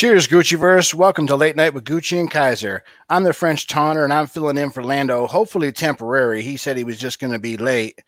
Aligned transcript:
Cheers, 0.00 0.28
Gucciverse. 0.28 0.94
Welcome 0.94 1.26
to 1.26 1.36
Late 1.36 1.56
Night 1.56 1.74
with 1.74 1.84
Gucci 1.84 2.18
and 2.18 2.30
Kaiser. 2.30 2.84
I'm 3.10 3.22
the 3.22 3.34
French 3.34 3.66
taunter, 3.66 4.02
and 4.02 4.14
I'm 4.14 4.26
filling 4.26 4.56
in 4.56 4.70
for 4.70 4.82
Lando, 4.82 5.26
hopefully 5.26 5.70
temporary. 5.72 6.40
He 6.40 6.56
said 6.56 6.78
he 6.78 6.84
was 6.84 6.98
just 6.98 7.18
going 7.18 7.34
to 7.34 7.38
be 7.38 7.58
late. 7.58 8.00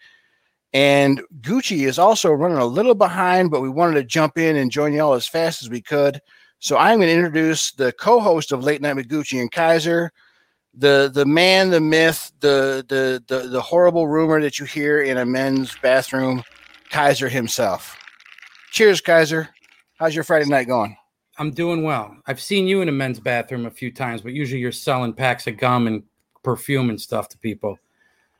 And 0.73 1.21
Gucci 1.43 1.87
is 1.87 1.99
also 1.99 2.33
running 2.33 2.57
a 2.57 2.65
little 2.65 2.95
behind, 2.95 3.51
but 3.51 3.61
we 3.61 3.69
wanted 3.69 3.97
to 3.97 4.05
jump 4.05 4.39
in 4.39 4.57
and 4.57 4.71
join 4.71 4.95
y'all 4.95 5.13
as 5.13 5.27
fast 5.27 5.63
as 5.63 5.69
we 5.69 5.83
could. 5.83 6.23
So 6.61 6.79
I'm 6.79 6.97
going 6.97 7.09
to 7.09 7.15
introduce 7.15 7.73
the 7.73 7.93
co-host 7.93 8.53
of 8.53 8.65
Late 8.65 8.81
Night 8.81 8.97
with 8.97 9.11
Gucci 9.11 9.39
and 9.39 9.53
Kaiser, 9.53 10.13
the 10.73 11.11
the 11.13 11.27
man, 11.27 11.69
the 11.69 11.81
myth, 11.83 12.33
the 12.41 12.87
the 12.89 13.23
the, 13.27 13.49
the 13.49 13.61
horrible 13.61 14.09
rumor 14.09 14.41
that 14.41 14.59
you 14.59 14.65
hear 14.65 15.03
in 15.03 15.19
a 15.19 15.27
men's 15.27 15.77
bathroom, 15.83 16.43
Kaiser 16.89 17.29
himself. 17.29 17.99
Cheers, 18.71 19.03
Kaiser. 19.03 19.51
How's 19.99 20.15
your 20.15 20.25
Friday 20.25 20.49
night 20.49 20.69
going? 20.69 20.97
I'm 21.39 21.51
doing 21.51 21.83
well. 21.83 22.17
I've 22.27 22.41
seen 22.41 22.67
you 22.67 22.83
in 22.83 22.89
a 22.89 22.93
men's 22.93 23.19
bathroom 23.21 23.67
a 23.67 23.71
few 23.71 23.91
times, 23.91 24.21
but 24.21 24.33
usually 24.33 24.61
you're 24.61 24.73
selling 24.73 25.13
packs 25.15 25.47
of 25.47 25.57
gum 25.57 25.87
and 25.87 26.03
perfume 26.43 26.91
and 26.91 27.01
stuff 27.01 27.29
to 27.31 27.39
people. 27.39 27.79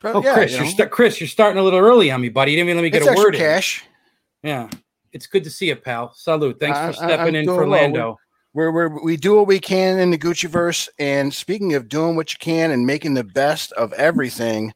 Oh, 0.03 0.21
yeah, 0.23 0.33
Chris, 0.33 0.51
you 0.53 0.59
are 0.59 0.65
sta- 0.65 0.87
Chris, 0.89 1.19
you're 1.21 1.27
starting 1.29 1.59
a 1.59 1.63
little 1.63 1.79
early 1.79 2.11
on 2.11 2.21
me, 2.21 2.29
buddy. 2.29 2.51
You 2.51 2.57
didn't 2.57 2.69
even 2.69 2.77
let 2.77 2.83
me 2.83 2.89
get 2.89 3.01
it's 3.03 3.11
a 3.11 3.15
word 3.15 3.35
in. 3.35 3.39
cash. 3.41 3.83
Yeah, 4.43 4.69
it's 5.13 5.27
good 5.27 5.43
to 5.45 5.49
see 5.49 5.67
you, 5.67 5.75
pal. 5.77 6.13
Salute. 6.13 6.59
Thanks 6.59 6.77
I- 6.77 6.91
for 6.91 7.03
I- 7.03 7.07
stepping 7.07 7.27
I'm 7.29 7.35
in 7.35 7.45
for 7.45 7.61
well. 7.61 7.69
Lando. 7.69 8.19
We're, 8.55 8.71
we're, 8.71 9.01
we 9.03 9.17
do 9.17 9.35
what 9.37 9.47
we 9.47 9.59
can 9.59 9.97
in 9.97 10.11
the 10.11 10.17
Gucciverse. 10.17 10.87
And 10.99 11.33
speaking 11.33 11.73
of 11.73 11.89
doing 11.89 12.15
what 12.15 12.31
you 12.33 12.37
can 12.39 12.69
and 12.69 12.85
making 12.85 13.15
the 13.15 13.23
best 13.23 13.71
of 13.71 13.91
everything, 13.93 14.71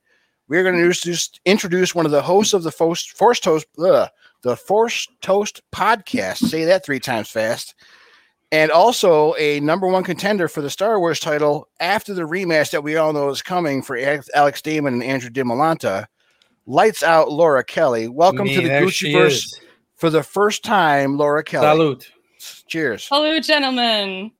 we're 0.48 0.64
going 0.64 0.76
to 0.78 0.84
introduce, 0.84 1.30
introduce 1.46 1.94
one 1.94 2.06
of 2.08 2.12
the 2.12 2.22
hosts 2.24 2.54
of 2.56 2.64
the 2.64 2.72
Force, 2.72 3.06
Force 3.06 3.40
Toast, 3.40 3.68
ugh, 3.78 4.10
the 4.42 4.56
Force 4.56 5.08
Toast 5.22 5.62
podcast. 5.72 6.38
Say 6.38 6.66
that 6.66 6.84
three 6.86 7.00
times 7.00 7.30
fast. 7.30 7.76
And 8.52 8.72
also 8.72 9.36
a 9.36 9.60
number 9.60 9.88
one 9.88 10.04
contender 10.04 10.48
for 10.48 10.62
the 10.62 10.70
Star 10.70 11.00
Wars 11.00 11.20
title 11.20 11.68
after 11.82 12.14
the 12.14 12.22
rematch 12.22 12.72
that 12.72 12.84
we 12.84 12.96
all 12.96 13.12
know 13.12 13.30
is 13.30 13.42
coming 13.42 13.82
for 13.82 13.98
Alex- 13.98 14.30
Alex 14.34 14.62
Damon 14.62 14.94
and 14.94 15.04
Andrew 15.04 15.30
DiMolanta. 15.30 16.06
Lights 16.66 17.04
out 17.04 17.32
Laura 17.32 17.64
Kelly. 17.64 18.08
Welcome 18.08 18.46
Me, 18.46 18.56
to 18.56 18.62
the 18.62 18.68
there 18.68 18.84
Gucci 18.84 18.92
she 18.92 19.14
verse 19.14 19.60
for 19.96 20.10
the 20.10 20.24
first 20.24 20.64
time, 20.64 21.18
Laura 21.18 21.44
Kelly. 21.44 21.68
Salute. 21.68 22.12
Cheers. 22.68 23.08
Hello, 23.10 23.40
gentlemen. 23.40 24.32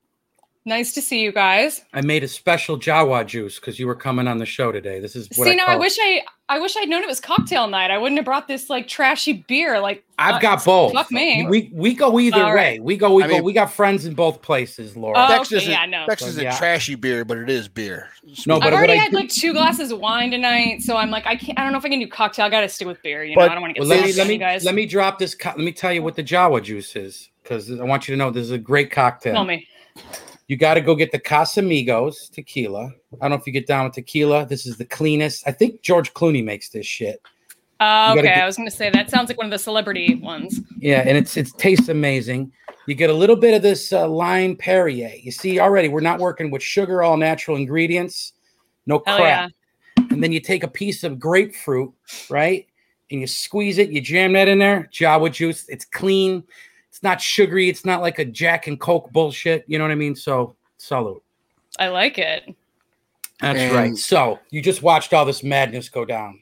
Nice 0.64 0.92
to 0.94 1.00
see 1.00 1.22
you 1.22 1.32
guys. 1.32 1.82
I 1.94 2.02
made 2.02 2.22
a 2.24 2.28
special 2.28 2.78
Jawa 2.78 3.24
juice 3.26 3.58
because 3.58 3.78
you 3.78 3.86
were 3.86 3.94
coming 3.94 4.28
on 4.28 4.36
the 4.38 4.44
show 4.44 4.70
today. 4.70 5.00
This 5.00 5.16
is 5.16 5.26
what 5.36 5.46
see, 5.46 5.52
I 5.52 5.54
now 5.54 5.64
call 5.64 5.74
I 5.76 5.78
wish 5.78 5.96
I 5.98 6.22
I 6.50 6.58
wish 6.58 6.76
I'd 6.76 6.88
known 6.90 7.02
it 7.02 7.06
was 7.06 7.20
cocktail 7.20 7.68
night. 7.68 7.90
I 7.90 7.96
wouldn't 7.96 8.18
have 8.18 8.24
brought 8.26 8.48
this 8.48 8.68
like 8.68 8.86
trashy 8.86 9.44
beer. 9.48 9.80
Like 9.80 10.04
I've 10.18 10.34
uh, 10.34 10.38
got 10.40 10.64
both. 10.64 10.92
Fuck 10.92 11.10
me. 11.10 11.46
We 11.48 11.70
we 11.72 11.94
go 11.94 12.20
either 12.20 12.42
All 12.42 12.48
way. 12.50 12.54
right. 12.54 12.82
We 12.84 12.98
go. 12.98 13.14
We 13.14 13.22
I 13.22 13.28
go. 13.28 13.34
mean- 13.34 13.44
we 13.44 13.52
got 13.54 13.72
friends 13.72 14.04
in 14.04 14.12
both 14.14 14.42
places, 14.42 14.94
Laura. 14.94 15.16
Oh, 15.18 15.28
Bex 15.28 15.48
okay, 15.48 15.56
isn't, 15.56 15.70
yeah, 15.70 15.86
no. 15.86 16.04
Bex 16.06 16.20
So, 16.22 16.28
isn't 16.28 16.42
yeah. 16.44 16.58
trashy 16.58 16.96
beer, 16.96 17.24
but 17.24 17.38
it 17.38 17.48
is 17.48 17.66
beer. 17.68 18.10
No, 18.46 18.60
I've 18.60 18.72
already 18.74 18.92
I 18.92 18.96
had 18.96 19.10
do- 19.12 19.16
like 19.16 19.30
two 19.30 19.52
glasses 19.54 19.90
of 19.90 20.00
wine 20.00 20.30
tonight, 20.30 20.82
so 20.82 20.96
I'm 20.98 21.10
like, 21.10 21.26
I 21.26 21.36
can't. 21.36 21.58
I 21.58 21.62
don't 21.62 21.72
know 21.72 21.78
if 21.78 21.84
I 21.84 21.88
can 21.88 21.98
do 22.00 22.06
cocktail. 22.08 22.44
I 22.44 22.50
got 22.50 22.60
to 22.60 22.68
stick 22.68 22.86
with 22.88 23.00
beer. 23.02 23.24
You 23.24 23.36
know, 23.36 23.42
I 23.42 23.48
don't 23.54 23.62
want 23.62 23.74
to 23.76 23.80
Well, 23.80 23.88
get 23.88 24.00
let 24.00 24.06
me 24.06 24.12
let 24.12 24.20
on 24.22 24.28
me 24.28 24.34
you 24.34 24.38
guys. 24.40 24.64
let 24.64 24.74
me 24.74 24.84
drop 24.86 25.18
this. 25.18 25.34
Co- 25.34 25.50
let 25.50 25.58
me 25.60 25.72
tell 25.72 25.92
you 25.94 26.02
what 26.02 26.14
the 26.16 26.24
Jawa 26.24 26.62
juice 26.62 26.94
is 26.94 27.30
because 27.42 27.70
I 27.70 27.84
want 27.84 28.06
you 28.06 28.14
to 28.14 28.18
know 28.18 28.30
this 28.30 28.42
is 28.44 28.50
a 28.50 28.58
great 28.58 28.90
cocktail. 28.90 29.32
tell 29.32 29.44
me. 29.46 29.66
You 30.48 30.56
got 30.56 30.74
to 30.74 30.80
go 30.80 30.94
get 30.94 31.12
the 31.12 31.18
Casamigos 31.18 32.30
tequila. 32.30 32.86
I 32.86 33.16
don't 33.20 33.30
know 33.30 33.36
if 33.36 33.46
you 33.46 33.52
get 33.52 33.66
down 33.66 33.84
with 33.84 33.94
tequila. 33.94 34.46
This 34.46 34.66
is 34.66 34.78
the 34.78 34.84
cleanest. 34.86 35.46
I 35.46 35.52
think 35.52 35.82
George 35.82 36.12
Clooney 36.14 36.42
makes 36.42 36.70
this 36.70 36.86
shit. 36.86 37.20
Uh, 37.80 38.14
okay, 38.16 38.22
get- 38.22 38.42
I 38.42 38.46
was 38.46 38.56
going 38.56 38.68
to 38.68 38.74
say 38.74 38.90
that 38.90 39.10
sounds 39.10 39.28
like 39.28 39.36
one 39.36 39.46
of 39.46 39.50
the 39.52 39.58
celebrity 39.58 40.16
ones. 40.16 40.60
Yeah, 40.78 41.02
and 41.06 41.16
it's 41.16 41.36
it 41.36 41.48
tastes 41.58 41.88
amazing. 41.88 42.50
You 42.86 42.94
get 42.94 43.10
a 43.10 43.14
little 43.14 43.36
bit 43.36 43.54
of 43.54 43.60
this 43.62 43.92
uh, 43.92 44.08
lime 44.08 44.56
Perrier. 44.56 45.12
You 45.20 45.30
see 45.30 45.60
already 45.60 45.88
we're 45.88 46.00
not 46.00 46.18
working 46.18 46.50
with 46.50 46.62
sugar, 46.62 47.02
all 47.02 47.18
natural 47.18 47.56
ingredients, 47.58 48.32
no 48.86 48.98
crap. 48.98 49.52
And 50.10 50.24
then 50.24 50.32
you 50.32 50.40
take 50.40 50.62
a 50.62 50.68
piece 50.68 51.04
of 51.04 51.20
grapefruit, 51.20 51.92
right? 52.30 52.66
And 53.10 53.20
you 53.20 53.26
squeeze 53.26 53.76
it, 53.78 53.90
you 53.90 54.00
jam 54.00 54.32
that 54.32 54.48
in 54.48 54.58
there, 54.58 54.88
Jawa 54.92 55.30
juice. 55.30 55.68
It's 55.68 55.84
clean. 55.84 56.42
It's 56.90 57.02
not 57.02 57.20
sugary. 57.20 57.68
It's 57.68 57.84
not 57.84 58.00
like 58.00 58.18
a 58.18 58.24
Jack 58.24 58.66
and 58.66 58.78
Coke 58.80 59.10
bullshit. 59.12 59.64
You 59.66 59.78
know 59.78 59.84
what 59.84 59.90
I 59.90 59.96
mean? 59.96 60.16
So 60.16 60.56
salute. 60.78 61.22
I 61.78 61.88
like 61.88 62.18
it. 62.18 62.54
That's 63.40 63.58
And- 63.58 63.74
right. 63.74 63.96
So 63.96 64.38
you 64.50 64.60
just 64.62 64.82
watched 64.82 65.12
all 65.12 65.24
this 65.24 65.42
madness 65.42 65.88
go 65.88 66.04
down. 66.04 66.40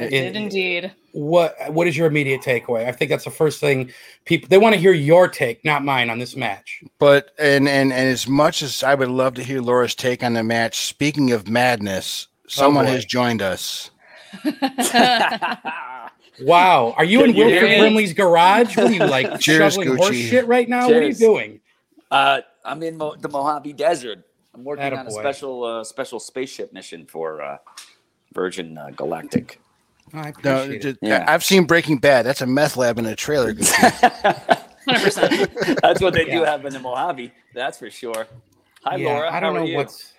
I 0.00 0.04
It- 0.04 0.10
did 0.10 0.36
indeed. 0.36 0.92
what 1.12 1.54
what 1.70 1.86
is 1.86 1.94
your 1.94 2.06
immediate 2.06 2.40
takeaway? 2.40 2.86
I 2.88 2.92
think 2.92 3.10
that's 3.10 3.24
the 3.24 3.30
first 3.30 3.60
thing 3.60 3.92
people 4.24 4.48
they 4.48 4.56
want 4.56 4.74
to 4.74 4.80
hear 4.80 4.94
your 4.94 5.28
take, 5.28 5.62
not 5.66 5.84
mine, 5.84 6.08
on 6.08 6.18
this 6.18 6.34
match. 6.34 6.82
But 6.98 7.32
and 7.38 7.68
and 7.68 7.92
and 7.92 8.08
as 8.08 8.26
much 8.26 8.62
as 8.62 8.82
I 8.82 8.94
would 8.94 9.10
love 9.10 9.34
to 9.34 9.42
hear 9.42 9.60
Laura's 9.60 9.94
take 9.94 10.22
on 10.24 10.32
the 10.32 10.42
match, 10.42 10.86
speaking 10.86 11.32
of 11.32 11.46
madness, 11.48 12.28
oh, 12.32 12.48
someone 12.48 12.86
boy. 12.86 12.92
has 12.92 13.04
joined 13.04 13.42
us. 13.42 13.90
Wow, 16.40 16.94
are 16.96 17.04
you 17.04 17.20
in 17.24 17.32
Can 17.32 17.36
you 17.36 17.46
hear 17.48 17.62
Wilford? 17.62 17.78
Brimley's 17.80 18.14
garage? 18.14 18.76
What 18.76 18.86
are 18.86 18.92
you 18.92 19.00
like 19.04 19.38
Cheers, 19.40 19.74
shoveling 19.74 19.96
horse 19.96 20.16
shit 20.16 20.46
right 20.46 20.68
now? 20.68 20.86
What 20.88 20.96
are 20.96 21.06
you 21.06 21.14
doing? 21.14 21.60
Uh, 22.10 22.40
I'm 22.64 22.82
in 22.82 22.96
Mo- 22.96 23.16
the 23.16 23.28
Mojave 23.28 23.72
Desert. 23.74 24.24
I'm 24.54 24.64
working 24.64 24.92
on 24.92 25.06
a 25.06 25.10
special 25.10 25.64
uh, 25.64 25.84
special 25.84 26.20
spaceship 26.20 26.72
mission 26.72 27.06
for 27.06 27.42
uh, 27.42 27.58
Virgin 28.34 28.76
uh, 28.78 28.90
Galactic. 28.96 29.60
Oh, 30.14 30.18
I 30.18 30.32
No, 30.44 30.62
appreciate 30.62 30.76
it. 30.76 30.82
just- 30.82 30.98
Yeah. 31.02 31.24
I've 31.26 31.44
seen 31.44 31.64
Breaking 31.64 31.98
Bad. 31.98 32.26
That's 32.26 32.40
a 32.42 32.46
meth 32.46 32.76
lab 32.76 32.98
in 32.98 33.06
a 33.06 33.16
trailer. 33.16 33.54
100%. 33.54 34.66
That's 35.80 36.00
what 36.00 36.12
they 36.14 36.24
do 36.24 36.30
Yeah. 36.40 36.50
have 36.50 36.64
in 36.66 36.72
the 36.72 36.80
Mojave. 36.80 37.32
That's 37.54 37.78
for 37.78 37.90
sure. 37.90 38.26
Hi, 38.84 38.96
Yeah, 38.96 39.08
Laura. 39.08 39.32
I 39.32 39.40
don't 39.40 39.54
How 39.54 39.60
know 39.60 39.64
are 39.64 39.68
you? 39.68 39.76
what's. 39.76 40.12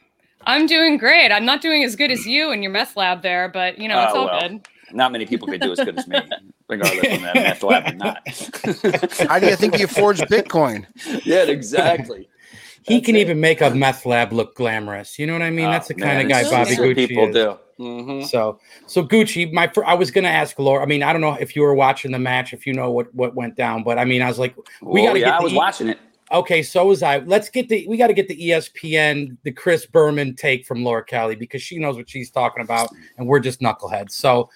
I'm 0.45 0.65
doing 0.67 0.97
great. 0.97 1.31
I'm 1.31 1.45
not 1.45 1.61
doing 1.61 1.83
as 1.83 1.95
good 1.95 2.11
as 2.11 2.25
you 2.25 2.51
in 2.51 2.61
your 2.63 2.71
meth 2.71 2.97
lab 2.97 3.21
there, 3.21 3.47
but 3.49 3.77
you 3.79 3.87
know, 3.87 4.01
it's 4.03 4.11
Oh, 4.13 4.19
all 4.21 4.25
well. 4.25 4.41
good. 4.41 4.67
Not 4.93 5.11
many 5.11 5.25
people 5.25 5.47
could 5.47 5.61
do 5.61 5.71
as 5.71 5.79
good 5.79 5.97
as 5.97 6.07
me, 6.07 6.19
regardless 6.69 7.15
of 7.15 7.21
that 7.21 7.35
meth 7.35 7.63
lab 7.63 7.93
or 7.93 7.95
not. 7.95 8.27
How 9.29 9.39
do 9.39 9.47
you 9.47 9.55
think 9.55 9.75
he 9.75 9.83
affords 9.83 10.21
Bitcoin? 10.21 10.85
yeah, 11.25 11.43
exactly. 11.43 12.29
He 12.85 12.95
That's 12.95 13.05
can 13.05 13.15
it. 13.15 13.19
even 13.19 13.39
make 13.39 13.61
a 13.61 13.69
meth 13.69 14.05
lab 14.05 14.33
look 14.33 14.55
glamorous. 14.55 15.17
You 15.17 15.25
know 15.25 15.31
what 15.31 15.41
I 15.41 15.51
mean? 15.51 15.71
That's 15.71 15.87
the 15.87 15.93
Oh, 15.93 16.03
kind 16.03 16.21
of 16.21 16.27
guy 16.27 16.39
it's- 16.41 16.51
Bobby 16.51 16.71
it's 16.71 16.79
what 16.81 16.89
Gucci 16.89 17.07
people 17.07 17.27
is. 17.29 17.33
do. 17.33 17.57
Mhm. 17.79 18.27
So, 18.27 18.59
so 18.87 19.05
Gucci, 19.07 19.53
my 19.53 19.67
fir- 19.67 19.85
I 19.85 19.93
was 19.93 20.11
gonna 20.11 20.27
ask 20.27 20.59
Laura. 20.59 20.83
I 20.83 20.85
mean, 20.85 21.01
I 21.01 21.13
don't 21.13 21.21
know 21.21 21.35
if 21.39 21.55
you 21.55 21.61
were 21.61 21.73
watching 21.75 22.11
the 22.11 22.19
match, 22.19 22.51
if 22.51 22.67
you 22.67 22.73
know 22.73 22.91
what 22.91 23.07
what 23.15 23.35
went 23.35 23.55
down, 23.55 23.83
but 23.83 23.97
I 23.97 24.03
mean, 24.03 24.21
I 24.21 24.27
was 24.27 24.37
like, 24.37 24.53
we 24.81 24.99
Oh, 25.03 25.05
gotta 25.05 25.19
yeah, 25.19 25.25
get 25.27 25.33
I 25.35 25.37
the 25.37 25.43
was 25.45 25.53
E- 25.53 25.55
watching 25.55 25.87
it. 25.89 25.99
Okay, 26.33 26.61
so 26.61 26.87
was 26.87 27.01
I. 27.03 27.19
Let's 27.19 27.47
get 27.47 27.69
the 27.69 27.87
we 27.87 27.95
got 27.95 28.07
to 28.07 28.13
get 28.13 28.27
the 28.27 28.35
ESPN, 28.49 29.37
the 29.43 29.51
Chris 29.53 29.85
Berman 29.85 30.35
take 30.35 30.65
from 30.65 30.83
Laura 30.83 31.05
Kelly 31.05 31.35
because 31.35 31.61
she 31.61 31.77
knows 31.79 31.95
what 31.95 32.09
she's 32.09 32.31
talking 32.31 32.63
about, 32.63 32.89
and 33.17 33.27
we're 33.29 33.39
just 33.39 33.61
knuckleheads. 33.61 34.11
So, 34.11 34.49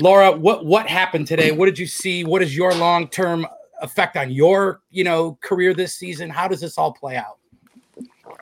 Laura, 0.00 0.32
what 0.32 0.66
what 0.66 0.86
happened 0.86 1.26
today? 1.26 1.52
What 1.52 1.66
did 1.66 1.78
you 1.78 1.86
see? 1.86 2.24
What 2.24 2.42
is 2.42 2.56
your 2.56 2.74
long 2.74 3.08
term 3.08 3.46
effect 3.82 4.16
on 4.16 4.30
your 4.30 4.80
you 4.90 5.04
know 5.04 5.38
career 5.40 5.74
this 5.74 5.94
season? 5.94 6.30
How 6.30 6.48
does 6.48 6.60
this 6.60 6.78
all 6.78 6.92
play 6.92 7.16
out? 7.16 7.38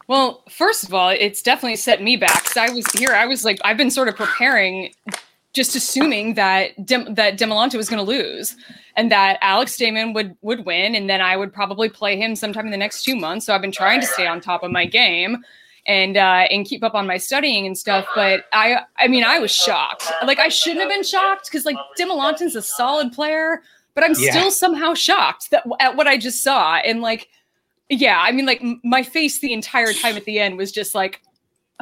Well, 0.09 0.43
first 0.51 0.85
of 0.85 0.95
all, 0.95 1.11
it's 1.11 1.43
definitely 1.43 1.77
set 1.77 2.03
me 2.03 2.17
back. 2.17 2.45
'cause 2.45 2.57
I 2.57 2.71
was 2.71 2.85
here. 2.93 3.13
I 3.13 3.27
was 3.27 3.45
like, 3.45 3.59
I've 3.65 3.77
been 3.77 3.91
sort 3.91 4.09
of 4.09 4.17
preparing, 4.17 4.93
just 5.53 5.77
assuming 5.77 6.35
that 6.35 6.85
Dim, 6.85 7.15
that 7.15 7.39
Demolanta 7.39 7.77
was 7.77 7.89
going 7.89 8.05
to 8.05 8.11
lose, 8.11 8.57
and 8.97 9.11
that 9.13 9.39
Alex 9.43 9.77
Damon 9.77 10.13
would 10.15 10.37
would 10.43 10.65
win, 10.65 10.95
and 10.95 11.09
then 11.09 11.21
I 11.21 11.37
would 11.37 11.53
probably 11.53 11.89
play 11.89 12.17
him 12.17 12.35
sometime 12.35 12.65
in 12.65 12.73
the 12.73 12.77
next 12.79 13.05
two 13.05 13.15
months. 13.17 13.47
So 13.47 13.55
I've 13.55 13.63
been 13.63 13.73
trying 13.73 14.01
to 14.01 14.07
stay 14.07 14.27
on 14.27 14.41
top 14.41 14.63
of 14.63 14.71
my 14.71 14.87
game, 14.87 15.45
and 15.87 16.17
uh, 16.17 16.47
and 16.51 16.65
keep 16.67 16.83
up 16.85 16.95
on 16.95 17.07
my 17.07 17.17
studying 17.19 17.67
and 17.67 17.77
stuff. 17.77 18.07
But 18.15 18.45
I, 18.53 18.81
I 18.99 19.09
mean, 19.09 19.25
I 19.25 19.39
was 19.39 19.51
shocked. 19.51 20.05
Like 20.25 20.39
I 20.39 20.49
shouldn't 20.49 20.81
have 20.81 20.89
been 20.91 21.03
shocked 21.05 21.49
because 21.51 21.65
like 21.65 21.77
Demolanta's 21.99 22.55
a 22.57 22.63
solid 22.63 23.13
player, 23.13 23.63
but 23.95 24.05
I'm 24.05 24.15
Yeah. 24.19 24.31
still 24.31 24.51
somehow 24.51 24.95
shocked 24.95 25.51
that 25.51 25.65
at 25.81 25.97
what 25.97 26.07
I 26.07 26.17
just 26.19 26.43
saw, 26.43 26.77
and 26.77 27.01
like 27.03 27.29
yeah 27.89 28.19
i 28.23 28.33
mean 28.33 28.47
like 28.47 28.63
m- 28.63 28.81
my 28.85 29.03
face 29.03 29.41
the 29.41 29.53
entire 29.53 29.93
time 29.93 30.17
at 30.17 30.25
the 30.25 30.39
end 30.39 30.57
was 30.57 30.73
just 30.73 30.95
like 30.95 31.21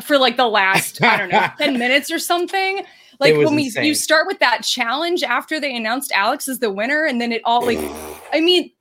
for 0.02 0.18
like 0.18 0.36
the 0.36 0.48
last 0.48 1.00
i 1.04 1.16
don't 1.16 1.28
know 1.28 1.46
10 1.58 1.78
minutes 1.78 2.10
or 2.10 2.18
something 2.18 2.82
like 3.20 3.36
when 3.36 3.54
we 3.54 3.66
insane. 3.66 3.84
you 3.84 3.94
start 3.94 4.26
with 4.26 4.38
that 4.40 4.64
challenge 4.64 5.22
after 5.22 5.60
they 5.60 5.76
announced 5.76 6.10
alex 6.12 6.48
as 6.48 6.58
the 6.58 6.70
winner 6.70 7.04
and 7.04 7.20
then 7.20 7.30
it 7.30 7.40
all 7.44 7.64
like 7.64 7.78
i 8.32 8.40
mean 8.40 8.72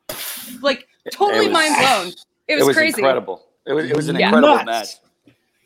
like 0.62 0.88
totally 1.12 1.50
was- 1.50 1.54
mind 1.54 1.75
blown 1.75 2.07
it 2.48 2.56
was, 2.56 2.63
it 2.63 2.66
was 2.66 2.75
crazy 2.75 3.00
incredible. 3.00 3.45
It 3.68 3.74
was, 3.74 3.86
it 3.92 3.95
was 3.95 4.07
an 4.07 4.16
Yeah. 4.18 4.27
incredible 4.30 4.56
Nuts. 4.56 4.66
match. 4.66 5.08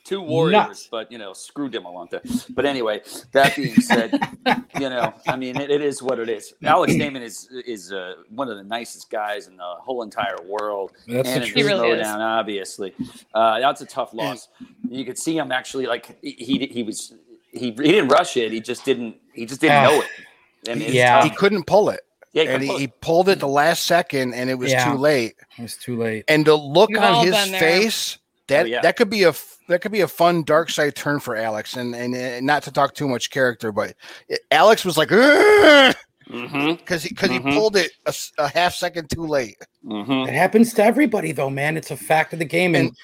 Two 0.04 0.20
warriors, 0.22 0.52
Nuts. 0.68 0.88
but 0.92 1.10
you 1.12 1.18
know, 1.18 1.32
screw 1.32 1.70
Demolanta. 1.70 2.20
But 2.54 2.66
anyway, 2.66 3.02
that 3.32 3.56
being 3.56 3.76
said, 3.76 4.12
you 4.80 4.90
know, 4.90 5.14
I 5.28 5.38
mean, 5.38 5.56
it, 5.56 5.72
it 5.72 5.82
is 5.82 6.04
what 6.04 6.20
it 6.20 6.28
is. 6.28 6.54
Alex 6.64 6.94
Damon 6.96 7.22
is 7.24 7.48
is 7.66 7.94
uh, 7.94 8.16
one 8.30 8.50
of 8.50 8.58
the 8.58 8.64
nicest 8.64 9.10
guys 9.10 9.48
in 9.48 9.56
the 9.56 9.64
whole 9.64 10.04
entire 10.04 10.36
world, 10.46 10.92
That's 11.08 11.30
the 11.30 11.36
and 11.36 11.44
in 11.46 11.50
truth. 11.52 11.66
Really 11.66 11.90
is. 11.92 12.06
down, 12.06 12.20
obviously. 12.20 12.94
Uh, 13.34 13.60
that's 13.62 13.80
a 13.82 13.86
tough 13.86 14.14
loss. 14.14 14.50
You 14.90 15.06
could 15.06 15.18
see 15.18 15.38
him 15.38 15.52
actually 15.54 15.86
like 15.86 16.18
he 16.22 16.32
he, 16.32 16.68
he 16.68 16.84
was 16.84 17.14
he, 17.52 17.68
he 17.68 17.72
didn't 17.72 18.10
rush 18.10 18.36
it. 18.36 18.52
He 18.52 18.60
just 18.60 18.84
didn't 18.84 19.16
he 19.34 19.46
just 19.46 19.62
didn't 19.62 19.78
Ah. 19.78 19.90
know 19.90 20.02
it. 20.02 20.70
I 20.70 20.76
mean, 20.76 20.92
Yeah. 20.92 21.22
tough. 21.22 21.30
He 21.32 21.36
couldn't 21.38 21.66
pull 21.66 21.90
it. 21.90 22.02
Yeah, 22.34 22.44
and 22.44 22.62
he, 22.64 22.70
compl- 22.70 22.80
he 22.80 22.88
pulled 22.88 23.30
it 23.30 23.40
the 23.40 23.48
last 23.48 23.86
second, 23.86 24.34
and 24.34 24.50
it 24.50 24.56
was 24.56 24.72
Yeah. 24.72 24.92
too 24.92 24.98
late. 24.98 25.36
It 25.58 25.62
was 25.62 25.78
too 25.78 25.96
late. 25.98 26.26
And 26.28 26.44
the 26.46 26.56
look 26.56 26.90
We've 26.90 26.98
on 27.00 27.26
his 27.26 27.36
been 27.36 27.52
there. 27.52 27.60
face 27.62 28.18
that 28.48 28.64
Oh, 28.66 28.70
yeah. 28.70 28.82
that 28.82 28.96
could 28.98 29.10
be 29.10 29.24
a 29.24 29.30
f- 29.30 29.58
that 29.70 29.82
could 29.82 29.92
be 29.92 30.02
a 30.02 30.08
fun 30.08 30.44
dark 30.44 30.70
side 30.70 30.96
turn 30.96 31.20
for 31.20 31.36
Alex. 31.36 31.76
And 31.76 31.96
and, 31.96 32.16
uh 32.16 32.40
not 32.42 32.64
to 32.64 32.72
talk 32.72 32.94
too 32.94 33.08
much 33.08 33.30
character, 33.30 33.72
but 33.72 33.96
it, 34.28 34.42
Alex 34.52 34.84
was 34.86 34.98
like 34.98 35.10
because 35.10 35.96
Mhm, 36.30 36.68
he 36.68 36.76
because 36.76 37.04
Mhm. 37.06 37.32
he 37.32 37.40
pulled 37.54 37.76
it 37.76 37.92
a 38.38 38.48
half 38.48 38.74
second 38.74 39.10
too 39.10 39.26
late. 39.26 39.58
mhm. 39.86 40.28
It 40.28 40.34
happens 40.34 40.74
to 40.76 40.84
everybody, 40.84 41.32
though, 41.34 41.50
man. 41.50 41.76
It's 41.78 41.92
a 41.92 41.98
fact 41.98 42.32
of 42.34 42.40
the 42.40 42.46
game, 42.46 42.76
and, 42.76 42.88
And- 42.88 42.98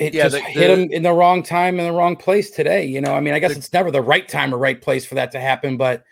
it 0.00 0.14
yeah, 0.14 0.24
just 0.24 0.34
the- 0.36 0.40
hit 0.42 0.68
the- 0.68 0.82
him 0.82 0.92
in 0.92 1.02
the 1.04 1.12
wrong 1.12 1.42
time 1.42 1.78
in 1.78 1.86
the 1.86 1.92
wrong 1.92 2.16
place 2.16 2.50
today. 2.50 2.84
You 2.84 3.00
know, 3.00 3.14
I 3.14 3.20
mean, 3.20 3.34
I 3.34 3.38
guess 3.38 3.52
The- 3.52 3.58
it's 3.58 3.72
never 3.72 3.90
the 3.90 4.02
right 4.02 4.28
time 4.28 4.52
or 4.52 4.58
right 4.58 4.80
place 4.80 5.04
for 5.04 5.14
that 5.14 5.30
to 5.32 5.40
happen, 5.40 5.76
but 5.76 6.02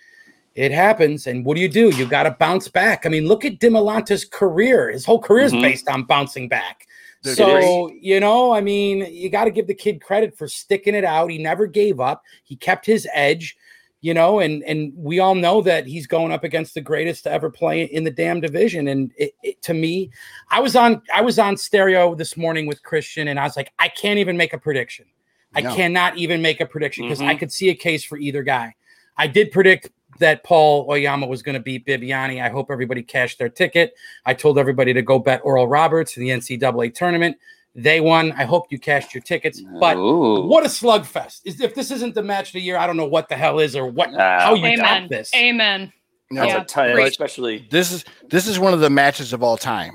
it 0.55 0.71
happens. 0.73 1.27
And 1.27 1.45
what 1.45 1.57
do 1.57 1.61
you 1.61 1.69
do? 1.69 1.91
You 1.91 2.07
got 2.07 2.23
to 2.23 2.31
bounce 2.31 2.69
back. 2.69 3.05
I 3.05 3.09
mean, 3.11 3.27
look 3.27 3.45
at 3.45 3.59
Dimalante's 3.59 4.25
career. 4.25 4.91
His 4.91 5.05
whole 5.05 5.19
career 5.21 5.45
is 5.47 5.53
Mhm. 5.53 5.61
based 5.63 5.89
on 5.89 6.05
bouncing 6.05 6.49
back. 6.49 6.86
Dude, 7.35 7.39
it 7.41 7.63
So, 7.63 7.91
you 8.01 8.21
know, 8.21 8.53
I 8.53 8.61
mean, 8.61 9.07
you 9.13 9.29
got 9.31 9.45
to 9.45 9.51
give 9.51 9.67
the 9.67 9.75
kid 9.75 10.01
credit 10.01 10.37
for 10.37 10.49
sticking 10.49 10.95
it 10.95 11.05
out. 11.05 11.31
He 11.31 11.39
never 11.39 11.67
gave 11.67 12.01
up. 12.01 12.23
He 12.45 12.57
kept 12.57 12.87
his 12.87 13.09
edge, 13.13 13.57
you 14.01 14.15
know, 14.15 14.41
and 14.41 14.63
and 14.65 14.93
we 14.97 15.19
all 15.19 15.35
know 15.35 15.63
that 15.63 15.87
he's 15.87 16.07
going 16.07 16.33
up 16.33 16.45
against 16.45 16.75
the 16.75 16.81
greatest 16.81 17.25
to 17.25 17.33
ever 17.33 17.51
play 17.51 17.85
in 17.85 18.05
the 18.05 18.11
damn 18.11 18.41
division. 18.41 18.89
And 18.89 19.13
it, 19.17 19.35
it, 19.43 19.63
to 19.63 19.75
me, 19.75 20.11
I 20.51 20.61
was 20.61 20.77
on 20.77 21.03
I 21.15 21.23
was 21.23 21.39
on 21.39 21.57
stereo 21.57 22.15
this 22.15 22.37
morning 22.37 22.67
with 22.67 22.83
Christian, 22.83 23.29
and 23.29 23.39
I 23.41 23.45
was 23.45 23.57
like, 23.57 23.73
I 23.79 23.89
can't 23.89 24.19
even 24.19 24.37
make 24.37 24.53
a 24.53 24.59
prediction. 24.59 25.07
I 25.55 25.63
No. 25.63 25.75
cannot 25.75 26.19
even 26.19 26.43
make 26.43 26.61
a 26.61 26.67
prediction 26.67 27.05
because 27.05 27.21
I 27.23 27.35
Mhm. 27.35 27.39
could 27.39 27.53
see 27.53 27.71
a 27.71 27.75
case 27.75 28.05
for 28.05 28.19
either 28.19 28.43
guy. 28.43 28.75
I 29.17 29.27
did 29.27 29.51
predict 29.51 29.91
that 30.19 30.43
Paul 30.45 30.87
Oyama 30.91 31.27
was 31.27 31.43
going 31.43 31.55
to 31.55 31.61
beat 31.61 31.87
Bibiani. 31.87 32.43
I 32.43 32.49
hope 32.49 32.71
everybody 32.71 33.03
cashed 33.03 33.39
their 33.39 33.49
ticket. 33.49 33.95
I 34.25 34.35
told 34.35 34.59
everybody 34.59 34.93
to 34.93 35.03
go 35.03 35.19
bet 35.19 35.41
Oral 35.45 35.69
Roberts 35.69 36.17
in 36.17 36.23
the 36.25 36.31
NCAA 36.31 36.95
tournament. 36.95 37.37
They 37.75 38.01
won. 38.01 38.33
I 38.33 38.45
hope 38.45 38.67
you 38.71 38.79
cashed 38.79 39.15
your 39.15 39.23
tickets. 39.23 39.61
But 39.81 39.97
Ooh. 39.99 40.47
what 40.47 40.65
a 40.65 40.69
slugfest! 40.69 41.43
Is 41.45 41.61
if 41.61 41.75
this 41.75 41.91
isn't 41.91 42.15
the 42.15 42.23
match 42.23 42.49
of 42.49 42.53
the 42.55 42.61
year, 42.63 42.79
I 42.79 42.87
don't 42.87 42.97
know 42.97 43.05
what 43.07 43.29
the 43.29 43.37
hell 43.37 43.59
is 43.59 43.77
or 43.77 43.87
what 43.87 44.09
Ah, 44.15 44.41
how 44.41 44.55
you 44.55 44.65
Amen. 44.65 44.79
top 45.03 45.09
this. 45.11 45.31
Amen. 45.35 45.93
No, 46.31 46.41
That's 46.41 46.53
Yeah, 46.55 46.63
a 46.63 46.65
tight, 46.65 46.99
especially. 47.09 47.69
this 47.71 47.93
is 47.93 48.05
this 48.31 48.47
is 48.47 48.59
one 48.59 48.73
of 48.73 48.81
the 48.81 48.89
matches 48.91 49.33
of 49.35 49.43
all 49.43 49.57
time. 49.59 49.93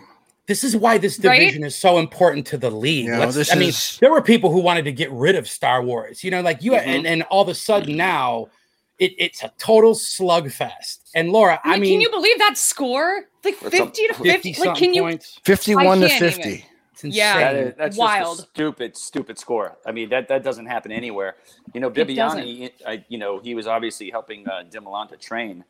This 0.47 0.63
is 0.63 0.75
why 0.77 0.97
this 0.97 1.17
Right? 1.19 1.39
division 1.39 1.63
is 1.63 1.75
so 1.75 1.97
important 1.97 2.45
to 2.47 2.57
the 2.57 2.69
league. 2.69 3.05
You 3.05 3.11
know, 3.11 3.31
this 3.31 3.51
I 3.51 3.55
mean, 3.55 3.69
is- 3.69 3.97
there 3.99 4.11
were 4.11 4.21
people 4.21 4.51
who 4.51 4.59
wanted 4.59 4.85
to 4.85 4.91
get 4.91 5.09
rid 5.11 5.35
of 5.35 5.47
Star 5.49 5.81
Wars. 5.83 6.23
You 6.23 6.29
know, 6.31 6.41
like 6.41 6.61
you 6.61 6.73
Mhm. 6.73 6.85
and, 6.85 7.07
and 7.07 7.23
all 7.23 7.41
of 7.41 7.47
a 7.49 7.53
sudden 7.55 7.97
now 7.97 8.47
it, 9.01 9.13
it's 9.17 9.43
a 9.43 9.51
total 9.57 9.93
slugfest. 9.93 10.99
And 11.15 11.31
Laura, 11.31 11.59
I 11.63 11.71
Like, 11.71 11.81
mean, 11.81 11.93
can 11.93 12.01
you 12.01 12.09
believe 12.11 12.37
that 12.37 12.57
score? 12.57 13.25
Like 13.43 13.55
50 13.55 14.07
to 14.07 14.13
50. 14.13 14.53
50 14.53 14.63
Like, 14.63 14.77
can 14.77 14.93
you? 14.93 15.01
points. 15.01 15.39
Fifty-one 15.43 15.99
to 15.99 16.05
I 16.05 16.09
can't 16.09 16.21
even. 16.23 16.31
fifty. 16.43 16.65
It's. 17.03 17.03
Yeah. 17.03 17.37
That 17.39 17.55
is, 17.55 17.73
that's 17.77 17.97
Wild. 17.97 18.37
just 18.37 18.47
a 18.47 18.51
stupid, 18.51 18.95
stupid 18.95 19.39
score. 19.39 19.75
I 19.87 19.91
mean, 19.91 20.09
that 20.09 20.27
that 20.27 20.43
doesn't 20.43 20.67
happen 20.67 20.91
anywhere. 20.91 21.35
You 21.73 21.81
know, 21.81 21.87
It 21.87 21.95
Bibiani, 22.07 22.71
I, 22.85 23.03
you 23.09 23.17
know, 23.17 23.39
he 23.39 23.55
was 23.55 23.65
obviously 23.65 24.11
helping 24.11 24.47
uh, 24.47 24.63
Dimolanta 24.69 25.19
train. 25.19 25.63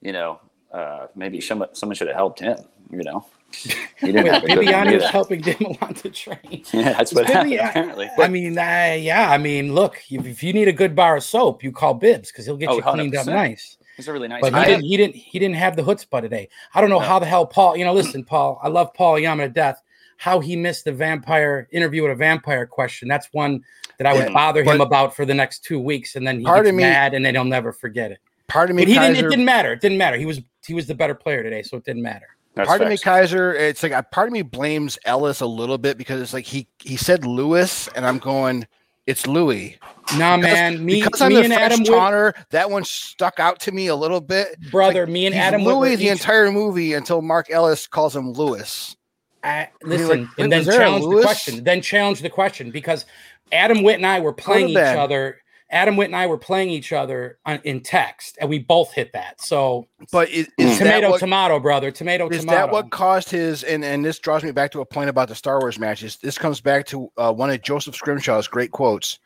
You 0.00 0.12
know, 0.12 0.40
uh, 0.72 1.08
maybe 1.14 1.40
some, 1.42 1.64
someone 1.74 1.94
should 1.94 2.08
have 2.08 2.16
helped 2.16 2.40
him. 2.40 2.56
You 2.90 3.02
know, 3.02 3.26
he 3.52 3.70
didn't 4.02 4.24
Wait, 4.24 4.32
have 4.32 4.44
a 4.44 4.46
good 4.46 4.58
Bibiani 4.58 4.92
is 4.96 5.02
either. 5.02 5.08
helping 5.08 5.40
Dimolanta 5.42 6.12
train. 6.14 6.64
Yeah, 6.72 6.92
that's 6.92 7.12
what 7.14 7.26
Bibi- 7.26 7.56
happened 7.56 7.60
apparently. 7.70 8.10
I 8.18 8.28
mean, 8.28 8.58
uh, 8.58 8.96
yeah. 8.98 9.30
I 9.30 9.38
mean, 9.38 9.74
look, 9.74 10.00
if, 10.10 10.26
if 10.26 10.42
you 10.42 10.52
need 10.52 10.68
a 10.68 10.72
good 10.72 10.94
bar 10.94 11.16
of 11.16 11.22
soap, 11.24 11.62
you 11.64 11.72
call 11.72 11.94
Bibs 11.94 12.30
because 12.30 12.44
he'll 12.46 12.56
get 12.56 12.68
Oh, 12.68 12.76
you 12.76 12.82
cleaned 12.82 13.14
up 13.16 13.26
100%. 13.26 13.30
nice. 13.30 13.78
He's 13.96 14.06
a 14.06 14.12
really 14.12 14.28
nice 14.28 14.42
But 14.42 14.52
guy. 14.52 14.60
he 14.60 14.70
didn't. 14.70 14.84
He 14.84 14.96
didn't. 14.96 15.16
He 15.16 15.38
didn't 15.40 15.56
have 15.56 15.74
the 15.74 15.82
chutzpah 15.82 16.20
today. 16.20 16.48
I 16.74 16.80
don't 16.80 16.90
know 16.90 17.00
No. 17.00 17.04
how 17.06 17.18
the 17.18 17.26
hell 17.26 17.46
Paul. 17.46 17.76
You 17.76 17.84
know, 17.84 17.92
listen, 17.94 18.24
Paul. 18.24 18.60
I 18.62 18.68
love 18.68 18.94
Paul 18.94 19.18
Yama 19.18 19.44
to 19.44 19.52
death. 19.52 19.82
How 20.18 20.38
he 20.40 20.54
missed 20.56 20.84
the 20.84 20.92
vampire 20.92 21.68
interview 21.72 22.02
with 22.02 22.12
a 22.12 22.14
vampire 22.14 22.66
question. 22.66 23.08
That's 23.08 23.28
one 23.32 23.62
that 23.98 24.06
I 24.06 24.12
would 24.14 24.26
Yeah, 24.26 24.32
bother 24.32 24.62
him 24.62 24.80
about 24.80 25.16
for 25.16 25.24
the 25.24 25.34
next 25.34 25.64
two 25.64 25.80
weeks, 25.80 26.14
and 26.16 26.24
then 26.26 26.38
he 26.38 26.44
gets 26.44 26.66
me, 26.66 26.72
mad, 26.72 27.14
and 27.14 27.24
then 27.24 27.34
he'll 27.34 27.44
never 27.44 27.72
forget 27.72 28.12
it. 28.12 28.18
Part 28.46 28.70
of 28.70 28.76
me, 28.76 28.82
But 28.82 28.88
he 28.88 28.98
didn't. 28.98 29.16
It 29.16 29.28
didn't 29.30 29.44
matter. 29.44 29.72
It 29.72 29.80
didn't 29.80 29.98
matter. 29.98 30.16
He 30.16 30.26
was. 30.26 30.40
He 30.64 30.74
was 30.74 30.86
the 30.86 30.94
better 30.94 31.14
player 31.14 31.42
today, 31.42 31.62
so 31.62 31.76
it 31.76 31.84
didn't 31.84 32.02
matter. 32.02 32.26
That's 32.58 32.68
part 32.68 32.82
of 32.82 32.88
me. 32.88 32.98
Kaiser, 32.98 33.54
it's 33.54 33.82
like 33.82 33.92
a 33.92 34.02
part 34.02 34.26
of 34.28 34.32
me 34.32 34.42
blames 34.42 34.98
Ellis 35.04 35.40
a 35.40 35.46
little 35.46 35.78
bit 35.78 35.96
because 35.98 36.20
it's 36.20 36.32
like 36.32 36.44
he 36.44 36.68
he 36.78 36.96
said 36.96 37.24
Lewis, 37.24 37.88
and 37.94 38.04
I'm 38.06 38.18
going, 38.18 38.66
it's 39.06 39.26
Louis. 39.26 39.78
Nah, 40.18 40.36
Because- 40.36 40.52
man. 40.52 40.84
Me, 40.84 41.02
because 41.02 41.20
I'm 41.22 41.28
me 41.30 41.36
the 41.36 41.44
and 41.44 41.52
French 41.54 41.72
Adam, 41.72 41.80
Whit- 41.80 41.88
taunter, 41.88 42.34
that 42.50 42.70
one 42.70 42.84
stuck 42.84 43.40
out 43.40 43.60
to 43.60 43.72
me 43.72 43.86
a 43.86 43.94
little 43.96 44.20
bit. 44.20 44.56
brother. 44.70 45.06
me 45.06 45.24
and 45.26 45.34
Adam 45.34 45.62
Louis 45.64 45.90
Whit 45.90 45.96
the 45.98 46.04
each- 46.06 46.10
entire 46.12 46.50
movie 46.52 46.92
until 46.94 47.22
Mark 47.22 47.50
Ellis 47.50 47.86
calls 47.86 48.14
him 48.14 48.32
Lewis. 48.32 48.96
I, 49.44 49.68
You're 49.82 49.90
listen, 49.90 50.20
like, 50.22 50.28
and 50.38 50.52
then 50.52 50.64
challenge 50.64 51.04
the 51.04 51.22
question. 51.22 51.64
Then 51.64 51.80
challenge 51.80 52.20
the 52.22 52.28
question 52.30 52.70
because 52.70 53.06
Adam 53.52 53.82
Witt 53.82 53.96
and 53.96 54.06
I 54.06 54.20
were 54.20 54.32
playing 54.32 54.70
each 54.70 54.76
other. 54.78 55.40
Adam 55.70 55.96
Witt 55.96 56.06
and 56.06 56.16
I 56.16 56.26
were 56.26 56.38
playing 56.38 56.70
each 56.70 56.92
other 56.92 57.38
on, 57.44 57.60
in 57.64 57.80
text, 57.80 58.38
and 58.40 58.48
we 58.48 58.58
both 58.58 58.92
hit 58.92 59.12
that. 59.12 59.40
So 59.40 59.86
But 60.10 60.30
is, 60.30 60.48
is 60.56 60.78
that 60.78 60.84
tomato, 60.84 61.10
what, 61.10 61.20
tomato, 61.20 61.60
brother, 61.60 61.90
tomato, 61.90 62.28
is 62.28 62.40
tomato. 62.40 62.56
that 62.58 62.70
what 62.72 62.90
caused 62.90 63.30
his? 63.30 63.62
And 63.64 63.84
and 63.84 64.04
this 64.04 64.18
draws 64.18 64.42
me 64.42 64.50
back 64.50 64.70
to 64.72 64.80
a 64.80 64.86
point 64.86 65.10
about 65.10 65.28
the 65.28 65.34
Star 65.34 65.60
Wars 65.60 65.78
matches. 65.78 66.16
This 66.16 66.38
comes 66.38 66.60
back 66.60 66.86
to 66.86 67.10
uh, 67.18 67.32
one 67.32 67.50
of 67.50 67.60
Joseph 67.62 67.94
Scrimshaw's 67.94 68.48
great 68.48 68.70
quotes. 68.70 69.18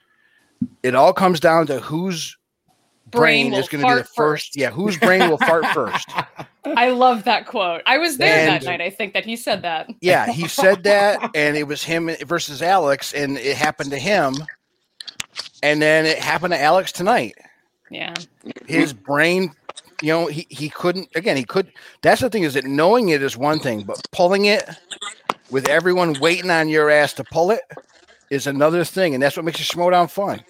It 0.82 0.94
all 0.94 1.12
comes 1.12 1.38
down 1.40 1.66
to 1.68 1.80
whose 1.80 2.36
brain, 3.10 3.50
Brain 3.50 3.60
is 3.60 3.68
going 3.68 3.82
to 3.82 3.88
be 3.88 3.94
the 3.94 4.04
first. 4.04 4.14
first. 4.16 4.56
Yeah, 4.56 4.70
whose 4.70 4.96
brain 4.98 5.28
will 5.28 5.38
fart 5.38 5.66
first. 5.74 6.08
I 6.64 6.90
love 6.90 7.24
that 7.24 7.46
quote. 7.46 7.82
I 7.86 7.98
was 7.98 8.16
there 8.16 8.38
And- 8.48 8.48
that 8.48 8.64
night. 8.64 8.80
I 8.80 8.90
think 8.90 9.12
that 9.14 9.24
he 9.24 9.36
said 9.36 9.62
that. 9.62 9.90
Yeah, 10.00 10.26
he 10.30 10.48
said 10.48 10.82
that, 10.84 11.30
and 11.34 11.56
it 11.56 11.64
was 11.68 11.82
him 11.84 12.10
versus 12.26 12.62
Alex, 12.62 13.12
and 13.12 13.36
it 13.38 13.56
happened 13.56 13.90
to 13.90 13.98
him, 13.98 14.34
and 15.62 15.80
then 15.80 16.06
it 16.06 16.18
happened 16.18 16.52
to 16.52 16.60
Alex 16.60 16.92
tonight. 16.92 17.34
Yeah. 17.90 18.14
His 18.66 18.92
brain, 18.92 19.52
you 20.00 20.08
know, 20.12 20.26
he 20.26 20.46
he 20.48 20.68
couldn't. 20.70 21.08
Again, 21.14 21.36
he 21.36 21.44
could. 21.44 21.72
That's 22.02 22.20
the 22.20 22.30
thing 22.30 22.42
is 22.42 22.54
that 22.54 22.64
knowing 22.64 23.10
it 23.10 23.22
is 23.22 23.36
one 23.36 23.60
thing, 23.60 23.82
but 23.82 24.00
pulling 24.12 24.46
it 24.46 24.68
with 25.50 25.68
everyone 25.68 26.14
waiting 26.20 26.50
on 26.50 26.68
your 26.68 26.90
ass 26.90 27.12
to 27.14 27.24
pull 27.24 27.50
it 27.50 27.60
is 28.30 28.46
another 28.46 28.84
thing, 28.84 29.14
and 29.14 29.22
that's 29.22 29.36
what 29.36 29.44
makes 29.44 29.60
a 29.60 29.62
Schmoedown 29.62 30.10
fun. 30.10 30.42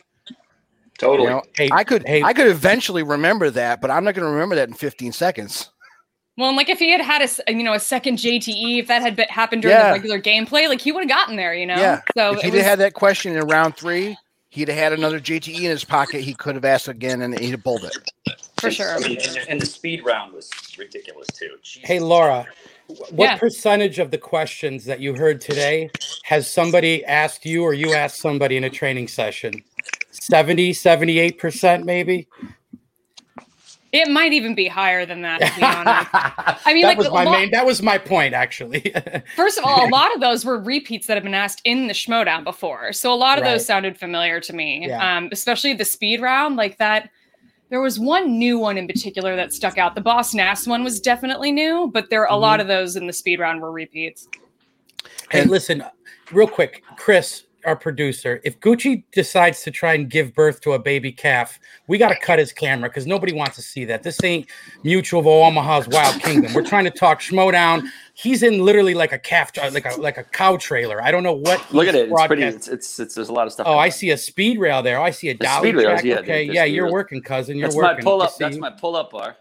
Totally. 0.99 1.28
You 1.28 1.35
know, 1.35 1.42
Hey, 1.57 1.69
I 1.73 1.83
could 1.83 2.07
hey, 2.07 2.23
I 2.23 2.33
could 2.33 2.47
eventually 2.47 3.02
remember 3.02 3.50
that, 3.50 3.81
but 3.81 3.90
I'm 3.90 4.04
not 4.04 4.14
going 4.14 4.25
to 4.26 4.33
remember 4.33 4.54
that 4.54 4.69
in 4.69 4.75
15 4.75 5.11
seconds. 5.12 5.71
Well, 6.38 6.49
and 6.49 6.57
like 6.57 6.69
if 6.69 6.78
he 6.78 6.90
had 6.92 7.00
had 7.00 7.28
a 7.47 7.52
you 7.52 7.64
know 7.64 7.75
a 7.75 7.81
second 7.81 8.19
JTE, 8.19 8.78
if 8.78 8.87
that 8.87 9.02
had 9.02 9.16
been, 9.16 9.26
happened 9.28 9.62
during 9.62 9.76
Yeah. 9.76 9.88
the 9.88 9.92
regular 9.95 10.21
gameplay, 10.21 10.69
like 10.69 10.81
he 10.81 10.92
would 10.92 11.00
have 11.02 11.09
gotten 11.09 11.37
there. 11.37 11.54
You 11.54 11.66
know. 11.66 11.75
Yeah. 11.76 12.00
So 12.16 12.33
if 12.35 12.38
it 12.38 12.45
he'd 12.45 12.54
was, 12.54 12.62
had 12.62 12.78
that 12.78 12.95
question 12.95 13.37
in 13.37 13.42
round 13.49 13.76
three, 13.76 14.16
he'd 14.53 14.69
have 14.69 14.77
had 14.77 14.93
another 14.93 15.19
JTE 15.19 15.63
in 15.63 15.71
his 15.71 15.83
pocket. 15.83 16.21
He 16.21 16.35
could 16.35 16.55
have 16.55 16.65
asked 16.65 16.87
again, 16.87 17.23
and 17.23 17.39
he'd 17.39 17.53
have 17.53 17.65
pulled 17.65 17.85
it. 17.85 17.97
for 18.59 18.71
sure. 18.71 18.93
I 18.93 18.97
and, 18.99 19.39
and 19.49 19.61
the 19.61 19.67
speed 19.67 20.05
round 20.05 20.35
was 20.35 20.51
ridiculous 20.79 21.27
too. 21.29 21.57
Jesus. 21.63 21.89
Hey, 21.89 22.01
Laura, 22.01 22.47
what 22.87 23.31
Yeah. 23.31 23.39
percentage 23.39 23.99
of 23.99 24.11
the 24.11 24.19
questions 24.19 24.85
that 24.85 25.01
you 25.01 25.15
heard 25.15 25.41
today 25.41 25.91
has 26.25 26.49
somebody 26.49 27.03
asked 27.07 27.47
you 27.47 27.65
or 27.65 27.73
you 27.73 27.95
asked 27.95 28.21
somebody 28.21 28.59
in 28.59 28.65
a 28.65 28.71
training 28.71 29.09
session? 29.09 29.65
70, 30.11 30.73
78% 30.75 31.85
maybe? 31.85 32.29
It 33.93 34.09
might 34.09 34.33
even 34.33 34.55
be 34.55 34.67
higher 34.69 35.05
than 35.05 35.21
that. 35.23 35.41
To 35.41 35.55
be 35.55 35.63
honest. 35.63 36.09
I 36.67 36.73
mean, 36.73 36.83
that 36.83 36.89
like 36.89 36.99
was 36.99 37.11
my 37.11 37.25
lot- 37.25 37.33
main. 37.33 37.51
That 37.51 37.67
was 37.67 37.83
my 37.83 37.99
point, 37.99 38.33
actually. 38.33 38.93
First 39.37 39.59
of 39.59 39.65
all, 39.65 39.87
a 39.87 39.91
lot 39.91 40.15
of 40.15 40.21
those 40.23 40.45
were 40.47 40.59
repeats 40.59 41.07
that 41.09 41.15
have 41.19 41.25
been 41.25 41.35
asked 41.35 41.61
in 41.65 41.89
the 41.89 41.93
Schmoedown 41.93 42.43
before. 42.43 42.93
So 42.95 43.13
a 43.13 43.15
lot 43.17 43.37
of 43.39 43.45
Right. 43.45 43.51
those 43.53 43.67
sounded 43.67 43.99
familiar 43.99 44.41
to 44.41 44.53
me. 44.55 44.87
Yeah. 44.89 45.17
Um, 45.19 45.29
especially 45.31 45.75
the 45.75 45.85
speed 45.85 46.23
round, 46.23 46.57
like 46.57 46.79
that. 46.79 47.11
There 47.69 47.81
was 47.81 47.99
one 47.99 48.39
new 48.39 48.59
one 48.59 48.77
in 48.79 48.87
particular 48.87 49.35
that 49.37 49.53
stuck 49.53 49.79
out. 49.79 49.95
The 49.95 50.01
Boss 50.03 50.35
Nass 50.35 50.67
one 50.67 50.85
was 50.85 51.01
definitely 51.01 51.53
new, 51.53 51.91
but 51.93 52.09
there 52.11 52.25
a 52.25 52.35
lot 52.37 52.61
Mm-hmm. 52.61 52.61
of 52.63 52.69
those 52.69 52.97
in 52.97 53.07
the 53.07 53.13
speed 53.15 53.41
round 53.41 53.61
were 53.61 53.73
repeats. 53.73 54.27
Hey, 55.31 55.41
And- 55.43 55.51
listen, 55.51 55.85
real 56.31 56.47
quick, 56.49 56.83
Chris, 56.97 57.45
our 57.64 57.76
producer, 57.76 58.40
if 58.45 58.59
Gucci 58.61 59.04
decides 59.12 59.62
to 59.62 59.71
try 59.71 59.95
and 59.95 60.09
give 60.11 60.35
birth 60.35 60.61
to 60.62 60.73
a 60.73 60.78
baby 60.78 61.12
calf, 61.12 61.59
we 61.87 61.99
got 61.99 62.09
to 62.09 62.16
cut 62.19 62.38
his 62.38 62.52
camera 62.52 62.88
because 62.88 63.07
nobody 63.07 63.33
wants 63.33 63.57
to 63.57 63.62
see 63.62 63.85
that. 63.87 64.02
This 64.02 64.23
ain't 64.25 64.47
Mutual 64.83 65.21
of 65.21 65.26
Omaha's 65.26 65.88
Wild 65.88 66.21
Kingdom. 66.23 66.52
We're 66.54 66.64
trying 66.64 66.85
to 66.85 66.90
talk 66.90 67.21
Schmoedown. 67.21 67.87
He's 68.14 68.42
in 68.42 68.64
literally 68.64 68.95
like 68.95 69.12
a 69.12 69.19
calf, 69.19 69.50
like 69.57 69.87
a 69.87 70.00
like 70.00 70.19
a 70.19 70.25
cow 70.25 70.57
trailer. 70.57 71.02
I 71.02 71.11
don't 71.11 71.23
know 71.23 71.33
what. 71.33 71.73
Look 71.73 71.88
at 71.88 71.95
it. 71.95 72.11
It's 72.11 72.26
pretty. 72.26 72.42
broadcast- 72.42 72.57
It's, 72.57 72.69
it's 72.69 73.00
it's 73.00 73.14
there's 73.14 73.28
a 73.28 73.33
lot 73.33 73.47
of 73.47 73.52
stuff. 73.52 73.66
Oh, 73.66 73.78
I 73.78 73.88
see 73.88 74.11
a 74.11 74.16
speed 74.16 74.59
rail 74.59 74.83
there. 74.83 74.99
Oh, 74.99 75.02
I 75.02 75.11
see 75.11 75.28
a 75.31 75.35
dolly 75.35 75.71
speed 75.71 75.76
rails, 75.78 76.00
track. 76.00 76.04
yeah, 76.04 76.19
okay, 76.19 76.42
yeah, 76.45 76.64
you're 76.64 76.85
rails. 76.85 76.92
working, 76.92 77.23
cousin. 77.23 77.57
You're 77.57 77.69
That's 77.69 77.76
working. 77.76 77.97
my 78.04 78.11
pull 78.11 78.23
up. 78.23 78.37
That's 78.38 78.57
my 78.59 78.71
pull 78.71 78.97
up 78.97 79.11
bar. 79.12 79.37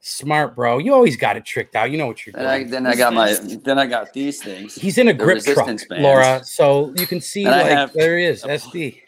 Smart, 0.00 0.56
bro. 0.56 0.78
You 0.78 0.92
always 0.94 1.16
got 1.16 1.36
it 1.36 1.44
tricked 1.44 1.76
out. 1.76 1.90
You 1.90 1.98
know 1.98 2.06
what 2.06 2.26
you're 2.26 2.34
And 2.36 2.46
I, 2.46 2.58
doing. 2.58 2.70
then 2.70 2.86
I 2.86 2.96
got 2.96 3.12
my. 3.14 3.32
Then 3.34 3.78
I 3.78 3.86
got 3.86 4.12
these 4.12 4.42
things. 4.42 4.74
He's 4.74 4.98
in 4.98 5.08
a 5.08 5.12
the 5.12 5.18
grip 5.24 5.42
truck, 5.42 5.56
resistance 5.66 5.84
bands. 5.84 6.02
Laura. 6.02 6.40
So 6.44 6.92
you 6.96 7.06
can 7.06 7.20
see 7.20 7.44
And 7.44 7.54
I 7.54 7.62
like 7.62 7.70
have 7.72 7.92
there 7.92 8.18
he 8.18 8.24
is, 8.24 8.44
a- 8.44 8.48
SD. 8.48 9.02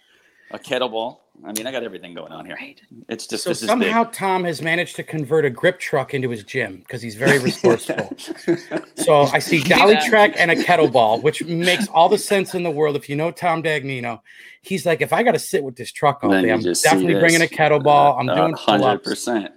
a 0.51 0.59
kettlebell. 0.59 1.19
I 1.45 1.51
mean, 1.53 1.67
I 1.67 1.73
got 1.73 1.83
everything 1.83 2.15
going 2.15 2.31
on 2.31 2.45
here. 2.47 2.55
Right. 2.55 2.81
It's 3.09 3.27
just 3.27 3.43
So 3.43 3.51
this 3.51 3.61
somehow 3.67 4.09
is 4.09 4.17
Tom 4.17 4.45
has 4.45 4.63
managed 4.63 4.95
to 4.97 5.03
convert 5.03 5.45
a 5.45 5.51
grip 5.51 5.81
truck 5.81 6.15
into 6.15 6.29
his 6.31 6.45
gym 6.45 6.77
because 6.77 7.03
he's 7.03 7.17
very 7.17 7.39
resourceful. 7.49 8.17
so 8.95 9.23
I 9.23 9.41
see 9.41 9.61
dolly 9.61 9.95
that. 9.95 10.09
track 10.09 10.35
and 10.37 10.53
a 10.53 10.55
kettleball, 10.57 11.21
which 11.23 11.43
makes 11.45 11.89
all 11.89 12.09
the 12.09 12.19
sense 12.19 12.55
in 12.55 12.63
the 12.63 12.71
world. 12.71 12.95
If 12.95 13.09
you 13.09 13.17
know 13.17 13.33
Tom 13.33 13.61
Dagnino, 13.61 14.21
he's 14.61 14.87
like, 14.87 15.01
if 15.01 15.13
I 15.13 15.25
got 15.25 15.33
to 15.33 15.41
sit 15.41 15.65
with 15.65 15.75
this 15.75 15.91
truck 15.91 16.21
all 16.23 16.31
Then 16.31 16.45
day, 16.45 16.53
I'm 16.53 16.61
definitely 16.63 17.15
bringing 17.15 17.43
a 17.43 17.47
kettleball. 17.47 18.21
I'm 18.21 18.29
Uh, 18.29 18.35
doing 18.37 18.53
hundred 18.53 18.83
pull-ups, 18.83 19.09
percent, 19.09 19.53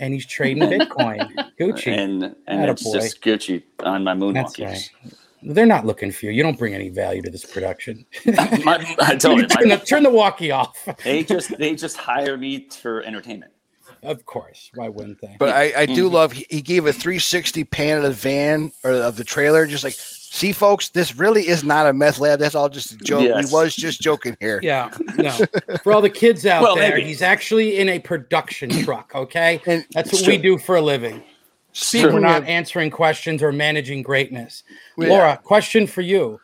and 0.00 0.12
he's 0.12 0.26
trading 0.26 0.64
Bitcoin. 0.68 1.30
Gucci. 1.60 1.86
and 1.96 2.34
and 2.48 2.68
it's 2.70 2.82
Attaboy. 2.82 2.92
just 2.94 3.20
Gucci 3.22 3.62
on 3.84 4.02
my 4.04 4.14
That's 4.14 4.56
moonwalkies. 4.56 4.64
right. 4.66 4.90
They're 5.42 5.64
not 5.66 5.86
looking 5.86 6.10
for 6.12 6.26
you. 6.26 6.32
You 6.32 6.42
don't 6.42 6.58
bring 6.58 6.74
any 6.74 6.88
value 6.90 7.22
to 7.22 7.30
this 7.30 7.44
production. 7.46 8.04
My- 8.26 8.94
I 9.00 9.16
told 9.16 9.38
you, 9.40 9.46
turn, 9.46 9.68
the, 9.70 9.76
my, 9.76 9.84
turn 9.84 10.02
the 10.02 10.10
walkie 10.10 10.50
off. 10.50 10.76
they 11.04 11.22
just 11.22 11.56
they 11.58 11.74
just 11.76 11.96
hire 11.96 12.36
me 12.36 12.68
for 12.68 13.02
entertainment. 13.04 13.52
Of 14.02 14.24
course. 14.24 14.70
Why 14.74 14.88
wouldn't 14.88 15.20
they? 15.20 15.36
But 15.38 15.50
I, 15.50 15.72
I 15.82 15.86
do 15.86 16.08
Mhm. 16.08 16.12
love 16.12 16.32
he, 16.32 16.46
he 16.48 16.62
gave 16.62 16.86
a 16.86 16.92
360 16.92 17.64
pan 17.64 17.98
of 17.98 18.02
the 18.04 18.10
van 18.12 18.72
or 18.82 18.92
of 18.92 19.16
the 19.16 19.24
trailer, 19.24 19.66
just 19.66 19.84
like 19.84 19.94
see, 20.32 20.52
folks, 20.52 20.88
this 20.90 21.16
really 21.16 21.48
is 21.48 21.64
not 21.64 21.86
a 21.86 21.92
meth 21.92 22.18
lab. 22.20 22.38
That's 22.38 22.54
all 22.54 22.68
just 22.68 22.92
a 22.92 22.96
joke. 22.98 23.22
Yes. 23.24 23.52
We 23.52 23.58
was 23.58 23.74
just 23.74 24.00
joking 24.00 24.36
here. 24.40 24.60
Yeah, 24.62 24.90
no. 25.18 25.30
For 25.82 25.92
all 25.92 26.00
the 26.00 26.08
kids 26.10 26.46
out 26.46 26.62
Well, 26.62 26.76
there, 26.76 26.90
maybe. 26.94 27.06
he's 27.06 27.20
actually 27.22 27.78
in 27.78 27.88
a 27.88 27.98
production 27.98 28.70
truck. 28.84 29.12
Okay, 29.14 29.60
And 29.66 29.84
that's 29.92 30.12
It's 30.12 30.22
what 30.22 30.28
we 30.28 30.38
do 30.38 30.56
for 30.56 30.76
a 30.76 30.80
living. 30.82 31.22
speaking 31.72 32.12
We're 32.12 32.20
not 32.20 32.44
answering 32.44 32.90
questions 32.90 33.42
or 33.42 33.50
managing 33.52 34.02
greatness. 34.02 34.62
Yeah. 34.96 35.08
Laura, 35.08 35.40
question 35.42 35.86
for 35.86 36.00
you: 36.02 36.40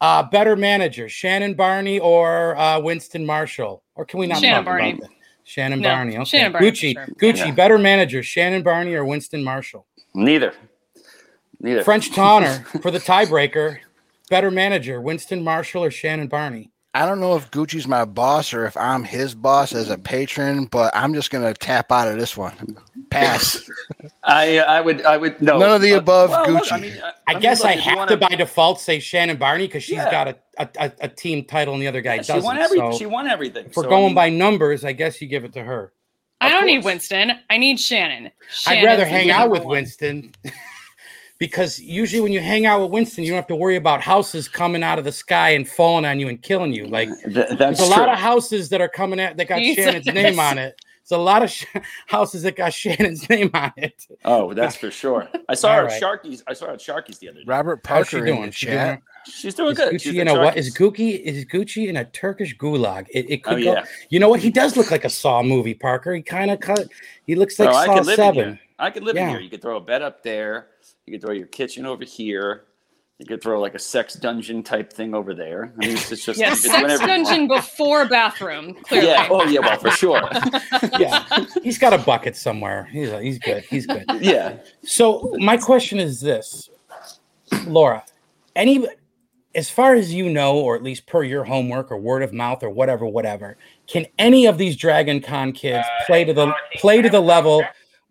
uh, 0.00 0.24
Better 0.24 0.56
manager, 0.56 1.08
Shannon 1.08 1.54
Barney 1.54 1.98
or 2.00 2.56
uh, 2.56 2.80
Winston 2.80 3.24
Marshall, 3.24 3.82
or 3.94 4.04
can 4.04 4.18
we 4.20 4.26
not 4.26 4.40
Shannon 4.40 4.56
talk 4.56 4.64
Barney. 4.66 4.90
about 4.90 5.02
that? 5.02 5.10
Shannon 5.44 5.80
No, 5.80 5.88
Barney. 5.88 6.14
Okay. 6.16 6.24
Shannon 6.24 6.52
Barney 6.52 6.70
for 6.70 6.76
Gucci, 6.76 6.92
sure. 6.92 7.06
Gucci, 7.20 7.36
Yeah. 7.46 7.50
better 7.52 7.78
manager, 7.78 8.22
Shannon 8.22 8.62
Barney 8.62 8.92
or 8.94 9.04
Winston 9.06 9.42
Marshall? 9.42 9.86
Neither, 10.14 10.52
neither. 11.60 11.82
French 11.84 12.12
Taunter 12.14 12.64
for 12.82 12.90
the 12.90 12.98
tiebreaker. 13.00 13.78
Better 14.30 14.50
manager, 14.50 15.00
Winston 15.00 15.42
Marshall 15.42 15.84
or 15.84 15.90
Shannon 15.90 16.26
Barney? 16.28 16.70
I 16.94 17.06
don't 17.06 17.20
know 17.20 17.36
if 17.36 17.50
Gucci's 17.50 17.86
my 17.86 18.04
boss 18.04 18.52
or 18.52 18.66
if 18.66 18.76
I'm 18.76 19.04
his 19.04 19.34
boss 19.34 19.72
as 19.74 19.88
a 19.90 19.96
patron, 19.98 20.64
but 20.66 20.94
I'm 20.96 21.14
just 21.14 21.30
gonna 21.30 21.54
tap 21.54 21.92
out 21.92 22.08
of 22.08 22.18
this 22.18 22.36
one. 22.36 22.76
Pass. 23.10 23.70
I 24.24 24.58
I 24.58 24.80
would 24.80 25.02
I 25.04 25.16
would 25.16 25.40
no 25.40 25.58
None 25.58 25.70
of 25.76 25.80
the 25.82 25.94
Uh, 25.94 25.98
above, 25.98 26.30
look, 26.30 26.64
Gucci. 26.64 26.72
I, 26.72 26.80
mean, 26.80 26.92
I, 27.26 27.32
mean, 27.34 27.42
guess 27.42 27.60
look, 27.60 27.68
I 27.68 27.72
have 27.76 27.96
wanna- 27.96 28.10
to 28.12 28.16
by 28.28 28.34
default 28.34 28.80
say 28.80 28.98
Shannon 29.00 29.36
Barney 29.36 29.66
because 29.66 29.82
she's 29.84 29.96
Yeah. 29.96 30.10
got 30.10 30.28
a, 30.28 30.36
a, 30.58 30.68
a, 30.78 30.92
a 31.02 31.08
team 31.08 31.44
title 31.44 31.74
and 31.74 31.82
the 31.82 31.86
other 31.88 32.00
guy 32.00 32.16
Yeah, 32.16 32.22
she 32.22 32.32
doesn't. 32.32 32.40
She 32.42 32.46
won 32.46 32.58
every, 32.58 32.78
so 32.78 32.98
she 32.98 33.06
won 33.06 33.26
everything. 33.28 33.66
if 33.66 33.76
we're 33.76 33.84
so, 33.84 33.88
I 33.88 33.92
going 33.92 34.06
mean, 34.06 34.14
by 34.14 34.28
numbers, 34.30 34.84
I 34.84 34.92
guess 34.92 35.20
you 35.22 35.28
give 35.28 35.44
it 35.44 35.52
to 35.54 35.62
her. 35.62 35.92
I 36.40 36.50
don't 36.50 36.66
need. 36.66 36.84
Winston. 36.84 37.32
I 37.50 37.58
need 37.58 37.78
Shannon. 37.80 38.30
I'd 38.66 38.84
rather 38.84 39.04
hang 39.04 39.30
out 39.30 39.50
with 39.50 39.60
one. 39.64 39.72
Winston 39.72 40.32
because 41.38 41.78
usually 41.80 42.20
when 42.20 42.32
you 42.32 42.40
hang 42.40 42.66
out 42.66 42.80
with 42.82 42.90
Winston, 42.90 43.24
you 43.24 43.30
don't 43.30 43.36
have 43.36 43.46
to 43.48 43.56
worry 43.56 43.76
about 43.76 44.00
houses 44.00 44.48
coming 44.48 44.82
out 44.82 44.98
of 44.98 45.04
the 45.04 45.12
sky 45.12 45.50
and 45.50 45.68
falling 45.68 46.04
on 46.04 46.18
you 46.20 46.28
and 46.28 46.42
killing 46.42 46.72
you. 46.72 46.86
Like 46.86 47.08
th- 47.24 47.34
that's 47.34 47.56
there's 47.58 47.80
a 47.80 47.86
true. 47.86 47.90
lot 48.02 48.08
of 48.08 48.18
houses 48.18 48.68
that 48.70 48.80
are 48.80 48.88
coming 48.88 49.20
at 49.20 49.36
that 49.36 49.46
got 49.48 49.58
Jesus. 49.58 49.84
Shannon's 49.84 50.06
name 50.06 50.38
on 50.40 50.58
it. 50.58 50.80
There's 51.08 51.18
a 51.18 51.22
lot 51.22 51.42
of 51.42 51.50
sh- 51.50 51.64
houses 52.06 52.42
that 52.42 52.54
got 52.56 52.72
Shannon's 52.74 53.28
name 53.30 53.50
on 53.54 53.72
it. 53.76 54.06
oh, 54.24 54.52
that's 54.52 54.76
for 54.76 54.90
sure. 54.90 55.26
I 55.48 55.54
saw 55.54 55.68
All 55.70 55.76
her 55.76 55.84
right. 55.86 55.92
at 55.92 56.02
Sharky's. 56.02 56.42
I 56.46 56.52
saw 56.52 56.66
her 56.66 56.72
at 56.72 56.80
Sharky's 56.80 57.18
the 57.18 57.28
other 57.30 57.38
day. 57.38 57.44
Robert 57.46 57.80
How's 57.86 58.08
she 58.08 58.16
Parker 58.18 58.26
doing? 58.26 58.46
the 58.46 58.52
She 58.52 58.66
chat. 58.66 58.86
doing- 58.98 59.02
She's 59.30 59.54
doing 59.54 59.72
Is 59.72 59.76
good. 59.78 60.00
She's 60.00 60.14
Gucci 60.14 60.20
in 60.22 60.28
at 60.28 60.36
a 60.36 60.40
what? 60.40 60.56
Is 60.56 60.74
Sharky's. 60.74 60.78
Gucci 60.78 61.20
is 61.22 61.44
Gucci 61.44 61.88
in 61.88 61.96
a 61.96 62.04
Turkish 62.06 62.56
gulag? 62.56 63.06
It, 63.10 63.28
it 63.30 63.40
Oh 63.44 63.50
could 63.54 63.62
go. 63.64 63.72
yeah. 63.74 63.84
You 64.10 64.20
know 64.20 64.28
what? 64.30 64.40
He 64.40 64.50
does 64.50 64.76
look 64.76 64.90
like 64.90 65.04
a 65.04 65.10
Saw 65.10 65.42
movie, 65.42 65.74
Parker. 65.74 66.14
He 66.14 66.22
kind 66.22 66.50
of 66.50 66.60
cut. 66.60 66.88
He 67.26 67.34
looks 67.36 67.58
like 67.58 67.68
Bro, 67.68 67.76
I 67.76 67.86
Saw 67.86 67.94
could 67.98 68.06
live 68.06 68.18
in 68.18 68.24
Seven. 68.24 68.44
here. 68.50 68.60
I 68.78 68.90
could 68.90 69.02
live 69.02 69.16
Yeah. 69.16 69.24
in 69.24 69.28
here. 69.30 69.40
You 69.40 69.50
could 69.50 69.60
throw 69.60 69.76
a 69.76 69.80
bed 69.80 70.00
up 70.02 70.22
there. 70.22 70.68
You 71.08 71.12
could 71.18 71.22
throw 71.22 71.32
your 71.34 71.46
kitchen 71.46 71.86
over 71.86 72.04
here. 72.04 72.64
You 73.18 73.24
could 73.24 73.42
throw 73.42 73.58
like 73.60 73.74
a 73.74 73.78
sex 73.78 74.12
dungeon 74.14 74.62
type 74.62 74.92
thing 74.92 75.14
over 75.14 75.32
there. 75.34 75.72
I 75.74 75.86
mean, 75.86 75.96
it's, 75.96 76.12
it's 76.12 76.22
just 76.24 76.38
Yes, 76.38 76.62
you 76.64 76.70
could 76.70 76.76
do 76.76 76.88
sex 76.88 77.00
whatever 77.00 77.02
you 77.02 77.08
want. 77.08 77.26
dungeon 77.26 77.48
before 77.48 78.06
bathroom. 78.06 78.74
Clearly. 78.84 79.08
Yeah. 79.08 79.26
Oh 79.30 79.44
yeah. 79.44 79.60
Well, 79.60 79.78
for 79.78 79.90
sure. 79.90 80.20
Yeah, 80.98 81.44
he's 81.62 81.78
got 81.78 81.92
a 81.94 81.98
bucket 81.98 82.36
somewhere. 82.36 82.84
He's 82.92 83.10
he's 83.20 83.38
good. 83.38 83.64
He's 83.64 83.86
good. 83.86 84.04
Yeah. 84.20 84.58
So 84.84 85.34
my 85.38 85.56
question 85.56 85.98
is 85.98 86.20
this, 86.20 86.68
Laura, 87.66 88.04
any 88.54 88.86
as 89.54 89.70
far 89.70 89.94
as 89.94 90.12
you 90.12 90.28
know, 90.30 90.56
or 90.58 90.76
at 90.76 90.82
least 90.82 91.06
per 91.06 91.24
your 91.24 91.42
homework 91.44 91.90
or 91.90 91.96
word 91.96 92.22
of 92.22 92.32
mouth 92.32 92.62
or 92.62 92.70
whatever, 92.70 93.06
whatever, 93.06 93.56
can 93.88 94.06
any 94.18 94.46
of 94.46 94.58
these 94.58 94.76
Dragon 94.76 95.20
Con 95.20 95.52
kids 95.52 95.86
play 96.06 96.24
to 96.24 96.32
the 96.32 96.52
play 96.76 97.00
to 97.02 97.08
the 97.08 97.20
level? 97.20 97.64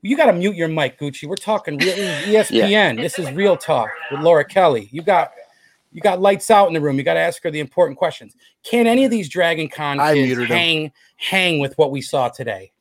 You 0.07 0.15
got 0.15 0.27
to 0.27 0.33
mute 0.33 0.55
your 0.55 0.69
mic, 0.69 0.97
Gucci. 0.97 1.27
We're 1.27 1.35
talking 1.35 1.77
real 1.77 1.93
ESPN. 1.93 2.95
This 2.95 3.19
is 3.19 3.29
real 3.33 3.57
talk 3.57 3.89
with 4.09 4.21
Laura 4.21 4.45
Kelly. 4.45 4.87
You 4.91 5.01
got 5.01 5.31
you 5.91 6.01
got 6.01 6.21
lights 6.21 6.49
out 6.49 6.67
in 6.67 6.73
the 6.73 6.79
room. 6.79 6.97
You 6.97 7.03
got 7.03 7.15
to 7.15 7.19
ask 7.19 7.43
her 7.43 7.51
the 7.51 7.59
important 7.59 7.97
questions. 7.97 8.35
Can 8.63 8.87
any 8.87 9.03
of 9.03 9.11
these 9.11 9.27
Dragon 9.27 9.67
Con 9.67 9.99
kids 9.99 10.15
muted 10.15 10.49
him. 10.49 10.57
hang 10.57 10.91
hang 11.17 11.59
with 11.59 11.77
what 11.77 11.91
we 11.91 12.01
saw 12.01 12.29
today? 12.29 12.71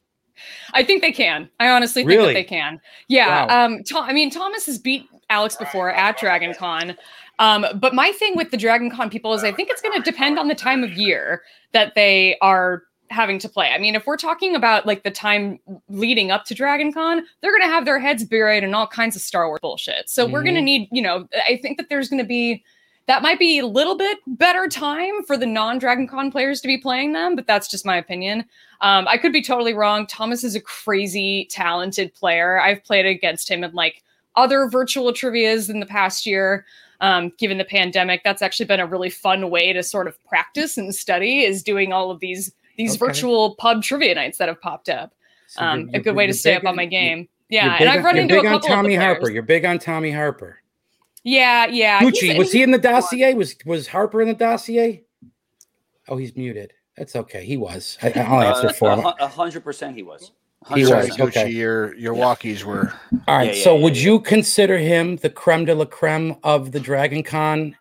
I 0.73 0.85
think 0.85 1.02
they 1.02 1.11
can. 1.11 1.49
I 1.59 1.68
honestly 1.68 2.02
think 2.02 2.11
Really? 2.11 2.26
that 2.28 2.35
they 2.35 2.45
can. 2.45 2.80
Yeah. 3.09 3.47
Wow. 3.47 3.64
Um. 3.64 3.83
Tom, 3.83 4.04
I 4.04 4.12
mean, 4.12 4.30
Thomas 4.30 4.66
has 4.66 4.78
beat 4.78 5.09
Alex 5.28 5.56
before 5.56 5.90
at 5.90 6.18
Dragon 6.18 6.54
Con. 6.54 6.97
Um. 7.40 7.66
But 7.75 7.92
my 7.92 8.12
thing 8.12 8.37
with 8.37 8.52
the 8.52 8.56
Dragon 8.56 8.88
Con 8.88 9.11
people 9.11 9.35
is 9.35 9.42
I 9.42 9.50
think 9.50 9.68
it's 9.71 9.83
going 9.83 10.00
to 10.00 10.09
depend 10.09 10.38
on 10.38 10.47
the 10.47 10.54
time 10.54 10.85
of 10.85 10.92
year 10.92 11.42
that 11.73 11.97
they 11.97 12.38
are 12.40 12.85
having 13.11 13.39
to 13.41 13.49
play. 13.49 13.71
I 13.71 13.79
mean, 13.79 13.95
if 13.95 14.07
we're 14.07 14.17
talking 14.17 14.55
about 14.55 14.87
like 14.87 15.03
the 15.03 15.11
time 15.11 15.59
leading 15.89 16.31
up 16.31 16.45
to 16.47 16.55
Dragon 16.55 16.93
Con, 16.93 17.25
they're 17.41 17.53
going 17.53 17.69
to 17.69 17.75
have 17.75 17.85
their 17.85 17.99
heads 17.99 18.25
buried 18.25 18.65
in 18.65 18.75
all 18.75 18.87
kinds 18.87 19.17
of 19.17 19.23
Star 19.23 19.49
Wars 19.49 19.61
bullshit. 19.61 20.09
So 20.09 20.27
we're 20.27 20.43
going 20.43 20.55
to 20.55 20.63
need, 20.63 20.89
you 20.93 21.03
know, 21.03 21.29
I 21.49 21.59
think 21.63 21.79
that 21.79 21.89
there's 21.89 22.09
going 22.09 22.23
to 22.23 22.29
be 22.29 22.65
that 23.07 23.23
might 23.23 23.39
be 23.39 23.61
a 23.61 23.67
little 23.67 23.97
bit 23.97 24.19
better 24.27 24.69
time 24.69 25.23
for 25.27 25.37
the 25.37 25.47
non-Dragon 25.47 26.09
Con 26.09 26.31
players 26.31 26.61
to 26.61 26.67
be 26.67 26.77
playing 26.77 27.13
them, 27.13 27.37
but 27.37 27.47
that's 27.47 27.69
just 27.69 27.87
my 27.87 27.97
opinion. 27.97 28.45
Um, 28.81 29.07
I 29.07 29.17
could 29.17 29.33
be 29.33 29.43
totally 29.43 29.75
wrong. 29.75 30.07
Thomas 30.07 30.43
is 30.43 30.57
a 30.57 30.61
crazy 30.61 31.47
talented 31.51 32.13
player. 32.15 32.61
I've 32.61 32.83
played 32.83 33.07
against 33.07 33.49
him 33.49 33.63
in 33.63 33.73
like 33.75 34.03
other 34.35 34.69
virtual 34.69 35.13
trivias 35.13 35.71
in 35.71 35.81
the 35.81 35.87
past 35.87 36.27
year. 36.27 36.67
Um, 37.01 37.33
given 37.39 37.59
the 37.59 37.65
pandemic, 37.65 38.23
that's 38.25 38.43
actually 38.43 38.67
been 38.67 38.81
a 38.81 38.87
really 38.87 39.11
fun 39.11 39.51
way 39.51 39.73
to 39.73 39.83
sort 39.83 40.09
of 40.09 40.23
practice 40.25 40.77
and 40.77 40.95
study 40.95 41.45
is 41.45 41.63
doing 41.63 41.93
all 41.93 42.11
of 42.11 42.21
these 42.21 42.53
these 42.76 42.92
Okay. 43.00 43.06
virtual 43.06 43.54
pub 43.56 43.83
trivia 43.83 44.14
nights 44.14 44.38
that 44.38 44.49
have 44.49 44.61
popped 44.61 44.88
up. 44.88 45.12
So 45.49 45.62
Um, 45.62 45.78
you're- 45.80 45.88
a 45.88 45.92
you're- 45.92 46.02
good 46.04 46.16
way 46.16 46.26
to 46.26 46.35
stay 46.35 46.54
up 46.54 46.64
on 46.64 46.76
my 46.76 46.87
game. 46.87 47.28
Yeah, 47.49 47.76
and 47.78 47.88
I've 47.88 47.99
on- 47.99 48.04
run 48.04 48.14
you're 48.16 48.23
into 48.23 48.38
a 48.38 48.42
big 48.42 48.50
couple 48.50 48.68
on 48.71 48.76
Tommy 48.76 48.95
of 48.97 49.02
Harper. 49.02 49.30
You're 49.30 49.42
big 49.42 49.64
on 49.64 49.78
Tommy 49.78 50.11
Harper. 50.11 50.61
Yeah, 51.23 51.66
yeah. 51.66 52.00
Gucci, 52.00 52.37
was 52.37 52.52
he 52.52 52.62
in 52.62 52.71
the 52.71 52.78
dossier? 52.78 53.35
Was 53.35 53.56
was 53.64 53.88
Harper 53.88 54.21
in 54.23 54.28
the 54.28 54.35
dossier? 54.35 55.02
Oh, 56.09 56.16
he's 56.16 56.37
muted. 56.37 56.73
That's 56.97 57.14
okay. 57.16 57.45
He 57.45 57.56
was. 57.56 57.99
I, 58.02 58.11
I'll 58.16 58.42
answer 58.42 58.68
Uh, 58.68 58.73
for 58.73 58.90
him. 58.92 59.00
A 59.21 59.26
hundred 59.28 59.62
percent, 59.64 59.97
he 59.97 60.02
was. 60.02 60.33
He 60.75 60.85
Sorry, 60.85 61.06
was, 61.06 61.16
100%. 61.16 61.18
Gucci, 61.18 61.28
okay. 61.28 61.50
your 61.50 61.95
your 61.97 62.14
walkies 62.14 62.64
were. 62.64 62.92
All 63.28 63.37
right. 63.37 63.54
yeah, 63.56 63.62
so, 63.62 63.76
yeah, 63.76 63.83
would 63.83 63.97
yeah. 63.97 64.04
you 64.04 64.21
consider 64.21 64.78
him 64.78 65.16
the 65.16 65.30
creme 65.30 65.64
de 65.64 65.75
la 65.75 65.85
creme 65.85 66.37
of 66.42 66.73
the 66.73 66.80
Dragon 66.80 67.23
Con? 67.23 67.76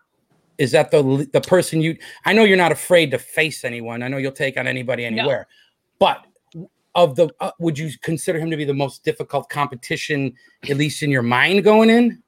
Is 0.58 0.72
that 0.72 0.90
the 0.90 1.28
the 1.32 1.40
person 1.40 1.80
you? 1.80 1.96
I 2.24 2.32
know 2.32 2.44
you're 2.44 2.56
not 2.56 2.72
afraid 2.72 3.10
to 3.10 3.18
face 3.18 3.64
anyone. 3.64 4.02
I 4.02 4.08
know 4.08 4.16
you'll 4.16 4.32
take 4.32 4.56
on 4.56 4.66
anybody 4.66 5.04
anywhere. 5.04 5.46
But 5.98 6.24
of 6.94 7.14
the, 7.14 7.28
uh, 7.40 7.50
would 7.58 7.78
you 7.78 7.90
consider 8.02 8.38
him 8.38 8.50
to 8.50 8.56
be 8.56 8.64
the 8.64 8.72
most 8.74 9.04
difficult 9.04 9.50
competition, 9.50 10.32
at 10.70 10.76
least 10.78 11.02
in 11.02 11.10
your 11.10 11.22
mind, 11.22 11.62
going 11.62 11.90
in? 11.90 12.22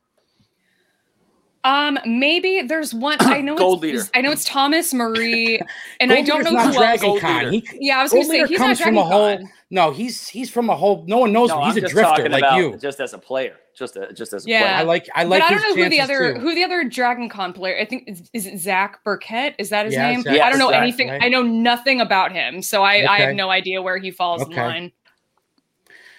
Um, 1.64 1.98
maybe 2.06 2.62
there's 2.62 2.94
one. 2.94 3.16
I 3.20 3.40
know 3.40 3.56
Gold 3.58 3.84
it's, 3.84 3.92
leader. 3.92 4.10
I 4.14 4.20
know 4.20 4.30
it's 4.30 4.44
Thomas 4.44 4.94
Marie, 4.94 5.60
and 6.00 6.12
I 6.12 6.16
Gold 6.22 6.26
don't 6.26 6.44
know 6.44 6.50
not 6.52 6.74
who 6.74 6.82
else. 6.82 7.00
Dragon 7.00 7.20
Con. 7.20 7.52
He, 7.52 7.68
Yeah, 7.74 7.98
I 7.98 8.02
was 8.02 8.12
gonna 8.12 8.24
say 8.24 8.32
Leader 8.32 8.46
he's 8.46 8.58
comes 8.58 8.78
not 8.78 8.84
from 8.86 8.94
Dragon 8.94 9.12
a 9.12 9.16
whole. 9.16 9.36
Con. 9.38 9.50
No, 9.70 9.90
he's 9.90 10.28
he's 10.28 10.50
from 10.50 10.70
a 10.70 10.76
whole. 10.76 11.04
No 11.08 11.18
one 11.18 11.32
knows 11.32 11.48
No, 11.50 11.60
him. 11.60 11.64
He's 11.66 11.72
I'm 11.72 11.78
a 11.78 11.80
just 11.82 11.92
drifter 11.94 12.10
talking 12.16 12.32
like 12.32 12.42
about 12.42 12.56
you. 12.58 12.76
just 12.78 13.00
as 13.00 13.12
a 13.12 13.18
player, 13.18 13.56
just 13.78 13.96
a, 13.96 14.12
just 14.12 14.32
as 14.32 14.44
a 14.46 14.48
Yeah. 14.48 14.78
I 14.78 14.82
like 14.82 15.08
I 15.14 15.24
like. 15.24 15.40
but 15.40 15.50
I 15.50 15.54
don't 15.58 15.62
know 15.76 15.82
who 15.84 15.88
the 15.88 16.00
other 16.00 16.34
too. 16.34 16.40
who 16.40 16.54
the 16.54 16.64
other 16.64 16.84
Dragon 16.84 17.28
Con 17.28 17.52
player. 17.52 17.78
I 17.78 17.84
think 17.84 18.04
is, 18.08 18.28
is 18.32 18.46
it 18.46 18.58
Zach 18.58 19.02
Burkett? 19.04 19.54
Is 19.58 19.70
that 19.70 19.86
his 19.86 19.94
Yeah, 19.94 20.08
name? 20.10 20.22
Zach- 20.22 20.40
I 20.40 20.50
don't 20.50 20.58
know 20.58 20.70
Zach, 20.70 20.82
anything. 20.82 21.08
right. 21.08 21.22
I 21.22 21.28
know 21.28 21.42
nothing 21.42 22.00
about 22.00 22.32
him, 22.32 22.60
so 22.62 22.82
I, 22.82 23.06
I 23.10 23.20
have 23.20 23.34
no 23.34 23.50
idea 23.50 23.80
where 23.80 23.98
he 23.98 24.10
falls 24.10 24.42
Okay. 24.42 24.52
in 24.52 24.58
line. 24.58 24.92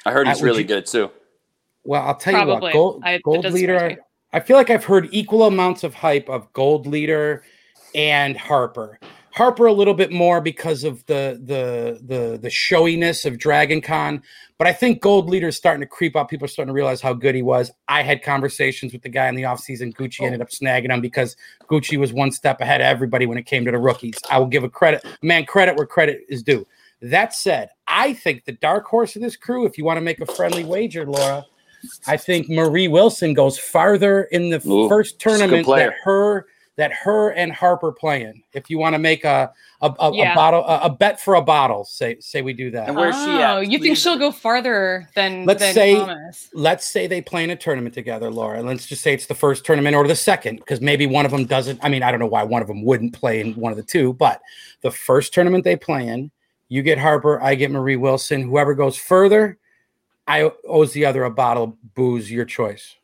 I 0.05 0.11
heard 0.11 0.27
Uh, 0.27 0.31
he's 0.31 0.41
would 0.41 0.47
really 0.47 0.61
you- 0.61 0.67
good 0.67 0.85
too. 0.85 1.11
Well, 1.83 2.01
I'll 2.03 2.15
tell 2.15 2.33
you 2.33 2.39
Probably. 2.39 2.61
what, 2.61 2.73
gold, 2.73 3.01
I- 3.05 3.17
gold 3.23 3.45
leader. 3.45 3.97
I 4.31 4.39
feel 4.39 4.57
like 4.57 4.69
I've 4.69 4.85
heard 4.85 5.09
equal 5.11 5.43
amounts 5.43 5.83
of 5.83 5.93
hype 5.95 6.29
of 6.29 6.51
gold 6.53 6.85
leader 6.85 7.43
and 7.95 8.37
Harper. 8.37 8.99
Harper 9.31 9.67
a 9.67 9.73
little 9.73 9.93
bit 9.93 10.11
more 10.11 10.41
because 10.41 10.83
of 10.83 11.05
the 11.05 11.39
the 11.43 11.99
the 12.05 12.37
the 12.37 12.49
showiness 12.49 13.25
of 13.25 13.37
Dragon 13.37 13.81
Con, 13.81 14.21
but 14.57 14.67
I 14.67 14.73
think 14.73 15.01
Gold 15.01 15.29
Leader 15.29 15.49
is 15.49 15.57
starting 15.57 15.81
to 15.81 15.87
creep 15.87 16.15
up. 16.15 16.29
People 16.29 16.45
are 16.45 16.49
starting 16.49 16.69
to 16.69 16.73
realize 16.73 17.01
how 17.01 17.13
good 17.13 17.35
he 17.35 17.41
was. 17.41 17.71
I 17.87 18.01
had 18.01 18.23
conversations 18.23 18.91
with 18.91 19.01
the 19.03 19.09
guy 19.09 19.27
in 19.27 19.35
the 19.35 19.43
offseason. 19.43 19.93
Gucci 19.95 20.21
ended 20.25 20.41
oh. 20.41 20.43
up 20.43 20.49
snagging 20.49 20.91
him 20.91 21.01
because 21.01 21.35
Gucci 21.69 21.97
was 21.97 22.11
one 22.11 22.31
step 22.31 22.59
ahead 22.59 22.81
of 22.81 22.85
everybody 22.85 23.25
when 23.25 23.37
it 23.37 23.45
came 23.45 23.65
to 23.65 23.71
the 23.71 23.77
rookies. 23.77 24.17
I 24.29 24.39
will 24.39 24.47
give 24.47 24.63
a 24.63 24.69
credit, 24.69 25.05
man, 25.21 25.45
credit 25.45 25.75
where 25.75 25.85
credit 25.85 26.21
is 26.27 26.43
due. 26.43 26.65
That 27.01 27.33
said, 27.33 27.69
I 27.87 28.13
think 28.13 28.45
the 28.45 28.51
dark 28.53 28.85
horse 28.85 29.15
of 29.15 29.21
this 29.21 29.37
crew, 29.37 29.65
if 29.65 29.77
you 29.77 29.85
want 29.85 29.97
to 29.97 30.01
make 30.01 30.19
a 30.19 30.25
friendly 30.25 30.65
wager, 30.65 31.05
Laura, 31.05 31.45
I 32.07 32.17
think 32.17 32.49
Marie 32.49 32.87
Wilson 32.87 33.33
goes 33.33 33.57
farther 33.57 34.23
in 34.23 34.49
the 34.49 34.61
Ooh, 34.67 34.89
first 34.89 35.21
she's 35.21 35.35
a 35.35 35.47
good 35.47 35.65
tournament 35.65 35.67
that 35.67 35.93
her 36.03 36.47
that 36.79 36.93
her 36.93 37.31
and 37.33 37.51
Harper 37.51 37.91
playing. 37.91 38.41
If 38.53 38.69
you 38.69 38.77
want 38.79 38.93
to 38.93 38.99
make 38.99 39.25
a 39.25 39.51
a, 39.81 39.93
a, 39.99 40.13
Yeah. 40.13 40.31
a 40.31 40.35
bottle 40.35 40.63
a, 40.65 40.79
a 40.83 40.89
bet 40.89 41.19
for 41.19 41.35
a 41.35 41.41
bottle, 41.41 41.83
say 41.83 42.17
say 42.21 42.41
we 42.41 42.53
do 42.53 42.71
that. 42.71 42.87
And 42.87 42.95
where's 42.97 43.15
she 43.17 43.29
at? 43.31 43.51
Oh, 43.57 43.59
you 43.59 43.79
think 43.79 43.97
she'll 43.97 44.17
go 44.17 44.31
farther 44.31 45.09
than 45.13 45.45
Let's 45.45 45.59
than 45.59 45.73
say- 45.73 45.95
Thomas? 45.95 46.49
let's 46.53 46.87
say 46.87 47.05
they 47.05 47.21
play 47.21 47.43
in 47.43 47.49
a 47.49 47.55
tournament 47.57 47.93
together, 47.93 48.31
Laura. 48.31 48.63
Let's 48.63 48.85
just 48.87 49.01
say 49.01 49.13
it's 49.13 49.25
the 49.25 49.35
first 49.35 49.65
tournament 49.65 49.93
or 49.95 50.07
the 50.07 50.15
second, 50.15 50.57
because 50.59 50.79
maybe 50.79 51.05
one 51.05 51.25
of 51.25 51.31
them 51.31 51.43
doesn't. 51.45 51.79
I 51.83 51.89
mean, 51.89 52.01
I 52.01 52.11
don't 52.11 52.21
know 52.21 52.27
why 52.27 52.43
one 52.43 52.61
of 52.61 52.67
them 52.69 52.83
wouldn't 52.85 53.13
play 53.13 53.41
in 53.41 53.53
one 53.55 53.71
of 53.73 53.77
the 53.77 53.83
two, 53.83 54.13
but 54.13 54.41
the 54.81 54.89
first 54.91 55.33
tournament 55.33 55.65
they 55.65 55.75
play 55.75 56.07
in, 56.07 56.31
you 56.69 56.81
get 56.81 56.97
Harper, 56.97 57.41
I 57.41 57.55
get 57.55 57.71
Marie 57.71 57.97
Wilson. 57.97 58.41
Whoever 58.41 58.73
goes 58.73 58.95
further, 58.95 59.57
I 60.27 60.49
owes 60.65 60.93
the 60.93 61.05
other 61.05 61.25
a 61.25 61.29
bottle 61.29 61.77
booze. 61.93 62.31
Your 62.31 62.45
choice. 62.45 62.95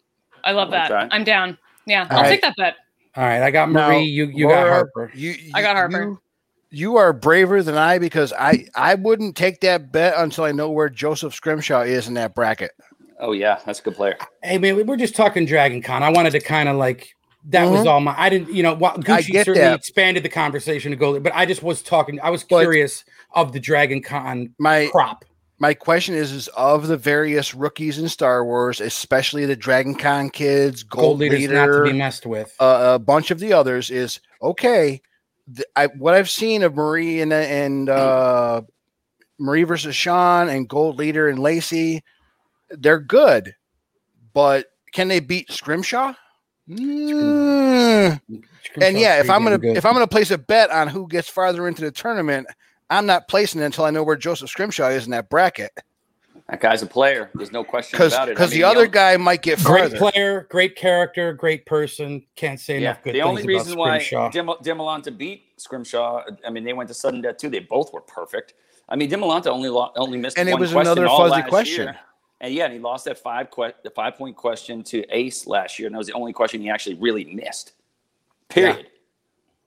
I 0.46 0.51
love 0.53 0.72
that. 0.72 0.91
Okay. 0.91 1.08
I'm 1.12 1.25
down. 1.25 1.58
Yeah, 1.88 2.08
All 2.10 2.17
I'll 2.17 2.24
right. 2.24 2.29
take 2.29 2.41
that 2.41 2.55
bet. 2.58 2.75
All 3.15 3.24
right, 3.24 3.41
I 3.41 3.51
got 3.51 3.72
Now, 3.72 3.88
Marie. 3.89 4.03
you 4.03 4.25
you 4.25 4.48
got 4.48 4.67
Harper. 4.67 5.12
You, 5.15 5.36
I 5.53 5.62
got 5.62 5.75
Harper. 5.77 6.03
You, 6.03 6.19
you 6.72 6.95
are 6.98 7.13
braver 7.13 7.63
than 7.63 7.77
I 7.77 7.98
because 8.00 8.34
I 8.34 8.67
I 8.75 8.95
wouldn't 8.95 9.36
take 9.38 9.62
that 9.62 9.91
bet 9.91 10.15
until 10.17 10.43
I 10.43 10.51
know 10.51 10.69
where 10.69 10.89
Joseph 10.89 11.34
Scrimshaw 11.34 11.81
is 11.81 12.07
in 12.07 12.15
that 12.15 12.36
bracket. 12.36 12.72
Oh 13.19 13.31
yeah, 13.31 13.60
that's 13.65 13.79
a 13.79 13.84
good 13.84 13.95
player. 13.95 14.17
Hey 14.43 14.57
man, 14.57 14.86
we're 14.86 14.98
just 14.98 15.15
talking 15.15 15.45
Dragon 15.45 15.81
Con. 15.81 16.03
I 16.03 16.10
wanted 16.10 16.31
to 16.31 16.41
kind 16.41 16.67
of 16.67 16.75
like 16.75 17.15
that 17.50 17.65
was 17.65 17.81
Mhm. 17.81 17.86
all 17.91 18.00
my. 18.01 18.13
I 18.17 18.27
didn't, 18.29 18.51
you 18.53 18.63
know, 18.63 18.74
what 18.74 18.98
I 19.10 19.22
Gucci 19.22 19.34
certainly 19.36 19.60
that. 19.62 19.75
expanded 19.79 20.24
the 20.24 20.29
conversation 20.29 20.91
to 20.91 20.98
go, 20.98 21.17
but 21.19 21.31
I 21.36 21.45
just 21.45 21.62
was 21.63 21.81
talking. 21.84 22.19
I 22.22 22.31
was 22.31 22.43
But- 22.43 22.62
curious 22.62 23.05
of 23.34 23.53
the 23.53 23.60
Dragon 23.60 24.01
Con 24.01 24.50
My 24.60 24.89
crop. 24.91 25.24
My 25.59 25.74
question 25.74 26.15
is 26.15 26.31
is 26.31 26.47
of 26.50 26.88
the 26.88 26.97
various 26.97 27.53
rookies 27.53 27.97
in 27.97 28.09
Star 28.09 28.43
Wars, 28.43 28.81
especially 28.81 29.45
the 29.45 29.55
Dragon 29.55 29.95
Con 29.95 30.29
kids, 30.29 30.83
Gold 30.83 31.03
Gold, 31.03 31.19
leaders 31.19 31.50
not 31.50 31.67
to 31.67 31.83
be 31.83 31.93
messed 31.93 32.25
with. 32.25 32.53
uh, 32.59 32.93
a 32.95 33.00
bunch 33.00 33.31
of 33.31 33.39
the 33.39 33.53
others 33.53 33.89
is 33.89 34.19
okay. 34.41 35.01
th- 35.53 35.67
I, 35.75 35.88
what 35.88 36.13
I've 36.13 36.29
seen 36.29 36.63
of 36.63 36.75
Marie 36.75 37.21
and 37.21 37.31
and 37.31 37.89
uh, 37.89 38.62
Marie 39.39 39.63
versus 39.63 39.95
Sean 39.95 40.50
and 40.50 40.67
Gold 40.67 40.97
Leader 40.97 41.29
and 41.29 41.39
Lacey, 41.39 42.03
they're 42.69 43.00
good, 43.00 43.55
but 44.33 44.67
can 44.91 45.07
they 45.07 45.19
beat 45.19 45.51
Scrimshaw? 45.51 46.13
Mm. 46.69 48.19
And 48.81 49.00
yeah, 49.00 49.19
if 49.19 49.29
I'm 49.29 49.43
gonna 49.43 49.59
if 49.62 49.85
I'm 49.85 49.93
gonna 49.93 50.07
place 50.07 50.31
a 50.31 50.38
bet 50.38 50.71
on 50.71 50.88
who 50.88 51.07
gets 51.07 51.29
farther 51.29 51.67
into 51.67 51.81
the 51.83 51.91
tournament, 51.91 52.47
I'm 52.89 53.05
not 53.05 53.27
placing 53.27 53.61
it 53.61 53.65
until 53.65 53.85
I 53.85 53.89
know 53.91 54.03
where 54.03 54.15
Joseph 54.15 54.49
Scrimshaw 54.49 54.89
is 54.89 55.05
in 55.05 55.11
that 55.11 55.29
bracket 55.29 55.71
That 56.49 56.59
guy's 56.61 56.83
a 56.83 56.85
player. 56.85 57.31
There's 57.33 57.51
no 57.51 57.63
question 57.63 57.97
because 57.97 58.13
about 58.13 58.27
it. 58.29 58.31
I 58.31 58.33
because 58.35 58.51
mean, 58.51 58.59
the 58.59 58.63
other 58.65 58.79
only- 58.81 58.89
guy 58.91 59.17
might 59.17 59.41
get 59.41 59.63
great 59.63 59.91
farther. 59.91 59.97
player, 60.11 60.47
great 60.49 60.75
character, 60.75 61.33
great 61.33 61.65
person. 61.65 62.23
Can't 62.35 62.59
say 62.59 62.75
yeah, 62.75 62.91
enough 62.91 63.03
good 63.03 63.15
the 63.15 63.19
things 63.19 63.27
only 63.27 63.41
about 63.41 63.47
reason 63.47 63.77
why 63.77 63.97
Scrimshaw. 63.99 64.29
Dim- 64.29 64.47
Dimolanta 64.77 65.17
beat 65.17 65.45
Scrimshaw, 65.57 66.24
I 66.45 66.50
mean, 66.51 66.63
they 66.63 66.74
went 66.74 66.87
to 66.89 66.93
sudden 66.93 67.21
death 67.21 67.37
too. 67.37 67.50
They 67.50 67.59
both 67.59 67.91
were 67.93 68.01
perfect. 68.01 68.53
I 68.87 68.95
mean, 68.95 69.09
Dimolanta 69.09 69.48
only 69.48 69.69
lo- 69.69 69.91
only 69.95 70.19
missed 70.19 70.37
And 70.37 70.48
it 70.48 70.59
was 70.59 70.71
question 70.71 70.81
another 70.91 71.07
all 71.07 71.17
fuzzy 71.27 71.41
last 71.41 71.50
question. 71.50 71.83
year. 71.85 72.00
And 72.41 72.53
yeah, 72.53 72.65
and 72.65 72.74
he 72.74 72.79
lost 72.79 73.05
that 73.05 73.17
five 73.17 73.50
que- 73.50 73.74
the 73.83 73.89
five 73.89 74.15
point 74.15 74.35
question 74.35 74.83
to 74.83 75.03
Ace 75.09 75.48
last 75.48 75.79
year, 75.79 75.87
and 75.87 75.95
that 75.95 75.98
was 75.98 76.05
the 76.07 76.13
only 76.13 76.33
question 76.33 76.61
he 76.61 76.69
actually 76.69 76.95
really 76.95 77.25
missed. 77.25 77.71
Period. 78.50 78.87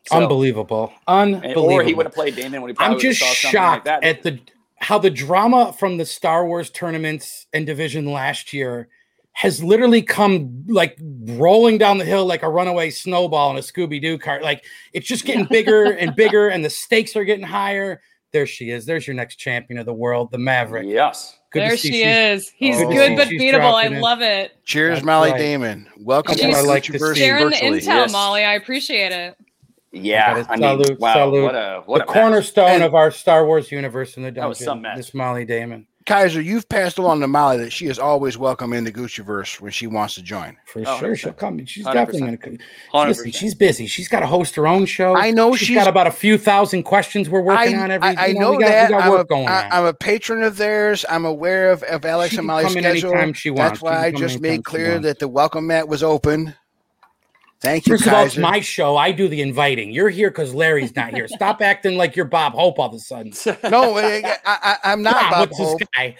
So- 0.06 0.16
Unbelievable, 0.16 0.92
unbelievable. 1.06 1.64
or 1.70 1.82
he 1.82 1.92
would 1.94 2.06
have 2.06 2.14
played 2.14 2.34
Damon 2.36 2.62
when 2.62 2.70
he 2.70 2.74
probably 2.74 2.94
I'm 2.96 3.00
just 3.00 3.20
would've 3.20 3.36
saw 3.36 3.42
something 3.50 3.60
like 3.60 3.74
shocked 3.74 3.84
that. 3.86 4.04
at 4.04 4.22
the 4.22 4.38
how 4.80 4.96
the 4.98 5.10
drama 5.10 5.72
from 5.72 5.96
the 5.96 6.04
Star 6.06 6.46
Wars 6.46 6.70
tournaments 6.70 7.46
and 7.52 7.66
division 7.66 8.10
last 8.12 8.52
year 8.52 8.88
has 9.32 9.62
literally 9.62 10.02
come 10.02 10.64
like 10.68 10.96
rolling 11.26 11.78
down 11.78 11.98
the 11.98 12.04
hill 12.04 12.24
like 12.26 12.42
a 12.42 12.48
runaway 12.48 12.90
snowball 12.90 13.50
in 13.50 13.56
a 13.56 13.60
Scooby 13.60 14.00
Doo 14.00 14.16
cart. 14.18 14.42
Like 14.42 14.64
it's 14.92 15.06
just 15.06 15.24
getting 15.24 15.44
bigger 15.44 15.84
and 15.92 16.14
bigger, 16.16 16.48
and 16.48 16.64
the 16.64 16.70
stakes 16.70 17.14
are 17.16 17.24
getting 17.24 17.44
higher. 17.44 18.00
There 18.32 18.46
she 18.46 18.70
is. 18.70 18.84
There's 18.86 19.06
your 19.06 19.14
next 19.14 19.36
champion 19.36 19.78
of 19.80 19.86
the 19.86 19.92
world, 19.94 20.30
the 20.30 20.38
Maverick. 20.38 20.86
Yes. 20.86 21.38
Good 21.50 21.62
there 21.62 21.76
she 21.78 22.02
is. 22.02 22.50
He's 22.50 22.76
Good 22.76 22.92
good 22.92 23.16
but 23.16 23.28
beatable. 23.28 23.72
I 23.74 23.88
love 23.88 24.20
it. 24.20 24.52
Cheers, 24.64 24.96
That's 24.96 25.06
Molly 25.06 25.30
right. 25.30 25.38
Damon. 25.38 25.88
Welcome 25.98 26.32
That's 26.32 26.42
to 26.42 26.48
what 26.48 26.56
I 26.58 26.60
like 26.60 26.82
to 26.84 26.98
see. 26.98 27.14
Sharing 27.20 27.48
the 27.48 27.56
intel, 27.56 27.84
Yes. 27.86 28.12
Molly. 28.12 28.44
I 28.44 28.54
appreciate 28.54 29.12
it. 29.12 29.34
Yeah. 29.92 30.44
I 30.48 30.56
mean, 30.56 30.62
salute- 30.84 31.00
wow. 31.00 31.12
salute 31.14 31.42
What 31.44 31.54
a 31.54 31.82
what 31.86 31.98
the 31.98 32.04
a 32.04 32.06
cornerstone 32.06 32.68
And- 32.70 32.82
of 32.82 32.94
our 32.94 33.10
Star 33.10 33.46
Wars 33.46 33.70
universe 33.72 34.16
in 34.16 34.22
the 34.22 34.30
dungeon. 34.30 34.42
That 34.42 34.48
was 34.48 34.58
some 34.58 34.82
match. 34.82 34.96
Miss 34.98 35.14
Molly 35.14 35.44
Damon. 35.44 35.86
Kaiser, 36.06 36.40
you've 36.40 36.66
passed 36.70 36.96
along 36.96 37.20
to 37.20 37.28
Molly 37.28 37.58
that 37.58 37.70
she 37.70 37.86
is 37.86 37.98
always 37.98 38.38
welcome 38.38 38.72
in 38.72 38.84
the 38.84 38.90
Gucciverse 38.92 39.60
when 39.60 39.70
she 39.72 39.86
wants 39.86 40.14
to 40.14 40.22
join. 40.22 40.56
For 40.64 40.80
Oh, 40.80 40.98
sure, 40.98 41.10
100%. 41.10 41.18
she'll 41.18 41.32
come. 41.34 41.62
She's 41.66 41.84
100%. 41.84 41.92
definitely 41.92 42.20
going 42.20 42.38
to. 42.38 42.64
come. 42.92 43.08
Listen, 43.08 43.30
she's 43.30 43.54
busy. 43.54 43.86
She's 43.86 44.08
got 44.08 44.20
to 44.20 44.26
host 44.26 44.54
her 44.54 44.66
own 44.66 44.86
show. 44.86 45.14
I 45.14 45.32
know 45.32 45.54
she's 45.54 45.68
she's- 45.68 45.78
got 45.84 45.86
about 45.90 46.06
a 46.06 46.10
few 46.10 46.38
thousand 46.38 46.84
questions 46.84 47.28
we're 47.28 47.42
working 47.42 47.76
I, 47.78 47.82
on 47.82 47.90
every. 47.90 48.08
I, 48.08 48.14
I 48.24 48.26
you 48.28 48.38
know, 48.38 48.52
we 48.52 48.58
got, 48.62 48.68
that. 48.68 48.88
We 48.88 48.94
got 48.94 49.02
I'm, 49.04 49.10
work 49.10 49.20
a, 49.20 49.24
going 49.26 49.48
I, 49.48 49.66
on. 49.66 49.72
am 49.72 49.84
a 49.84 49.92
patron 49.92 50.42
of 50.42 50.56
theirs. 50.56 51.04
I'm 51.10 51.26
aware 51.26 51.70
of, 51.72 51.82
of 51.82 52.02
Alex 52.06 52.30
She 52.30 52.38
and 52.38 52.46
Molly's 52.46 52.70
schedule. 52.72 52.88
anytime 53.12 53.34
she 53.34 53.50
wants. 53.50 53.72
That's 53.72 53.82
why 53.82 54.10
can 54.10 54.16
I 54.16 54.18
just 54.18 54.40
made 54.40 54.64
clear 54.64 54.98
that 55.00 55.18
the 55.18 55.28
welcome 55.28 55.66
mat 55.66 55.88
was 55.88 56.02
open. 56.02 56.54
Thank 57.60 57.86
you, 57.86 57.94
First 57.94 58.06
of 58.06 58.12
all, 58.12 58.24
it's 58.24 58.36
my 58.36 58.60
show. 58.60 58.96
I 58.96 59.10
do 59.10 59.26
the 59.26 59.42
inviting. 59.42 59.90
You're 59.90 60.10
here 60.10 60.30
because 60.30 60.54
Larry's 60.54 60.94
not 60.94 61.12
here. 61.12 61.26
Stop 61.26 61.60
acting 61.60 61.96
like 61.96 62.14
you're 62.14 62.24
Bob 62.24 62.52
Hope 62.52 62.78
all 62.78 62.86
of 62.88 62.94
a 62.94 62.98
sudden. 63.00 63.32
no, 63.70 63.96
I, 63.98 64.36
I, 64.44 64.76
I'm 64.84 65.02
not 65.02 65.14
Bob, 65.14 65.30
Bob 65.30 65.48
what's 65.50 65.58
Hope. 65.58 65.78
this 65.80 65.88
guy? 65.96 66.16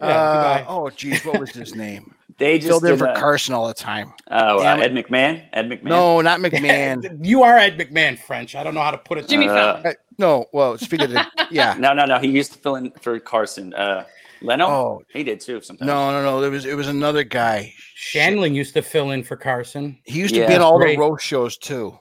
Yeah, 0.00 0.06
Uh, 0.06 0.64
oh, 0.68 0.90
geez, 0.90 1.24
what 1.24 1.38
was 1.38 1.50
his 1.50 1.74
name? 1.74 2.14
They 2.38 2.58
just 2.60 2.68
Filled 2.68 2.84
in 2.84 2.96
for 2.96 3.06
a- 3.06 3.18
Carson 3.18 3.52
all 3.52 3.66
the 3.66 3.74
time. 3.74 4.12
Oh, 4.30 4.60
uh, 4.60 4.76
Ed 4.76 4.92
McMahon. 4.92 5.42
Ed 5.52 5.68
McMahon. 5.68 5.82
No, 5.82 6.20
not 6.20 6.38
McMahon. 6.38 7.18
you 7.26 7.42
are 7.42 7.58
Ed 7.58 7.76
McMahon 7.76 8.16
French. 8.16 8.54
I 8.54 8.62
don't 8.62 8.74
know 8.74 8.80
how 8.80 8.92
to 8.92 8.98
put 8.98 9.18
it. 9.18 9.26
Jimmy 9.26 9.46
down. 9.46 9.56
Uh, 9.58 9.72
Fallon. 9.82 9.86
Uh, 9.86 9.92
no, 10.18 10.46
well, 10.52 10.78
speaking 10.78 11.06
of, 11.06 11.10
the, 11.14 11.26
yeah. 11.50 11.74
No, 11.76 11.94
no, 11.94 12.04
no. 12.04 12.20
He 12.20 12.28
used 12.28 12.52
to 12.52 12.58
fill 12.60 12.76
in 12.76 12.92
for 12.92 13.18
Carson. 13.18 13.74
Uh, 13.74 14.04
Leno. 14.40 14.66
Oh, 14.66 15.02
He 15.12 15.24
did 15.24 15.40
too. 15.40 15.60
Sometimes. 15.60 15.86
no, 15.86 16.10
no, 16.10 16.22
no. 16.22 16.42
It 16.44 16.50
was 16.50 16.64
it 16.64 16.74
was 16.76 16.88
another 16.88 17.24
guy. 17.24 17.72
Shandling 17.96 18.54
used 18.54 18.74
to 18.74 18.82
fill 18.82 19.10
in 19.10 19.22
for 19.24 19.36
Carson. 19.36 19.98
He 20.04 20.20
used 20.20 20.34
Yeah, 20.34 20.42
to 20.42 20.48
be 20.48 20.54
in 20.54 20.60
all 20.62 20.78
great. 20.78 20.96
the 20.96 21.00
roast 21.00 21.24
shows 21.24 21.56
too. 21.56 21.98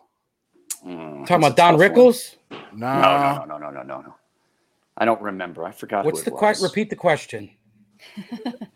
Mm, 0.85 1.25
Talking 1.27 1.37
about 1.37 1.55
Don 1.57 1.75
a 1.75 1.77
tough 1.77 1.95
one. 1.97 2.05
Rickles. 2.05 2.35
No, 2.73 3.01
No, 3.01 3.17
no, 3.39 3.45
no, 3.45 3.57
no, 3.57 3.69
no, 3.71 3.81
no, 3.83 4.01
no. 4.01 4.15
I 4.97 5.05
don't 5.05 5.21
remember. 5.21 5.63
I 5.65 5.71
forgot. 5.71 6.05
What's 6.05 6.19
who 6.19 6.25
the 6.25 6.31
question? 6.31 6.63
Repeat 6.63 6.89
the 6.89 6.95
question. 6.95 7.49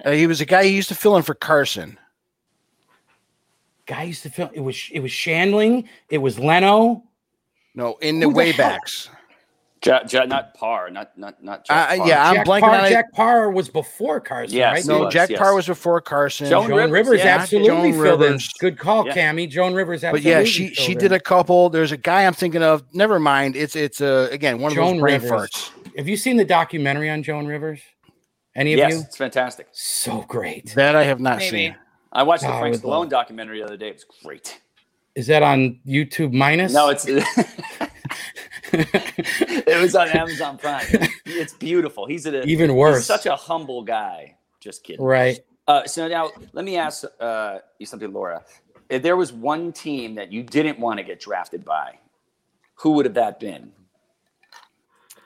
Uh, 0.03 0.11
he 0.11 0.25
was 0.27 0.41
a 0.41 0.45
guy 0.45 0.63
he 0.63 0.75
used 0.75 0.89
to 0.89 0.95
fill 0.95 1.15
in 1.17 1.23
for 1.23 1.35
Carson. 1.35 1.97
Guy 3.85 4.03
used 4.03 4.23
to 4.23 4.29
fill. 4.29 4.49
It 4.53 4.61
was 4.61 4.89
it 4.91 4.99
was 4.99 5.11
Shandling. 5.11 5.87
It 6.09 6.17
was 6.19 6.39
Leno. 6.39 7.03
No, 7.75 7.95
in 8.01 8.19
the 8.19 8.27
Who 8.27 8.33
the 8.33 8.51
hell? 8.51 8.77
Waybacks. 9.83 10.13
Ja- 10.13 10.19
Ja- 10.21 10.25
not 10.25 10.53
Paar. 10.53 10.89
Not 10.89 11.17
not 11.17 11.43
not. 11.43 11.65
Uh, 11.69 11.87
Jack 11.89 11.97
Paar. 11.97 12.07
yeah, 12.07 12.29
I'm 12.29 12.35
Jack 12.35 12.45
blanking 12.47 12.59
Paar, 12.61 12.75
on 12.79 12.85
it. 12.85 12.89
Jack 12.89 13.11
Paar 13.13 13.51
was 13.51 13.69
before 13.69 14.19
Carson, 14.19 14.55
Yes, 14.57 14.73
right? 14.73 14.85
No, 14.85 15.05
was, 15.05 15.13
Jack 15.13 15.29
yes. 15.29 15.39
Paar 15.39 15.55
was 15.55 15.67
before 15.67 16.01
Carson. 16.01 16.49
Joan 16.49 16.67
Joan 16.67 16.77
Rivers, 16.77 16.91
Rivers, 16.91 17.19
yeah. 17.19 17.37
absolutely 17.37 17.67
Joan 17.69 18.03
filled 18.03 18.21
in. 18.21 18.27
Rivers. 18.27 18.53
Good 18.59 18.77
call, 18.77 19.05
Yeah. 19.07 19.15
Cammy. 19.15 19.49
Joan 19.49 19.73
Rivers, 19.73 20.03
absolutely. 20.03 20.31
but 20.31 20.37
yeah, 20.39 20.43
she 20.45 20.73
she 20.73 20.87
filled 20.93 20.99
did 20.99 21.11
a 21.11 21.19
couple. 21.19 21.69
There's 21.69 21.91
a 21.91 21.97
guy 21.97 22.25
I'm 22.25 22.33
thinking 22.33 22.63
of. 22.63 22.83
Never 22.93 23.19
mind. 23.19 23.55
It's 23.55 23.75
it's 23.75 24.01
uh, 24.01 24.27
again 24.31 24.59
one 24.59 24.71
of 24.71 24.75
Joan 24.75 24.93
those 24.93 25.01
brain 25.01 25.21
Rivers. 25.21 25.49
farts. 25.51 25.71
Have 25.97 26.07
you 26.07 26.17
seen 26.17 26.37
the 26.37 26.45
documentary 26.45 27.09
on 27.09 27.23
Joan 27.23 27.45
Rivers? 27.47 27.79
Any 28.55 28.73
of 28.73 28.79
Yes, 28.79 28.93
you? 28.93 28.99
it's 29.01 29.17
fantastic. 29.17 29.67
So 29.71 30.25
great. 30.27 30.73
That 30.75 30.95
I 30.95 31.03
have 31.03 31.19
not 31.21 31.37
Maybe. 31.37 31.49
seen. 31.49 31.75
I 32.11 32.23
watched 32.23 32.43
the 32.43 32.49
Oh, 32.49 32.53
I 32.53 32.59
Frank 32.59 32.75
would 32.75 32.83
love 32.83 33.05
Stallone 33.07 33.09
documentary 33.09 33.59
the 33.59 33.65
other 33.65 33.77
day. 33.77 33.87
It 33.89 33.93
was 33.93 34.05
great. 34.23 34.59
Is 35.15 35.27
that 35.27 35.41
on 35.43 35.79
YouTube 35.87 36.33
minus? 36.33 36.73
No, 36.73 36.89
it's 36.89 37.05
it 38.73 39.81
was 39.81 39.95
on 39.95 40.09
Amazon 40.09 40.57
Prime. 40.57 40.85
It's 41.25 41.53
beautiful. 41.53 42.05
He's 42.05 42.25
a 42.25 42.43
even 42.43 42.69
he's 42.69 42.77
worse. 42.77 43.05
such 43.05 43.25
a 43.25 43.35
humble 43.35 43.83
guy. 43.83 44.35
Just 44.59 44.83
kidding. 44.83 45.03
right. 45.03 45.39
Uh, 45.67 45.85
so 45.85 46.07
now 46.07 46.31
let 46.53 46.65
me 46.65 46.77
ask 46.77 47.03
uh, 47.19 47.59
you 47.79 47.85
something, 47.85 48.11
Laura. 48.11 48.43
If 48.89 49.03
there 49.03 49.15
was 49.15 49.31
one 49.31 49.71
team 49.71 50.15
that 50.15 50.31
you 50.31 50.43
didn't 50.43 50.79
want 50.79 50.97
to 50.99 51.03
get 51.03 51.19
drafted 51.19 51.63
by, 51.63 51.97
who 52.75 52.91
would 52.93 53.05
have 53.05 53.13
that 53.15 53.39
been? 53.39 53.71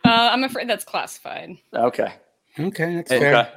Uh, 0.06 0.30
I'm 0.32 0.44
afraid 0.44 0.70
that's 0.70 0.86
classified. 0.86 1.58
Okay. 1.74 2.14
Okay, 2.60 2.96
that's 2.96 3.12
Okay. 3.12 3.20
fair. 3.20 3.36
Okay. 3.38 3.50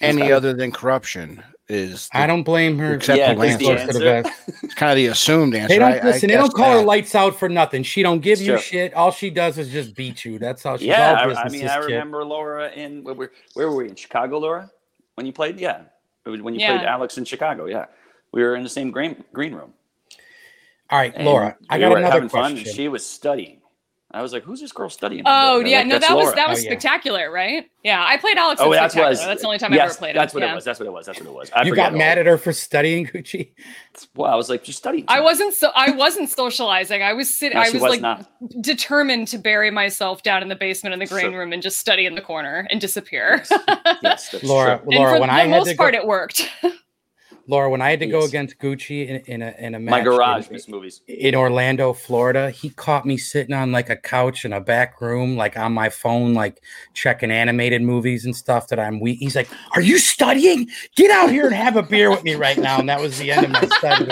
Any 0.00 0.22
Okay. 0.22 0.32
other 0.32 0.54
than 0.54 0.70
corruption 0.70 1.42
is 1.70 2.08
the, 2.08 2.18
I 2.18 2.26
don't 2.26 2.42
blame 2.42 2.78
her. 2.78 2.94
Except 2.94 3.18
Yeah, 3.18 3.34
for 3.34 3.44
he's 3.44 3.56
the 3.58 3.64
Lance. 3.66 3.96
The 3.96 4.10
answer. 4.14 4.30
vest. 4.30 4.62
it's 4.64 4.74
kind 4.74 4.90
of 4.92 4.96
the 4.96 5.06
assumed 5.06 5.54
answer. 5.54 5.68
They 5.68 5.78
don't 5.78 5.92
I- 5.92 5.98
I 5.98 6.04
listen. 6.04 6.28
They 6.28 6.36
don't 6.36 6.52
call 6.52 6.72
her 6.78 6.84
lights 6.84 7.14
out 7.14 7.38
for 7.38 7.48
nothing. 7.48 7.82
She 7.82 8.02
don't 8.02 8.20
give 8.20 8.32
It's 8.38 8.42
you 8.42 8.52
true. 8.54 8.60
shit. 8.60 8.94
All 8.94 9.10
she 9.10 9.30
does 9.30 9.58
is 9.58 9.70
just 9.70 9.94
beat 9.94 10.24
you. 10.24 10.38
That's 10.38 10.62
how 10.62 10.76
she's 10.76 10.88
Yeah, 10.88 11.10
all 11.10 11.16
I, 11.16 11.26
business. 11.26 11.44
I 11.46 11.48
mean, 11.50 11.62
this 11.62 11.70
I 11.72 11.76
kid. 11.80 11.84
remember 11.86 12.24
Laura 12.24 12.70
in 12.72 13.04
where, 13.04 13.14
were- 13.14 13.32
where 13.54 13.68
were 13.70 13.76
we 13.76 13.88
in 13.88 13.94
Chicago, 13.94 14.38
Laura? 14.38 14.70
When 15.14 15.26
you 15.26 15.32
played, 15.32 15.58
yeah, 15.60 15.82
It 16.26 16.30
was 16.30 16.40
when 16.42 16.54
you 16.54 16.60
played 16.66 16.82
Alex 16.82 17.18
in 17.18 17.24
Chicago, 17.24 17.66
yeah, 17.66 17.86
we 18.32 18.42
were 18.42 18.56
in 18.56 18.62
the 18.62 18.68
same 18.68 18.90
green 18.90 19.24
green 19.32 19.54
room. 19.54 19.74
All 20.90 20.98
right, 20.98 21.12
And 21.14 21.24
Laura. 21.24 21.56
I 21.68 21.78
got 21.78 21.90
were 21.90 21.98
another 21.98 22.12
having 22.14 22.28
fun, 22.28 22.52
question. 22.52 22.66
and 22.68 22.76
she 22.76 22.88
was 22.88 23.06
studying. 23.06 23.59
I 24.12 24.22
was 24.22 24.32
like, 24.32 24.42
"Who's 24.42 24.60
this 24.60 24.72
girl 24.72 24.88
studying?" 24.90 25.22
Oh 25.26 25.58
under?" 25.58 25.68
Yeah, 25.70 25.78
like, 25.78 25.86
no, 25.86 25.94
"That's 25.94 26.08
that 26.08 26.16
was 26.16 26.34
that 26.34 26.48
was 26.48 26.58
Oh, 26.58 26.62
yeah. 26.62 26.70
spectacular, 26.70 27.30
right? 27.30 27.70
Yeah, 27.84 28.04
I 28.04 28.16
played 28.16 28.36
Alex. 28.36 28.60
Oh, 28.62 28.70
that's 28.72 28.94
what 28.94 29.08
was. 29.08 29.24
That's 29.24 29.40
the 29.42 29.46
only 29.46 29.58
time 29.58 29.72
I 29.72 29.76
ever 29.78 29.94
played 29.94 30.16
That's 30.16 30.34
it. 30.34 30.36
what 30.36 30.42
yeah. 30.44 30.52
it 30.52 30.54
was. 30.56 30.64
That's 30.64 30.80
what 30.80 30.86
it 30.86 30.92
was. 30.92 31.06
That's 31.06 31.18
what 31.20 31.28
it 31.28 31.32
was. 31.32 31.50
I 31.54 31.62
you 31.62 31.74
got 31.74 31.94
mad 31.94 32.18
at 32.18 32.26
her 32.26 32.36
for 32.36 32.52
studying 32.52 33.06
Gucci. 33.06 33.52
Well, 34.16 34.30
I 34.30 34.34
was 34.34 34.50
like, 34.50 34.66
"You're. 34.66 35.04
I 35.08 35.18
too 35.18 35.22
wasn't 35.24 35.54
so 35.54 35.70
I 35.76 35.92
wasn't 35.92 36.28
socializing. 36.28 37.02
I 37.02 37.12
was 37.12 37.32
sitting. 37.32 37.56
No, 37.56 37.62
I 37.62 37.70
was, 37.70 37.74
was 37.74 37.82
like 37.82 38.00
not. 38.00 38.28
determined 38.62 39.28
to 39.28 39.38
bury 39.38 39.70
myself 39.70 40.22
down 40.22 40.42
in 40.42 40.48
the 40.48 40.56
basement 40.56 40.92
in 40.92 40.98
the 40.98 41.06
green 41.06 41.30
Sure. 41.30 41.38
room 41.38 41.52
and 41.52 41.62
just 41.62 41.78
study 41.78 42.04
in 42.06 42.14
the 42.16 42.20
corner 42.22 42.66
and 42.70 42.80
disappear. 42.80 43.44
Yes, 44.02 44.30
that's 44.30 44.42
Laura, 44.42 44.78
true. 44.78 44.86
and 44.88 44.94
Laura, 44.98 45.14
for 45.14 45.20
when 45.20 45.28
the 45.28 45.34
I 45.34 45.40
had 45.42 45.50
most 45.50 45.70
to 45.70 45.76
part, 45.76 45.92
go, 45.94 46.00
it 46.00 46.06
worked. 46.06 46.50
Laura, 47.50 47.68
when 47.68 47.82
I 47.82 47.90
had 47.90 47.98
to 48.00 48.06
go 48.06 48.24
against 48.24 48.58
Gucci 48.58 49.08
in, 49.08 49.16
in 49.26 49.42
a 49.42 49.54
in 49.58 49.74
a 49.74 49.80
match 49.80 49.90
My 49.90 50.00
garage 50.02 50.46
in, 50.46 50.52
miss 50.52 50.68
movies. 50.68 51.02
in 51.08 51.34
Orlando, 51.34 51.92
Florida, 51.92 52.50
he 52.50 52.70
caught 52.70 53.04
me 53.04 53.16
sitting 53.16 53.54
on 53.54 53.72
like 53.72 53.90
a 53.90 53.96
couch 53.96 54.44
in 54.44 54.52
a 54.52 54.60
back 54.60 55.00
room, 55.00 55.36
like 55.36 55.58
on 55.58 55.72
my 55.72 55.88
phone, 55.88 56.32
like 56.32 56.62
checking 56.94 57.32
animated 57.32 57.82
movies 57.82 58.24
and 58.24 58.36
stuff 58.36 58.68
that 58.68 58.78
I'm 58.78 59.00
weak. 59.00 59.18
He's 59.18 59.34
like, 59.34 59.50
"Are 59.74 59.80
you 59.82 59.98
studying? 59.98 60.68
Get 60.94 61.10
out 61.10 61.30
here 61.30 61.46
and 61.46 61.54
have 61.54 61.76
a 61.76 61.82
beer 61.82 62.08
with 62.10 62.22
me 62.22 62.36
right 62.36 62.58
now." 62.58 62.78
And 62.78 62.88
that 62.88 63.00
was 63.00 63.18
the 63.18 63.32
end 63.32 63.44
of 63.44 63.50
my 63.50 63.66
study. 63.66 64.06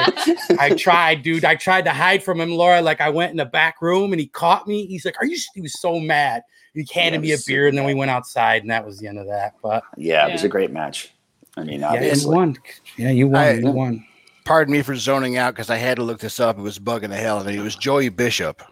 I 0.59 0.71
tried, 0.71 1.23
dude. 1.23 1.45
I 1.45 1.55
tried 1.55 1.85
to 1.85 1.93
hide 1.93 2.25
from 2.25 2.41
him, 2.41 2.51
Laura. 2.51 2.83
Like 2.83 3.01
I 3.01 3.11
went 3.11 3.31
in 3.31 3.37
the 3.37 3.45
back 3.47 3.81
room 3.81 4.13
and 4.13 4.21
he 4.21 4.27
caught 4.27 4.67
me. 4.67 4.87
He's 4.87 5.05
like, 5.05 5.17
"Are 5.23 5.27
you?" 5.27 5.39
He 5.55 5.61
was 5.61 5.81
so 5.81 6.01
mad. 6.01 6.43
He 6.75 6.87
handed 6.93 7.19
Yeah, 7.19 7.23
me 7.23 7.31
a 7.31 7.35
it 7.35 7.37
was 7.37 7.45
beer, 7.47 7.69
and 7.69 7.79
then 7.79 7.85
we 7.85 7.95
went 7.95 8.11
outside, 8.11 8.63
and 8.63 8.71
that 8.71 8.85
was 8.85 8.99
the 8.99 9.07
end 9.07 9.19
of 9.19 9.27
that. 9.29 9.55
But 9.63 9.85
Yeah, 9.97 10.27
it 10.27 10.33
was 10.33 10.45
a 10.45 10.49
great 10.49 10.71
match. 10.73 11.13
I 11.59 11.65
mean, 11.65 11.81
yeah, 11.81 11.91
you 11.91 11.97
obviously. 11.97 12.35
won. 12.37 12.57
Yeah, 12.97 13.11
you 13.11 13.29
won. 13.29 13.43
I- 13.43 13.53
you 13.55 13.71
won. 13.71 14.05
Pardon 14.45 14.73
me 14.73 14.81
for 14.83 14.97
zoning 14.97 15.37
out 15.37 15.55
because 15.55 15.69
I 15.69 15.77
had 15.77 15.97
to 15.97 16.03
look 16.03 16.21
this 16.21 16.41
up. 16.41 16.59
It 16.59 16.63
was 16.63 16.79
bugging 16.79 17.11
the 17.11 17.17
hell 17.17 17.37
out 17.37 17.43
of 17.43 17.47
me. 17.49 17.59
It 17.59 17.63
was 17.63 17.77
Joey 17.77 18.09
Bishop. 18.09 18.63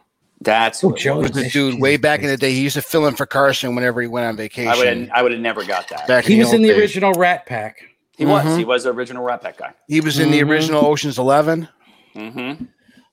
That's 0.40 0.82
Oh, 0.82 0.92
Joey 0.92 1.16
It 1.16 1.18
was. 1.18 1.28
was 1.30 1.36
the 1.36 1.42
Bishop, 1.44 1.52
dude 1.72 1.80
way 1.82 1.96
back 1.98 2.20
in 2.20 2.28
the 2.28 2.36
day. 2.38 2.52
He 2.52 2.62
used 2.62 2.76
to 2.76 2.82
fill 2.82 3.06
in 3.06 3.14
for 3.14 3.26
Carson 3.26 3.74
whenever 3.74 4.00
he 4.00 4.06
went 4.06 4.26
on 4.26 4.36
vacation. 4.36 4.68
I 4.72 4.76
would 4.78 5.10
I 5.10 5.22
would 5.22 5.32
have 5.32 5.40
never 5.40 5.64
got 5.64 5.88
that. 5.90 6.06
back 6.08 6.24
He 6.24 6.38
was 6.38 6.52
in 6.54 6.62
the 6.62 6.68
days. 6.68 6.78
original 6.78 7.12
Rat 7.12 7.44
Pack. 7.44 7.76
He 8.16 8.24
was. 8.24 8.42
Mhm. 8.44 8.58
He 8.58 8.64
was 8.64 8.84
the 8.84 8.90
original 8.90 9.22
Rat 9.22 9.42
Pack 9.42 9.58
guy. 9.58 9.72
He 9.88 10.00
was 10.00 10.18
in 10.18 10.30
the 10.30 10.40
Mhm. 10.40 10.48
original 10.48 10.86
Ocean's 10.86 11.18
Eleven. 11.18 11.68
Mm-hmm. 12.14 12.64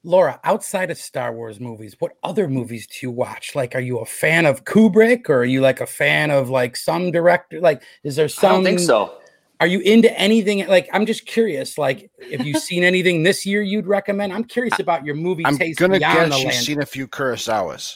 Laura, 0.06 0.40
outside 0.44 0.92
of 0.92 0.98
Star 0.98 1.34
Wars 1.34 1.60
movies, 1.62 1.96
what 2.00 2.12
other 2.24 2.48
movies 2.50 2.88
do 2.88 2.96
you 3.02 3.12
watch? 3.12 3.56
Like, 3.56 3.74
are 3.76 3.80
you 3.80 4.00
a 4.00 4.06
fan 4.06 4.46
of 4.46 4.66
Kubrick, 4.66 5.30
or 5.30 5.38
are 5.40 5.46
you 5.46 5.62
like 5.62 5.80
a 5.82 5.86
fan 5.88 6.30
of 6.30 6.50
like 6.50 6.76
some 6.78 7.12
director? 7.12 7.60
Like, 7.62 7.82
is 8.04 8.16
there 8.18 8.28
some? 8.30 8.50
I 8.52 8.56
don't 8.56 8.64
think 8.66 8.80
so. 8.80 9.16
Are 9.64 9.68
you 9.68 9.80
into 9.80 10.12
anything? 10.20 10.68
Like, 10.68 10.90
I'm 10.92 11.06
just 11.06 11.26
curious. 11.26 11.78
Like, 11.78 12.12
if 12.20 12.46
you've 12.46 12.62
seen 12.62 12.84
anything 12.84 13.24
this 13.24 13.46
year 13.46 13.62
you'd 13.62 13.88
recommend? 13.88 14.34
I'm 14.34 14.44
curious 14.44 14.78
about 14.78 15.06
your 15.06 15.16
movie 15.16 15.46
taste. 15.46 15.54
I'm 15.54 15.58
taste 15.58 15.80
gonna 15.80 16.00
guess 16.00 16.66
seen 16.66 16.82
a 16.82 16.86
few 16.86 17.08
Kurosawas. 17.08 17.96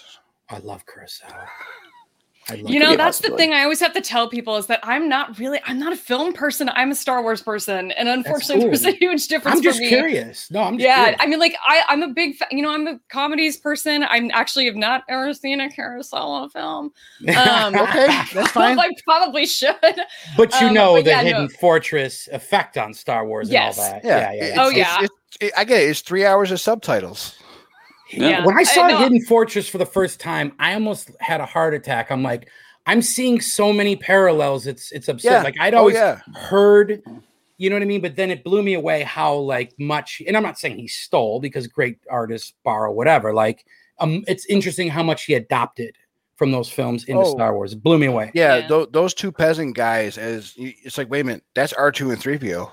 I 0.49 0.59
love 0.59 0.85
Kurosawa. 0.85 1.45
I 2.49 2.55
love 2.55 2.71
you 2.71 2.79
know, 2.79 2.89
be 2.89 2.93
a 2.93 2.97
that's 2.97 3.19
the 3.19 3.31
thing 3.35 3.51
I 3.53 3.63
always 3.63 3.79
have 3.81 3.93
to 3.93 4.01
tell 4.01 4.29
people 4.29 4.55
is 4.57 4.67
that 4.67 4.79
I'm 4.83 5.09
not 5.09 5.37
really 5.37 5.59
I'm 5.65 5.77
not 5.79 5.91
a 5.91 5.97
film 5.97 6.31
person. 6.33 6.69
I'm 6.69 6.91
a 6.91 6.95
Star 6.95 7.21
Wars 7.21 7.41
person, 7.41 7.91
and 7.91 8.07
unfortunately, 8.07 8.61
cool. 8.63 8.69
there's 8.71 8.85
a 8.85 8.91
huge 8.91 9.27
difference 9.27 9.57
I'm 9.57 9.63
just 9.63 9.79
for 9.79 9.83
me. 9.83 9.89
curious. 9.89 10.49
No, 10.49 10.63
I'm 10.63 10.77
just 10.77 10.85
Yeah, 10.85 10.95
curious. 11.03 11.19
I 11.21 11.27
mean, 11.27 11.39
like 11.39 11.55
I, 11.65 11.83
I'm 11.89 12.03
a 12.03 12.07
big, 12.09 12.35
fa- 12.37 12.47
you 12.51 12.61
know, 12.61 12.71
I'm 12.71 12.87
a 12.87 12.99
comedies 13.09 13.57
person. 13.57 14.03
I'm 14.09 14.31
actually 14.33 14.65
have 14.65 14.75
not 14.75 15.03
ever 15.09 15.33
seen 15.33 15.59
a 15.59 15.67
Kurosawa 15.69 16.51
film. 16.51 16.91
Um, 17.35 17.75
Okay, 17.75 18.07
that's 18.33 18.51
fine. 18.51 18.79
I 18.79 18.89
probably 19.03 19.45
should. 19.45 19.75
but 20.37 20.51
you 20.61 20.67
um, 20.67 20.73
know 20.73 20.93
but 20.95 21.03
the 21.05 21.09
yeah, 21.11 21.21
no. 21.21 21.27
Hidden 21.27 21.49
Fortress 21.49 22.27
effect 22.31 22.77
on 22.77 22.93
Star 22.93 23.25
Wars 23.27 23.49
Yes. 23.49 23.77
and 23.77 23.85
all 23.85 23.91
that. 23.93 24.05
Yeah, 24.05 24.17
Yeah, 24.19 24.31
yeah, 24.31 24.37
yeah. 24.37 24.43
it's- 24.45 24.57
Oh, 24.59 24.69
it's- 24.69 24.77
yeah. 24.77 24.95
it's- 25.03 25.09
it- 25.41 25.53
I 25.57 25.63
get 25.65 25.81
it. 25.83 25.89
It's 25.89 26.01
three 26.01 26.25
hours 26.25 26.51
of 26.51 26.59
subtitles. 26.61 27.35
Yeah. 28.11 28.45
When 28.45 28.55
I 28.57 28.61
I 28.61 28.63
saw 28.63 28.87
know. 28.87 28.97
Hidden 28.99 29.21
Fortress 29.25 29.67
for 29.67 29.77
the 29.77 29.85
first 29.85 30.19
time, 30.19 30.53
I 30.59 30.73
almost 30.73 31.11
had 31.19 31.41
a 31.41 31.45
heart 31.45 31.73
attack. 31.73 32.11
I'm 32.11 32.23
like, 32.23 32.49
I'm 32.85 33.01
seeing 33.01 33.41
so 33.41 33.73
many 33.73 33.95
parallels. 33.95 34.65
It's 34.67 34.91
it's 34.91 35.07
absurd. 35.07 35.29
Yeah. 35.31 35.43
Like 35.43 35.55
I'd 35.59 35.73
Oh 35.73 35.79
always 35.79 35.95
yeah. 35.95 36.19
heard, 36.35 37.01
you 37.57 37.69
know 37.69 37.75
what 37.75 37.81
I 37.83 37.85
mean? 37.85 38.01
But 38.01 38.15
then 38.15 38.31
it 38.31 38.43
blew 38.43 38.63
me 38.63 38.75
away 38.75 39.03
how 39.03 39.35
like 39.35 39.73
much, 39.77 40.21
and 40.25 40.37
I'm 40.37 40.43
not 40.43 40.57
saying 40.57 40.77
he 40.77 40.87
stole 40.87 41.39
because 41.39 41.67
great 41.67 41.99
artists 42.09 42.53
borrow 42.63 42.91
whatever. 42.93 43.33
Like, 43.33 43.65
um, 43.99 44.23
it's 44.27 44.45
interesting 44.45 44.87
how 44.89 45.03
much 45.03 45.25
he 45.25 45.33
adopted 45.33 45.95
from 46.37 46.51
those 46.51 46.69
films 46.69 47.03
into 47.05 47.23
Oh. 47.23 47.31
Star 47.35 47.53
Wars. 47.55 47.73
It 47.73 47.81
blew 47.83 47.97
me 47.97 48.05
away. 48.05 48.31
Yeah, 48.35 48.57
Yeah. 48.57 48.67
tho- 48.67 48.85
those 48.85 49.13
two 49.15 49.31
peasant 49.31 49.75
guys. 49.75 50.17
As 50.19 50.55
you- 50.55 50.71
it's 50.83 50.97
like, 50.97 51.09
wait 51.09 51.21
a 51.21 51.23
minute, 51.23 51.43
that's 51.55 51.73
R 51.73 51.91
two 51.91 52.11
and 52.11 52.19
three 52.21 52.37
PO 52.37 52.71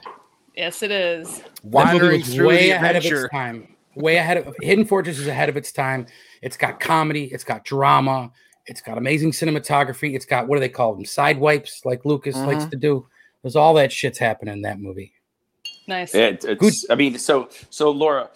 Yes, 0.55 0.83
it 0.85 0.92
is. 0.92 1.38
That 1.38 1.42
movie 1.64 1.70
wandering 1.70 2.23
through 2.23 2.47
way 2.49 2.66
the 2.66 2.70
ahead 2.77 2.94
of 2.94 3.05
adventure. 3.05 3.25
its 3.25 3.33
time. 3.33 3.74
Way 3.97 4.17
ahead 4.17 4.39
of 4.39 4.55
Hidden 4.61 4.87
Fortress 4.87 5.19
is 5.19 5.27
ahead 5.27 5.49
of 5.49 5.57
its 5.57 5.73
time. 5.73 6.07
It's 6.43 6.57
got 6.57 6.81
comedy, 6.81 7.25
it's 7.33 7.45
got 7.45 7.65
drama, 7.65 8.31
it's 8.67 8.81
got 8.81 8.99
amazing 8.99 9.33
cinematography, 9.33 10.15
it's 10.15 10.25
got 10.27 10.49
what 10.49 10.57
do 10.57 10.61
they 10.61 10.69
call 10.69 10.95
them? 10.95 11.05
Side 11.05 11.39
wipes, 11.39 11.83
like 11.85 12.05
Lucas 12.05 12.37
likes 12.37 12.65
Mhm. 12.65 12.71
to 12.71 12.77
do. 12.77 13.07
There's 13.43 13.57
all 13.57 13.75
that 13.75 13.93
shit's 13.93 14.19
happening 14.19 14.55
in 14.55 14.63
that 14.63 14.81
movie. 14.81 15.13
Nice. 15.87 16.15
It, 16.15 16.45
it's. 16.45 16.87
I 16.91 16.95
mean, 16.95 17.19
so 17.19 17.49
so 17.71 17.91
Laura, 17.91 18.31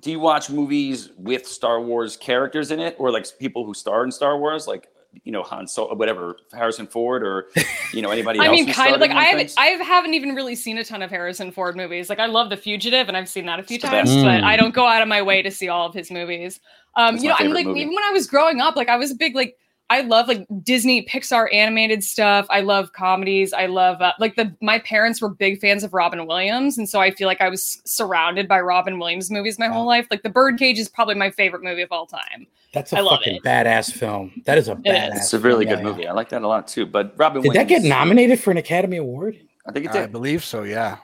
do 0.00 0.10
you 0.10 0.18
watch 0.20 0.50
movies 0.50 1.10
with 1.16 1.46
Star 1.46 1.80
Wars 1.80 2.16
characters 2.16 2.70
in 2.70 2.80
it, 2.80 2.96
or 2.98 3.10
like 3.12 3.26
people 3.38 3.64
who 3.64 3.74
star 3.74 4.04
in 4.04 4.10
Star 4.10 4.38
Wars, 4.38 4.66
like 4.66 4.88
you 5.24 5.32
know 5.32 5.42
Han 5.42 5.66
Solo, 5.66 5.94
whatever, 5.94 6.36
Harrison 6.52 6.86
Ford, 6.86 7.22
or 7.22 7.48
you 7.92 8.02
know 8.02 8.10
anybody 8.10 8.38
I 8.40 8.46
else? 8.46 8.52
mean, 8.52 8.72
kind 8.72 8.94
of 8.94 9.00
like 9.00 9.10
I 9.10 9.24
haven't. 9.24 9.54
I 9.56 9.66
haven't 9.68 10.14
even 10.14 10.34
really 10.34 10.54
seen 10.54 10.78
a 10.78 10.84
ton 10.84 11.02
of 11.02 11.10
Harrison 11.10 11.50
Ford 11.50 11.76
movies. 11.76 12.08
Like 12.08 12.18
I 12.18 12.26
love 12.26 12.50
The 12.50 12.56
Fugitive, 12.56 13.08
and 13.08 13.16
I've 13.16 13.28
seen 13.28 13.46
that 13.46 13.58
a 13.58 13.62
few 13.62 13.76
It's 13.76 13.84
times, 13.84 14.10
best. 14.10 14.24
but 14.24 14.40
Mm. 14.40 14.44
I 14.44 14.56
don't 14.56 14.74
go 14.74 14.86
out 14.86 15.02
of 15.02 15.08
my 15.08 15.22
way 15.22 15.42
to 15.42 15.50
see 15.50 15.68
all 15.68 15.86
of 15.86 15.94
his 15.94 16.10
movies. 16.10 16.60
Um, 16.96 17.16
you 17.16 17.24
know, 17.24 17.32
I'm 17.32 17.38
favorite 17.38 17.54
like 17.54 17.66
movie. 17.66 17.80
even 17.80 17.94
when 17.94 18.04
I 18.04 18.10
was 18.10 18.26
growing 18.26 18.60
up, 18.60 18.76
like 18.76 18.88
I 18.88 18.96
was 18.96 19.10
a 19.10 19.14
big 19.14 19.34
like 19.34 19.56
I 19.90 20.02
love 20.02 20.28
like 20.28 20.46
Disney 20.62 21.04
Pixar 21.06 21.52
animated 21.52 22.04
stuff. 22.04 22.46
I 22.50 22.60
love 22.60 22.92
comedies. 22.92 23.52
I 23.54 23.66
love 23.66 24.02
uh, 24.02 24.12
like 24.18 24.36
the 24.36 24.54
my 24.60 24.78
parents 24.80 25.22
were 25.22 25.30
big 25.30 25.60
fans 25.60 25.82
of 25.82 25.94
Robin 25.94 26.26
Williams, 26.26 26.76
and 26.76 26.88
so 26.88 27.00
I 27.00 27.10
feel 27.10 27.26
like 27.26 27.40
I 27.40 27.48
was 27.48 27.80
surrounded 27.86 28.48
by 28.48 28.60
Robin 28.60 28.98
Williams 28.98 29.30
movies 29.30 29.58
my 29.58 29.68
whole 29.68 29.86
life. 29.86 30.06
Like 30.10 30.22
The 30.22 30.30
Birdcage 30.30 30.78
is 30.78 30.88
probably 30.88 31.14
my 31.14 31.30
favorite 31.30 31.62
movie 31.62 31.82
of 31.82 31.90
all 31.90 32.06
time. 32.06 32.46
That's 32.74 32.92
a 32.92 32.98
I 32.98 33.08
fucking 33.08 33.40
badass 33.42 33.90
film. 33.90 34.42
That 34.44 34.58
is 34.58 34.68
a 34.68 34.72
is. 34.72 34.78
badass. 34.78 35.16
It's 35.16 35.32
a 35.32 35.38
really 35.38 35.64
film. 35.64 35.76
good 35.76 35.84
Yeah, 35.86 35.90
movie. 35.90 36.06
I 36.06 36.12
like 36.12 36.28
that 36.30 36.42
a 36.42 36.48
lot 36.48 36.68
too. 36.68 36.84
But 36.84 37.14
Robin 37.16 37.42
yeah. 37.42 37.52
Did 37.52 37.60
that 37.60 37.68
get 37.68 37.82
nominated 37.82 38.40
for 38.40 38.50
an 38.50 38.58
Academy 38.58 38.98
Award? 38.98 39.38
I 39.66 39.72
think 39.72 39.86
it 39.86 39.92
did. 39.92 40.02
I 40.02 40.06
believe 40.06 40.44
so. 40.44 40.64
Yeah. 40.64 40.98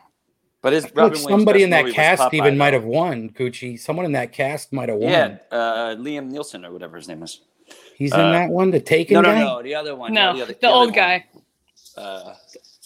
But 0.61 0.73
is 0.73 0.87
I 0.97 1.03
like 1.03 1.17
somebody 1.17 1.63
in 1.63 1.71
that 1.71 1.91
cast 1.91 2.33
even 2.33 2.57
might 2.57 2.73
have 2.73 2.85
won, 2.85 3.29
Gucci. 3.29 3.79
Someone 3.79 4.07
in 4.07 4.13
that 4.13 4.33
cast 4.33 4.73
might 4.73 4.89
have 4.89 4.97
won. 4.97 5.11
Yeah, 5.11 5.37
uh, 5.51 5.95
Liam 5.97 6.31
Nielsen 6.31 6.65
or 6.65 6.73
whatever 6.73 6.97
his 6.97 7.07
name 7.07 7.23
is. 7.23 7.43
He's 7.95 8.13
in 8.13 8.21
uh, 8.21 8.33
that 8.33 8.51
one, 8.51 8.71
the 8.71 8.81
Taken 8.81 9.15
No, 9.15 9.21
no, 9.23 9.29
guy. 9.33 9.41
no, 9.41 9.63
the 9.63 9.75
other 9.75 9.95
one. 9.97 10.13
No, 10.13 10.35
the, 10.37 10.43
other, 10.43 10.53
the 10.55 10.67
other 10.67 10.75
old 10.77 10.87
one. 10.89 10.95
guy. 10.95 11.27
Uh, 11.97 12.35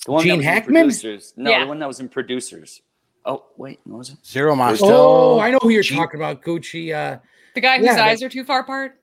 the 0.04 0.12
one 0.12 0.22
Gene 0.24 0.34
in 0.34 0.42
Hackman? 0.42 0.74
Producers. 0.84 1.32
No, 1.36 1.50
Yeah. 1.50 1.60
the 1.60 1.66
one 1.66 1.78
that 1.78 1.88
was 1.88 2.00
in 2.00 2.08
producers. 2.08 2.82
Oh 3.24 3.44
wait, 3.56 3.80
what 3.84 3.98
was 3.98 4.10
it? 4.10 4.24
Zero 4.24 4.54
Mostel. 4.54 4.88
Oh, 4.90 5.38
I 5.40 5.50
know 5.50 5.58
who 5.60 5.70
you're 5.70 5.82
Gene- 5.82 5.98
talking 5.98 6.20
about, 6.20 6.42
Gucci. 6.42 6.94
Uh, 6.94 7.18
The 7.54 7.60
guy 7.60 7.78
whose 7.78 7.86
Yeah, 7.86 7.94
that- 7.96 8.08
eyes 8.08 8.22
are 8.22 8.28
too 8.28 8.44
far 8.44 8.60
apart. 8.60 9.00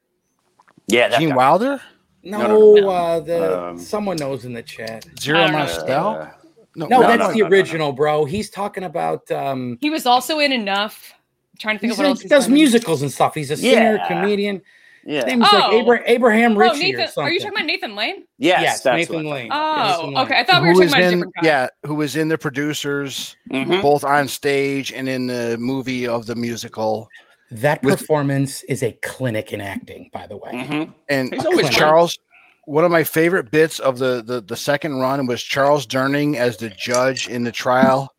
Yeah, 0.87 1.07
that 1.09 1.19
Gene 1.19 1.29
guy. 1.29 1.35
Wilder. 1.35 1.81
no, 2.23 2.37
no, 2.41 2.47
no, 2.47 2.73
no. 2.75 2.89
Uh, 2.89 3.19
the 3.19 3.63
Um, 3.69 3.77
someone 3.77 4.17
knows 4.17 4.45
in 4.45 4.53
the 4.53 4.63
chat. 4.63 5.05
Zero 5.19 5.39
I. 5.39 5.51
Mostel. 5.51 6.07
Uh, 6.07 6.29
No, 6.77 6.87
No, 6.87 6.99
that's 7.01 7.19
no, 7.19 7.27
the 7.31 7.33
no, 7.39 7.43
no, 7.43 7.47
no. 7.49 7.55
original, 7.55 7.91
bro. 7.93 8.25
He's 8.25 8.49
talking 8.49 8.83
about. 8.83 9.29
um 9.31 9.77
He 9.81 9.89
was 9.89 10.05
also 10.05 10.39
in 10.39 10.51
Enough. 10.51 11.13
I'm 11.53 11.57
trying 11.57 11.75
to 11.77 11.79
think 11.79 11.91
he's 11.91 11.99
of 11.99 11.99
what 11.99 12.05
in- 12.05 12.09
else 12.11 12.21
He 12.21 12.27
does 12.27 12.45
done. 12.45 12.53
musicals 12.53 13.01
and 13.01 13.11
stuff. 13.11 13.33
He's 13.33 13.49
a 13.51 13.55
singer, 13.57 13.95
Yeah. 13.95 14.07
comedian. 14.07 14.61
His 15.05 15.13
yeah. 15.15 15.21
name 15.25 15.43
is 15.43 15.53
like 15.53 15.63
Oh. 15.65 15.81
Abra- 15.81 16.03
Abraham 16.07 16.53
Oh, 16.53 16.55
Ritchie 16.61 16.95
or 16.95 16.97
Nathan, 16.97 17.23
are 17.23 17.29
you 17.31 17.39
talking 17.39 17.53
about 17.55 17.65
Nathan 17.67 17.95
Lane? 17.95 18.23
Yes, 18.39 18.61
yes, 18.61 18.81
that's 18.81 18.97
Nathan 19.09 19.25
Lane. 19.29 19.49
Oh, 19.51 19.75
Nathan 19.87 20.05
Lane. 20.15 20.17
okay. 20.25 20.39
I 20.39 20.43
thought 20.43 20.61
we 20.63 20.67
were 20.69 20.73
Who 20.73 20.79
talking 20.79 20.85
was 20.85 20.93
about 20.93 21.01
a 21.01 21.05
in? 21.05 21.11
different 21.19 21.33
guy. 21.35 21.41
Yeah, 21.47 21.67
who 21.85 21.95
was 21.95 22.15
in 22.15 22.27
the 22.29 22.37
producers, 22.39 23.35
thought. 23.51 23.69
Mhm. 23.71 23.81
both 23.83 24.03
on 24.03 24.27
stage 24.27 24.91
and 24.91 25.07
in 25.07 25.27
the 25.27 25.57
movie 25.59 26.07
of 26.07 26.25
the 26.25 26.35
musical. 26.35 27.07
That 27.51 27.83
With- 27.83 27.99
performance 27.99 28.63
is 28.63 28.81
a 28.81 28.93
clinic 29.03 29.53
in 29.53 29.61
acting, 29.61 30.09
by 30.11 30.25
the 30.25 30.37
way. 30.37 30.51
Mhm. 30.53 30.93
And 31.07 31.33
He's 31.33 31.45
always 31.45 31.69
Charles, 31.69 32.17
one 32.65 32.83
of 32.83 32.89
my 32.89 33.03
favorite 33.03 33.51
bits 33.51 33.79
of 33.79 33.99
the, 33.99 34.23
the 34.25 34.41
the 34.41 34.57
second 34.57 34.95
run 34.95 35.27
was 35.27 35.43
Charles 35.43 35.85
Durning 35.85 36.35
as 36.35 36.57
the 36.57 36.71
judge 36.71 37.27
in 37.27 37.43
the 37.43 37.51
trial 37.51 38.11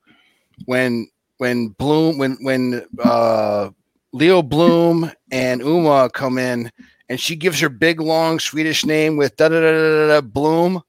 when 0.66 1.08
when 1.38 1.68
Bloom 1.70 2.16
when 2.18 2.38
when 2.42 2.86
uh 3.02 3.70
Leo 4.16 4.40
Bloom 4.42 5.12
and 5.30 5.60
Uma 5.60 6.08
come 6.12 6.38
in 6.38 6.70
and 7.08 7.20
she 7.20 7.36
gives 7.36 7.60
her 7.60 7.68
big 7.68 8.00
long 8.00 8.38
Swedish 8.40 8.84
name 8.86 9.16
with 9.16 9.36
da 9.36 9.48
da 9.48 9.60
da 9.60 9.72
da 9.72 10.06
da 10.08 10.20
Bloom. 10.22 10.82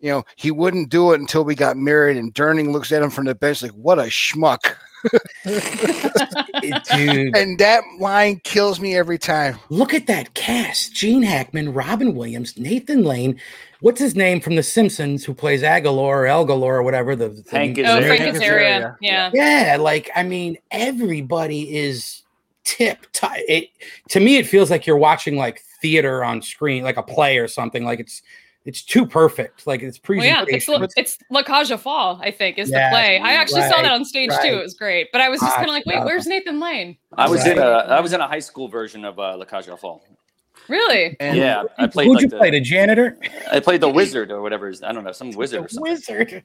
You 0.00 0.10
know, 0.10 0.24
he 0.36 0.50
wouldn't 0.50 0.90
do 0.90 1.12
it 1.12 1.20
until 1.20 1.42
we 1.44 1.56
got 1.56 1.76
married, 1.76 2.16
and 2.16 2.32
Durning 2.32 2.70
looks 2.70 2.92
at 2.92 3.02
him 3.02 3.10
from 3.10 3.24
the 3.24 3.34
bench 3.34 3.62
like, 3.62 3.72
"What 3.72 3.98
a 3.98 4.02
schmuck!" 4.02 4.60
Dude, 5.44 7.36
And 7.36 7.58
that 7.58 7.82
line 7.98 8.40
kills 8.44 8.78
me 8.80 8.96
every 8.96 9.18
time. 9.18 9.58
look 9.70 9.94
at 9.94 10.06
that 10.06 10.34
cast: 10.34 10.94
Gene 10.94 11.22
Hackman, 11.22 11.72
Robin 11.72 12.14
Williams, 12.14 12.56
Nathan 12.58 13.02
Lane. 13.04 13.40
What's 13.80 14.00
his 14.00 14.14
name 14.14 14.40
from 14.40 14.54
The 14.56 14.62
Simpsons? 14.62 15.24
Who 15.24 15.34
plays 15.34 15.62
Agalor 15.62 15.98
or 15.98 16.24
Elgalor 16.24 16.62
or 16.62 16.82
whatever? 16.82 17.16
The, 17.16 17.28
the- 17.30 17.44
Hank 17.50 17.78
Oh, 17.80 18.00
Frank 18.00 18.20
Hank 18.20 18.36
Azaria. 18.36 18.40
Azaria. 18.42 18.96
Yeah. 19.00 19.30
Yeah, 19.34 19.76
like 19.80 20.10
I 20.14 20.22
mean, 20.22 20.58
everybody 20.70 21.76
is 21.76 22.22
tip 22.68 23.06
top. 23.14 23.32
It 23.48 23.70
to 24.10 24.20
me, 24.20 24.36
it 24.36 24.46
feels 24.46 24.70
like 24.70 24.86
you're 24.86 24.98
watching 24.98 25.36
like 25.36 25.62
theater 25.80 26.22
on 26.22 26.42
screen, 26.42 26.84
like 26.84 26.98
a 26.98 27.02
play 27.02 27.38
or 27.38 27.48
something. 27.48 27.84
Like 27.84 27.98
it's 27.98 28.22
it's 28.66 28.82
too 28.82 29.06
perfect. 29.06 29.66
Like 29.66 29.82
it's 29.82 29.98
Well, 30.06 30.18
yeah, 30.22 30.44
it's, 30.46 30.68
it's 30.96 31.18
La 31.30 31.42
Cage 31.42 31.72
aux 31.72 31.78
Folles, 31.78 32.20
I 32.22 32.30
think, 32.30 32.58
is 32.58 32.70
Yeah, 32.70 32.90
the 32.90 32.94
play. 32.94 33.18
I 33.18 33.32
actually 33.32 33.62
saw 33.62 33.80
that 33.80 33.90
on 33.90 34.04
stage 34.04 34.28
right. 34.28 34.42
too. 34.50 34.58
It 34.58 34.62
was 34.62 34.74
great. 34.74 35.08
But 35.10 35.22
I 35.22 35.30
was 35.30 35.40
just 35.40 35.54
kind 35.54 35.68
of 35.68 35.72
like, 35.72 35.86
wait, 35.86 36.04
where's 36.04 36.26
Nathan 36.26 36.60
Lane? 36.60 36.98
I 37.16 37.28
was 37.28 37.46
in 37.46 37.58
a 37.58 37.62
Right. 37.62 37.88
I 37.88 38.00
was 38.00 38.12
in 38.12 38.20
a 38.20 38.28
high 38.28 38.40
school 38.40 38.68
version 38.68 39.06
of 39.06 39.18
uh, 39.18 39.38
La 39.38 39.46
Cage 39.46 39.68
aux 39.68 39.76
Folles. 39.76 40.02
Really? 40.68 41.16
And 41.20 41.36
yeah, 41.36 41.62
I 41.78 41.86
played 41.86 42.06
Who'd 42.06 42.14
like 42.16 42.22
you 42.24 42.28
the, 42.28 42.36
play? 42.36 42.50
The 42.50 42.60
janitor? 42.60 43.18
I 43.50 43.60
played 43.60 43.80
the 43.80 43.88
wizard 43.88 44.30
or 44.30 44.42
whatever. 44.42 44.72
I 44.84 44.92
don't 44.92 45.04
know, 45.04 45.12
some 45.12 45.30
wizard 45.32 45.60
or 45.60 45.62
The 45.62 45.68
something. 45.70 45.92
wizard. 45.92 46.44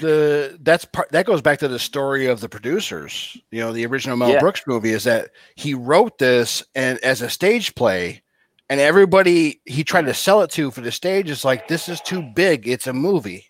the 0.00 0.58
that's 0.62 0.84
part 0.84 1.10
that 1.12 1.26
goes 1.26 1.40
back 1.42 1.58
to 1.60 1.68
the 1.68 1.78
story 1.78 2.26
of 2.26 2.40
the 2.40 2.48
producers. 2.48 3.36
You 3.50 3.60
know, 3.60 3.72
the 3.72 3.86
original 3.86 4.16
Mel 4.16 4.30
Yeah. 4.30 4.40
Brooks 4.40 4.62
movie 4.66 4.92
is 4.92 5.04
that 5.04 5.30
he 5.56 5.74
wrote 5.74 6.18
this 6.18 6.62
and 6.74 6.98
as 7.00 7.22
a 7.22 7.30
stage 7.30 7.74
play, 7.74 8.22
and 8.70 8.80
everybody 8.80 9.60
he 9.64 9.84
tried 9.84 10.06
to 10.06 10.14
sell 10.14 10.42
it 10.42 10.50
to 10.50 10.70
for 10.70 10.80
the 10.80 10.92
stage 10.92 11.30
is 11.30 11.44
like, 11.44 11.68
this 11.68 11.88
is 11.88 12.00
too 12.00 12.22
big. 12.22 12.68
It's 12.68 12.86
a 12.86 12.92
movie. 12.92 13.46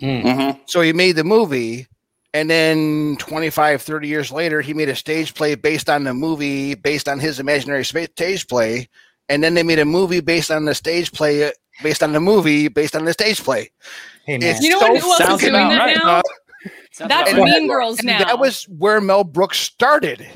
Mhm. 0.00 0.60
So 0.66 0.80
he 0.82 0.92
made 0.92 1.16
the 1.16 1.24
movie, 1.24 1.86
and 2.34 2.50
then 2.50 3.16
25, 3.18 3.80
30 3.80 4.08
years 4.08 4.30
later, 4.30 4.60
he 4.60 4.74
made 4.74 4.90
a 4.90 4.94
stage 4.96 5.32
play 5.34 5.54
based 5.54 5.88
on 5.88 6.04
the 6.04 6.12
movie, 6.12 6.74
based 6.74 7.08
on 7.08 7.18
his 7.18 7.40
imaginary 7.40 7.84
stage 7.84 8.46
play. 8.46 8.88
And 9.28 9.42
then 9.42 9.54
they 9.54 9.62
made 9.62 9.78
a 9.78 9.84
movie 9.84 10.20
based 10.20 10.50
on 10.50 10.64
the 10.66 10.74
stage 10.74 11.12
play, 11.12 11.50
based 11.82 12.02
on 12.02 12.12
the 12.12 12.20
movie, 12.20 12.68
based 12.68 12.94
on 12.94 13.04
the 13.04 13.12
stage 13.12 13.42
play. 13.42 13.70
Hey 14.24 14.38
man, 14.38 14.50
It's 14.54 14.60
You 14.62 14.70
know 14.70 14.80
so 14.80 14.92
what? 14.92 15.00
Who 15.02 15.10
else 15.24 15.42
is 15.42 15.50
doing 15.50 15.52
that 15.54 15.78
right. 15.78 15.96
now? 15.96 16.22
Sounds 16.92 17.08
That's 17.10 17.30
about 17.32 17.42
right. 17.42 17.50
Mean 17.60 17.68
Girls 17.68 18.02
now. 18.02 18.18
that 18.18 18.38
was 18.38 18.64
where 18.64 19.00
Mel 19.00 19.24
Brooks 19.24 19.58
started. 19.58 20.26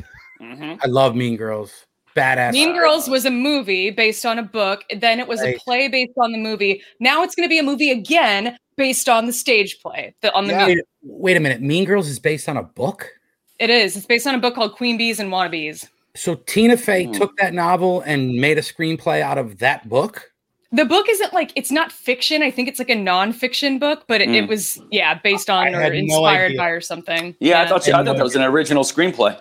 Mhm. 0.40 0.78
I 0.82 0.86
love 0.88 1.14
Mean 1.16 1.36
Girls. 1.36 1.86
Badass. 2.16 2.52
Mean 2.52 2.72
Girls 2.74 3.08
was 3.08 3.24
a 3.24 3.30
movie 3.30 3.90
based 3.90 4.26
on 4.26 4.38
a 4.38 4.42
book. 4.42 4.82
Then 4.94 5.20
it 5.20 5.28
was 5.28 5.40
Right. 5.40 5.56
a 5.56 5.60
play 5.60 5.88
based 5.88 6.12
on 6.18 6.32
the 6.32 6.38
movie. 6.38 6.82
Now 6.98 7.22
it's 7.22 7.34
going 7.36 7.48
to 7.48 7.48
be 7.48 7.58
a 7.60 7.62
movie 7.62 7.90
again 7.90 8.58
based 8.76 9.08
on 9.08 9.26
the 9.26 9.32
stage 9.32 9.78
play. 9.80 10.14
The, 10.20 10.34
on 10.34 10.46
the 10.46 10.52
Yeah. 10.52 10.66
Wait, 10.66 10.78
wait 11.02 11.36
a 11.36 11.40
minute. 11.40 11.60
Mean 11.62 11.84
Girls 11.84 12.08
is 12.08 12.18
based 12.18 12.48
on 12.48 12.56
a 12.56 12.62
book. 12.64 13.08
it 13.60 13.70
is. 13.70 13.96
It's 13.96 14.06
based 14.06 14.26
on 14.26 14.34
a 14.34 14.38
book 14.38 14.54
called 14.54 14.74
Queen 14.74 14.96
Bees 14.98 15.20
and 15.20 15.30
Wannabes. 15.30 15.86
So 16.16 16.34
Tina 16.46 16.76
Fey 16.76 17.04
Hmm. 17.04 17.12
took 17.12 17.36
that 17.38 17.54
novel 17.54 18.00
and 18.02 18.34
made 18.34 18.58
a 18.58 18.62
screenplay 18.62 19.20
out 19.20 19.38
of 19.38 19.58
that 19.58 19.88
book. 19.88 20.32
The 20.72 20.84
book 20.84 21.06
isn't 21.08 21.32
like 21.32 21.52
it's 21.56 21.70
not 21.72 21.90
fiction. 21.90 22.42
I 22.42 22.50
think 22.50 22.68
it's 22.68 22.78
like 22.78 22.90
a 22.90 22.94
nonfiction 22.96 23.80
book, 23.80 24.04
but 24.06 24.20
it, 24.20 24.28
it 24.30 24.44
Mm. 24.44 24.48
was 24.48 24.80
yeah 24.90 25.14
based 25.14 25.50
I 25.50 25.68
on 25.68 25.74
or 25.74 25.80
had 25.80 25.92
no 25.92 25.98
inspired 25.98 26.56
by 26.56 26.68
or 26.68 26.80
something. 26.80 27.34
Yeah, 27.40 27.62
I 27.62 27.66
thought 27.66 27.86
you, 27.86 27.92
I 27.92 27.98
And 27.98 28.06
thought 28.06 28.16
that 28.16 28.22
was 28.22 28.36
an 28.36 28.42
original 28.42 28.84
screenplay. 28.84 29.36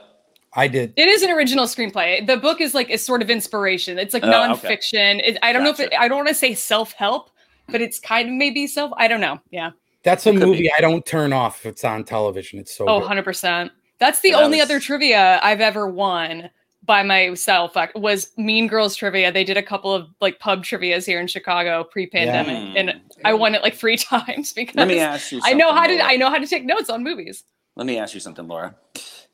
I 0.54 0.68
did. 0.68 0.94
It 0.96 1.08
is 1.08 1.22
an 1.22 1.30
original 1.30 1.66
screenplay. 1.66 2.26
The 2.26 2.38
book 2.38 2.60
is 2.60 2.74
like 2.74 2.90
a 2.90 2.98
sort 2.98 3.22
of 3.22 3.30
inspiration. 3.30 4.00
It's 4.00 4.16
like 4.16 4.24
Oh, 4.24 4.30
okay. 4.54 4.68
nonfiction. 4.70 5.22
It, 5.24 5.38
I 5.44 5.54
don't 5.54 5.64
know 5.64 5.70
if 5.70 5.80
it, 5.80 5.94
I 5.98 6.08
don't 6.08 6.18
want 6.18 6.30
to 6.30 6.34
say 6.34 6.56
self 6.56 6.94
help, 6.94 7.30
but 7.68 7.80
it's 7.82 8.00
kind 8.00 8.28
of 8.30 8.34
maybe 8.34 8.66
self. 8.66 8.92
I 8.98 9.08
don't 9.08 9.22
know. 9.22 9.40
Yeah. 9.52 9.72
That's 10.02 10.26
a 10.26 10.34
movie 10.34 10.62
be. 10.64 10.72
I 10.76 10.82
don't 10.82 11.06
turn 11.06 11.32
off 11.34 11.60
if 11.60 11.74
it's 11.74 11.84
on 11.84 12.04
television. 12.06 12.58
It's 12.58 12.76
so 12.76 12.88
Oh, 12.88 13.02
100%. 13.02 13.70
That's 14.00 14.22
the 14.22 14.30
Yeah, 14.30 14.38
that 14.38 14.44
only 14.46 14.58
was- 14.58 14.66
other 14.66 14.80
trivia 14.80 15.40
I've 15.44 15.62
ever 15.62 15.88
won 15.88 16.50
by 16.89 17.04
myself 17.04 17.78
was 17.93 18.32
Mean 18.36 18.65
Girls 18.65 18.95
trivia. 18.95 19.32
They 19.32 19.43
did 19.43 19.58
a 19.58 19.62
couple 19.62 19.93
of 19.93 20.08
like 20.21 20.39
pub 20.39 20.63
trivias 20.63 21.06
here 21.06 21.19
in 21.19 21.28
Chicago 21.28 21.84
pre-pandemic 21.84 22.73
Yeah. 22.73 22.80
and 22.80 23.02
I 23.23 23.36
won 23.36 23.54
it 23.54 23.62
like 23.62 23.75
three 23.75 23.95
times 24.15 24.54
because 24.54 24.73
Let 24.73 24.88
me 24.88 24.97
ask 24.97 25.32
you. 25.32 25.39
I 25.43 25.54
know 25.54 25.69
how 25.71 25.84
something, 25.84 25.99
to 25.99 26.04
I 26.04 26.15
know 26.15 26.32
how 26.32 26.39
to 26.39 26.47
take 26.47 26.65
notes 26.65 26.89
on 26.89 27.04
movies. 27.04 27.43
Let 27.75 27.86
me 27.86 27.99
ask 27.99 28.15
you 28.15 28.19
something, 28.19 28.47
Laura. 28.47 28.73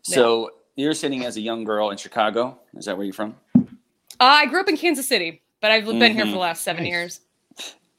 So 0.02 0.52
you're 0.76 0.94
sitting 0.94 1.24
as 1.24 1.38
a 1.38 1.42
young 1.42 1.64
girl 1.64 1.92
in 1.92 1.98
Chicago. 1.98 2.60
Is 2.76 2.84
that 2.88 2.98
where 2.98 3.06
you're 3.06 3.14
from? 3.14 3.38
Uh, 3.56 3.64
I 4.20 4.48
grew 4.48 4.60
up 4.60 4.68
in 4.68 4.76
Kansas 4.76 5.08
City, 5.08 5.42
but 5.62 5.72
I've 5.72 5.86
been 5.86 6.14
here 6.14 6.26
for 6.26 6.32
the 6.32 6.38
last 6.38 6.62
7 6.66 6.84
Nice. 6.84 6.92
years. 6.92 7.22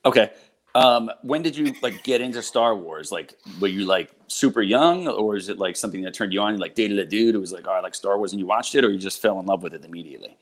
Okay. 0.04 0.32
Um, 0.76 1.10
when 1.22 1.42
did 1.42 1.56
you 1.56 1.74
like 1.82 2.02
get 2.04 2.20
into 2.20 2.42
Star 2.42 2.76
Wars? 2.76 3.10
Like, 3.10 3.34
were 3.60 3.68
you 3.68 3.86
like 3.86 4.10
super 4.28 4.62
young, 4.62 5.08
or 5.08 5.36
is 5.36 5.48
it 5.48 5.58
like 5.58 5.76
something 5.76 6.02
that 6.02 6.12
turned 6.14 6.32
you 6.32 6.40
on? 6.40 6.54
You, 6.54 6.60
Like 6.60 6.74
dated 6.74 6.98
a 6.98 7.06
dude 7.06 7.34
who 7.34 7.40
was 7.40 7.52
like, 7.52 7.66
"Oh, 7.66 7.72
I 7.72 7.80
like 7.80 7.94
Star 7.94 8.18
Wars," 8.18 8.32
and 8.32 8.40
you 8.40 8.46
watched 8.46 8.74
it, 8.74 8.84
or 8.84 8.90
you 8.90 8.98
just 8.98 9.22
fell 9.22 9.40
in 9.40 9.46
love 9.46 9.62
with 9.62 9.74
it 9.74 9.84
immediately? 9.84 10.36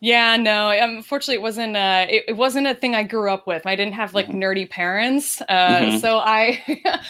Yeah, 0.00 0.36
no. 0.36 0.68
um, 0.70 0.96
Unfortunately, 0.98 1.36
it 1.36 1.42
wasn't. 1.42 1.76
Uh, 1.76 2.06
it, 2.08 2.24
it 2.28 2.32
wasn't 2.36 2.66
a 2.66 2.74
thing 2.74 2.94
I 2.94 3.02
grew 3.02 3.30
up 3.30 3.46
with. 3.46 3.66
I 3.66 3.74
didn't 3.76 3.94
have 3.94 4.14
like 4.14 4.28
Mhm. 4.28 4.34
nerdy 4.36 4.68
parents, 4.70 5.40
uh, 5.48 5.80
Mhm. 5.80 6.00
so 6.00 6.18
I, 6.18 6.62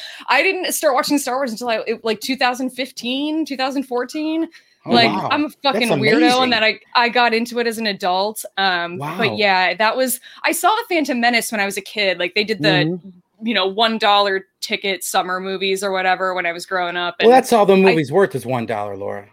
I 0.28 0.42
didn't 0.42 0.72
start 0.72 0.94
watching 0.94 1.18
Star 1.18 1.34
Wars 1.36 1.50
until 1.50 1.68
I 1.68 1.78
it, 1.86 2.04
like 2.04 2.20
2015, 2.20 3.44
2014. 3.44 4.48
Oh, 4.86 4.92
like 4.92 5.08
wow. 5.10 5.28
I'm 5.30 5.44
a 5.46 5.50
fucking 5.50 5.88
weirdo, 5.88 6.42
and 6.42 6.52
that 6.52 6.62
I 6.62 6.80
I 6.94 7.08
got 7.08 7.34
into 7.34 7.58
it 7.58 7.66
as 7.66 7.78
an 7.78 7.86
adult. 7.86 8.44
Um, 8.56 8.98
Wow. 8.98 9.16
but 9.18 9.36
yeah, 9.36 9.74
that 9.74 9.96
was 9.96 10.20
I 10.44 10.52
saw 10.52 10.68
the 10.74 10.84
Phantom 10.88 11.20
Menace 11.20 11.50
when 11.50 11.60
I 11.60 11.64
was 11.64 11.76
a 11.76 11.82
kid. 11.82 12.18
Like 12.18 12.34
they 12.34 12.44
did 12.44 12.58
the 12.62 12.68
Mhm. 12.68 13.12
you 13.42 13.54
know 13.54 13.66
one 13.66 13.98
dollar 13.98 14.46
ticket 14.60 15.04
summer 15.04 15.40
movies 15.40 15.82
or 15.84 15.90
whatever 15.92 16.34
when 16.34 16.46
I 16.46 16.52
was 16.52 16.66
growing 16.66 16.96
up. 16.96 17.16
Well, 17.20 17.30
that's 17.30 17.52
all 17.52 17.66
the 17.66 17.76
movie's 17.76 18.10
worth 18.12 18.34
is 18.34 18.46
one 18.46 18.66
dollar, 18.66 18.96
Laura. 18.96 19.28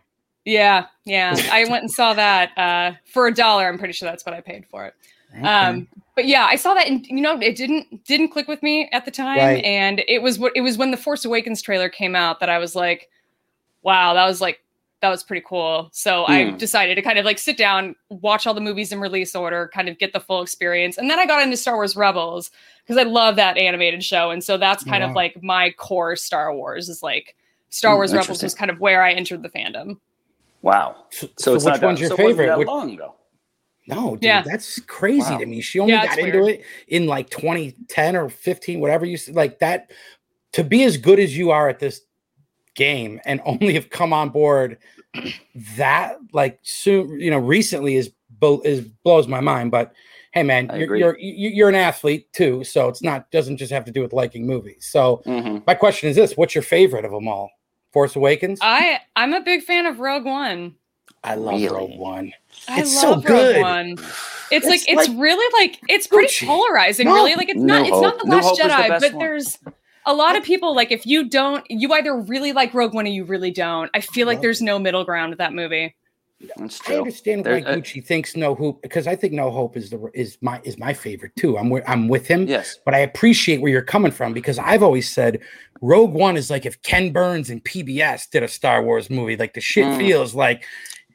yeah, 0.45 0.85
yeah. 1.05 1.35
I 1.51 1.63
went 1.69 1.83
and 1.83 1.91
saw 1.91 2.13
that 2.13 2.57
uh, 2.57 2.93
for 3.05 3.27
a 3.27 3.33
dollar. 3.33 3.67
I'm 3.67 3.77
pretty 3.77 3.93
sure 3.93 4.09
that's 4.09 4.25
what 4.25 4.33
I 4.35 4.41
paid 4.41 4.65
for 4.69 4.85
it. 4.85 4.93
Okay. 5.35 5.47
Um, 5.47 5.87
but 6.15 6.25
yeah, 6.25 6.45
I 6.45 6.57
saw 6.57 6.75
that, 6.75 6.85
and 6.87 7.05
you 7.07 7.21
know, 7.21 7.39
it 7.39 7.55
didn't 7.55 8.03
didn't 8.05 8.29
click 8.29 8.47
with 8.47 8.61
me 8.61 8.87
at 8.91 9.05
the 9.05 9.09
time, 9.11 9.37
Right. 9.39 9.63
and 9.63 10.03
it 10.07 10.21
was 10.21 10.37
what 10.37 10.51
it 10.55 10.61
was 10.61 10.77
when 10.77 10.91
the 10.91 10.97
Force 10.97 11.25
Awakens 11.25 11.61
trailer 11.61 11.89
came 11.89 12.15
out 12.15 12.39
that 12.39 12.49
I 12.49 12.59
was 12.59 12.75
like, 12.75 13.09
wow, 13.81 14.13
that 14.13 14.25
was 14.25 14.39
like 14.41 14.59
that 15.03 15.09
was 15.09 15.21
pretty 15.21 15.43
cool. 15.45 15.89
So 15.91 16.23
I 16.25 16.45
Hmm. 16.51 16.57
decided 16.57 16.95
to 16.95 17.01
kind 17.01 17.19
of 17.19 17.25
like 17.25 17.37
sit 17.37 17.57
down, 17.57 17.93
watch 18.09 18.47
all 18.47 18.53
the 18.53 18.61
movies 18.61 18.93
in 18.93 19.01
release 19.01 19.35
order, 19.35 19.69
kind 19.73 19.89
of 19.89 19.99
get 19.99 20.13
the 20.13 20.19
full 20.21 20.41
experience, 20.41 20.97
and 20.97 21.09
then 21.09 21.19
I 21.19 21.25
got 21.25 21.43
into 21.43 21.57
Star 21.57 21.75
Wars 21.75 21.95
Rebels 21.97 22.49
because 22.83 22.97
I 22.97 23.03
love 23.03 23.35
that 23.35 23.57
animated 23.57 24.01
show, 24.03 24.31
and 24.31 24.41
so 24.41 24.57
that's 24.57 24.83
kind 24.85 25.03
Wow. 25.03 25.09
of 25.09 25.15
like 25.15 25.43
my 25.43 25.71
core 25.71 26.15
Star 26.15 26.55
Wars 26.55 26.87
is 26.87 27.03
like 27.03 27.35
Star 27.69 27.91
Hmm, 27.93 27.97
Wars 27.97 28.11
Rebels 28.13 28.27
interesting. 28.29 28.45
was 28.45 28.55
kind 28.55 28.71
of 28.71 28.79
where 28.79 29.03
I 29.03 29.11
entered 29.11 29.43
the 29.43 29.49
fandom. 29.49 29.97
Wow. 30.61 30.95
so, 31.09 31.27
So, 31.27 31.33
so 31.37 31.55
it's 31.55 31.65
which 31.65 31.71
not 31.73 31.81
that, 31.81 31.85
one's 31.85 31.99
your 31.99 32.09
so 32.09 32.15
favorite? 32.15 32.47
That 32.47 32.57
Which- 32.59 32.67
long 32.69 32.91
ago. 32.93 33.15
no, 33.87 34.11
dude, 34.11 34.23
Yeah. 34.23 34.41
that's 34.43 34.79
crazy 34.79 35.29
Wow. 35.33 35.39
to 35.39 35.45
me. 35.45 35.59
She 35.59 35.79
only 35.79 35.91
Yeah, 35.93 36.05
got 36.05 36.17
into 36.17 36.39
weird. 36.39 36.59
it 36.61 36.65
in 36.87 37.05
like 37.07 37.29
2010 37.29 38.15
or 38.15 38.29
15, 38.29 38.79
whatever 38.79 39.05
you 39.05 39.17
said. 39.17 39.35
Like 39.35 39.59
that, 39.59 39.91
to 40.53 40.63
be 40.63 40.83
as 40.83 40.95
good 40.95 41.19
as 41.19 41.37
you 41.37 41.51
are 41.51 41.67
at 41.67 41.79
this 41.79 42.01
game 42.75 43.19
and 43.25 43.41
only 43.45 43.73
have 43.73 43.89
come 43.89 44.13
on 44.13 44.29
board 44.29 44.77
that 45.77 46.17
like 46.31 46.59
soon, 46.63 47.19
you 47.19 47.29
know, 47.31 47.37
recently 47.39 47.95
is 47.95 48.11
bo- 48.39 48.61
is 48.61 48.81
blows 48.81 49.27
my 49.27 49.39
mind. 49.39 49.71
But 49.71 49.93
hey, 50.31 50.43
man, 50.43 50.69
you're, 50.75 50.95
you're 50.95 51.17
you- 51.19 51.49
you're 51.49 51.69
an 51.69 51.75
athlete 51.75 52.31
too, 52.33 52.63
so 52.63 52.87
it's 52.89 53.01
not 53.03 53.29
doesn't 53.31 53.57
just 53.57 53.71
have 53.71 53.85
to 53.85 53.91
do 53.91 54.01
with 54.01 54.13
liking 54.13 54.45
movies. 54.47 54.87
So 54.89 55.21
hmm 55.25 55.59
my 55.67 55.73
question 55.75 56.09
is 56.09 56.15
this: 56.15 56.35
What's 56.35 56.55
your 56.55 56.63
favorite 56.63 57.05
of 57.05 57.11
them 57.11 57.27
all? 57.27 57.49
Force 57.91 58.15
Awakens. 58.15 58.59
I 58.61 58.99
I'm 59.15 59.33
a 59.33 59.41
big 59.41 59.61
fan 59.63 59.85
of 59.85 59.99
Rogue 59.99 60.25
One. 60.25 60.75
I 61.23 61.35
love 61.35 61.61
Really? 61.61 61.69
Rogue 61.75 61.99
One. 61.99 62.33
I 62.67 62.81
It's 62.81 62.99
so 62.99 63.11
love 63.11 63.25
good. 63.25 63.55
Rogue 63.57 63.61
One. 63.61 63.91
It's, 64.51 64.51
It's 64.51 64.67
like 64.67 64.81
it's 64.87 65.09
really 65.09 65.61
like 65.61 65.79
it's 65.87 66.07
pretty 66.07 66.27
Gucci. 66.33 66.47
polarizing. 66.47 67.05
No, 67.07 67.13
really, 67.15 67.35
like 67.35 67.49
it's 67.49 67.59
New 67.59 67.67
not 67.67 67.87
it's 67.87 68.01
not 68.01 68.17
the 68.19 68.25
Last 68.25 68.43
Hope 68.45 68.53
is 68.53 68.57
the 68.59 68.67
Jedi, 68.67 68.87
but 68.99 69.13
one. 69.13 69.19
there's 69.25 69.57
a 70.05 70.13
lot 70.13 70.35
of 70.35 70.43
people 70.43 70.75
like 70.75 70.91
if 70.91 71.05
you 71.05 71.29
don't, 71.29 71.65
you 71.69 71.91
either 71.93 72.15
really 72.19 72.51
like 72.53 72.73
Rogue 72.73 72.93
One 72.93 73.05
or 73.05 73.09
you 73.09 73.23
really 73.25 73.51
don't. 73.51 73.89
I 73.93 74.01
feel 74.01 74.27
like 74.27 74.41
there's 74.41 74.61
no 74.61 74.79
middle 74.79 75.03
ground 75.03 75.29
with 75.31 75.39
that 75.39 75.53
movie. 75.53 75.95
That's 76.57 76.81
I 76.81 76.85
true. 76.85 76.97
understand 76.97 77.45
why 77.45 77.61
There- 77.61 77.69
uh, 77.69 77.75
Gucci 77.77 78.05
thinks 78.05 78.35
New 78.35 78.53
Hope 78.53 78.81
because 78.81 79.07
I 79.07 79.15
think 79.15 79.31
New 79.31 79.49
Hope 79.49 79.77
is 79.77 79.89
the 79.89 80.09
is 80.13 80.37
my 80.41 80.59
is 80.65 80.77
my 80.77 80.93
favorite 80.93 81.31
too. 81.37 81.57
I'm 81.57 81.71
I'm 81.87 82.09
with 82.09 82.27
him, 82.27 82.47
Yes. 82.47 82.79
but 82.83 82.93
I 82.93 82.99
appreciate 82.99 83.61
where 83.61 83.71
you're 83.71 83.81
coming 83.81 84.11
from 84.11 84.33
because 84.33 84.59
I've 84.59 84.83
always 84.83 85.09
said 85.09 85.39
Rogue 85.81 86.11
One 86.13 86.35
is 86.35 86.49
like 86.49 86.65
if 86.65 86.81
Ken 86.81 87.11
Burns 87.13 87.49
and 87.49 87.63
PBS 87.63 88.29
did 88.29 88.43
a 88.43 88.47
Star 88.49 88.83
Wars 88.83 89.09
movie, 89.09 89.37
like 89.37 89.53
the 89.53 89.61
shit 89.61 89.85
Mm. 89.85 89.97
feels 89.97 90.35
like. 90.35 90.65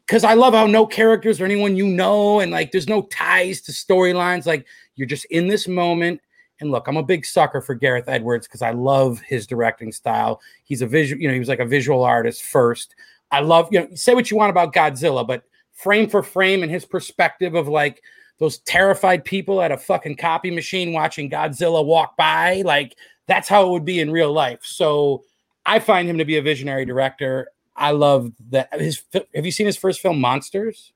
Because 0.06 0.24
I 0.24 0.32
love 0.32 0.54
how 0.54 0.66
no 0.66 0.86
characters 0.86 1.38
or 1.38 1.44
anyone 1.44 1.76
you 1.76 1.86
know, 1.86 2.40
and 2.40 2.50
like 2.50 2.72
there's 2.72 2.88
no 2.88 3.02
ties 3.02 3.60
to 3.62 3.72
storylines. 3.72 4.46
Like 4.46 4.64
you're 4.94 5.06
just 5.06 5.26
in 5.26 5.48
this 5.48 5.68
moment. 5.68 6.22
And 6.60 6.70
look, 6.70 6.88
I'm 6.88 6.96
a 6.96 7.02
big 7.02 7.24
sucker 7.24 7.60
for 7.60 7.74
Gareth 7.74 8.08
Edwards 8.08 8.46
because 8.46 8.62
I 8.62 8.70
love 8.70 9.20
his 9.20 9.46
directing 9.46 9.92
style. 9.92 10.40
He's 10.64 10.82
a 10.82 10.86
visual, 10.86 11.20
you 11.20 11.28
know, 11.28 11.34
he 11.34 11.40
was 11.40 11.48
like 11.48 11.60
a 11.60 11.64
visual 11.64 12.02
artist 12.02 12.42
first. 12.42 12.94
I 13.30 13.40
love, 13.40 13.68
you 13.70 13.80
know, 13.80 13.88
say 13.94 14.14
what 14.14 14.30
you 14.30 14.36
want 14.36 14.50
about 14.50 14.74
Godzilla, 14.74 15.26
but 15.26 15.44
frame 15.72 16.08
for 16.08 16.22
frame 16.22 16.62
and 16.62 16.72
his 16.72 16.84
perspective 16.84 17.54
of 17.54 17.68
like 17.68 18.02
those 18.38 18.58
terrified 18.58 19.24
people 19.24 19.62
at 19.62 19.72
a 19.72 19.76
fucking 19.76 20.16
copy 20.16 20.50
machine 20.50 20.92
watching 20.92 21.30
Godzilla 21.30 21.84
walk 21.84 22.16
by, 22.16 22.62
like 22.62 22.96
that's 23.26 23.48
how 23.48 23.66
it 23.66 23.70
would 23.70 23.84
be 23.84 24.00
in 24.00 24.10
real 24.10 24.32
life. 24.32 24.60
So 24.64 25.24
I 25.66 25.78
find 25.78 26.08
him 26.08 26.18
to 26.18 26.24
be 26.24 26.38
a 26.38 26.42
visionary 26.42 26.84
director. 26.84 27.50
I 27.76 27.92
love 27.92 28.32
that. 28.50 28.72
His 28.80 29.02
have 29.12 29.46
you 29.46 29.52
seen 29.52 29.66
his 29.66 29.76
first 29.76 30.00
film, 30.00 30.20
Monsters? 30.20 30.92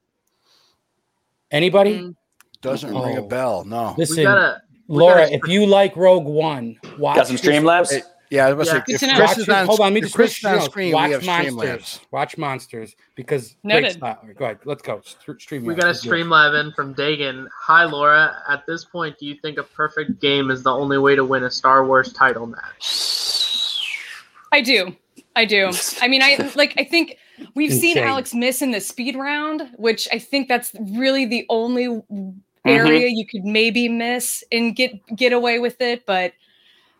Anybody? 1.51 1.99
Mm. 1.99 2.17
Doesn't 2.61 2.91
ring 2.91 3.19
a 3.19 3.23
Oh. 3.23 3.27
bell. 3.27 3.65
No. 3.65 3.95
Listen, 3.99 4.19
we 4.19 4.23
gotta 4.25 4.63
we 4.72 4.72
Laura, 4.93 5.29
if 5.31 5.47
you 5.49 5.67
like 5.67 5.97
Rogue 5.97 6.27
One, 6.27 6.79
watch 6.99 7.17
Got 7.17 7.27
some 7.29 7.37
his 7.37 7.45
Streamlabs. 7.47 7.89
first- 7.91 8.05
Yeah, 8.31 8.47
I 8.47 8.53
was 8.55 8.67
Yeah. 8.69 8.73
gonna 8.75 8.85
Good 8.87 9.01
say, 9.01 9.07
to 9.09 9.13
if. 9.13 9.17
Chris 9.19 9.29
Watch 9.29 9.39
is 9.39 9.49
on, 9.51 9.67
hold 9.67 9.81
on, 9.81 9.85
let 9.87 9.93
me 9.93 9.99
if 9.99 10.05
just 10.05 10.15
Chris 10.15 10.43
make 10.43 10.53
on 10.55 10.61
screen. 10.63 10.93
watch 10.95 11.09
we 11.09 11.13
have 11.13 11.25
monsters. 11.27 11.55
Streamlabs. 11.55 12.01
Watch 12.13 12.39
monsters 12.39 12.97
because 13.15 13.57
Noted. 13.63 13.83
great 13.83 13.93
style. 13.93 14.19
Go 14.39 14.45
ahead, 14.47 14.59
let's 14.65 14.81
go. 14.83 15.03
Stream. 15.39 15.65
We 15.67 15.75
got 15.75 15.85
a 15.89 15.91
Streamlab 15.91 16.59
in 16.59 16.73
from 16.73 16.95
Dagan. 16.95 17.47
Hi, 17.61 17.85
Laura. 17.85 18.35
At 18.49 18.65
this 18.67 18.87
point, 18.87 19.19
do 19.19 19.27
you 19.27 19.35
think 19.43 19.59
a 19.59 19.63
perfect 19.63 20.19
game 20.21 20.51
is 20.51 20.63
the 20.63 20.73
only 20.73 20.97
way 20.97 21.15
to 21.15 21.25
win 21.27 21.45
a 21.45 21.51
Star 21.51 21.85
Wars 21.87 22.13
title 22.15 22.47
match? 22.47 23.87
I 24.51 24.61
do. 24.63 24.97
I 25.37 25.45
do. 25.45 25.71
I 26.01 26.09
mean, 26.09 26.23
I 26.23 26.51
like. 26.57 26.75
I 26.79 26.85
think 26.85 27.17
we've 27.55 27.73
seen 27.73 27.99
Alex 27.99 28.33
miss 28.35 28.63
in 28.63 28.71
the 28.71 28.81
speed 28.81 29.15
round, 29.17 29.69
which 29.77 30.09
I 30.13 30.19
think 30.19 30.49
that's 30.49 30.73
really 30.81 31.25
the 31.27 31.45
only 31.49 32.01
Mm-hmm. 32.67 32.87
area 32.87 33.09
you 33.09 33.27
could 33.27 33.45
maybe 33.45 33.89
miss 33.89 34.45
and 34.53 34.77
get 34.77 34.93
get 35.17 35.33
away 35.33 35.59
with 35.59 35.81
it. 35.81 36.07
But 36.07 36.33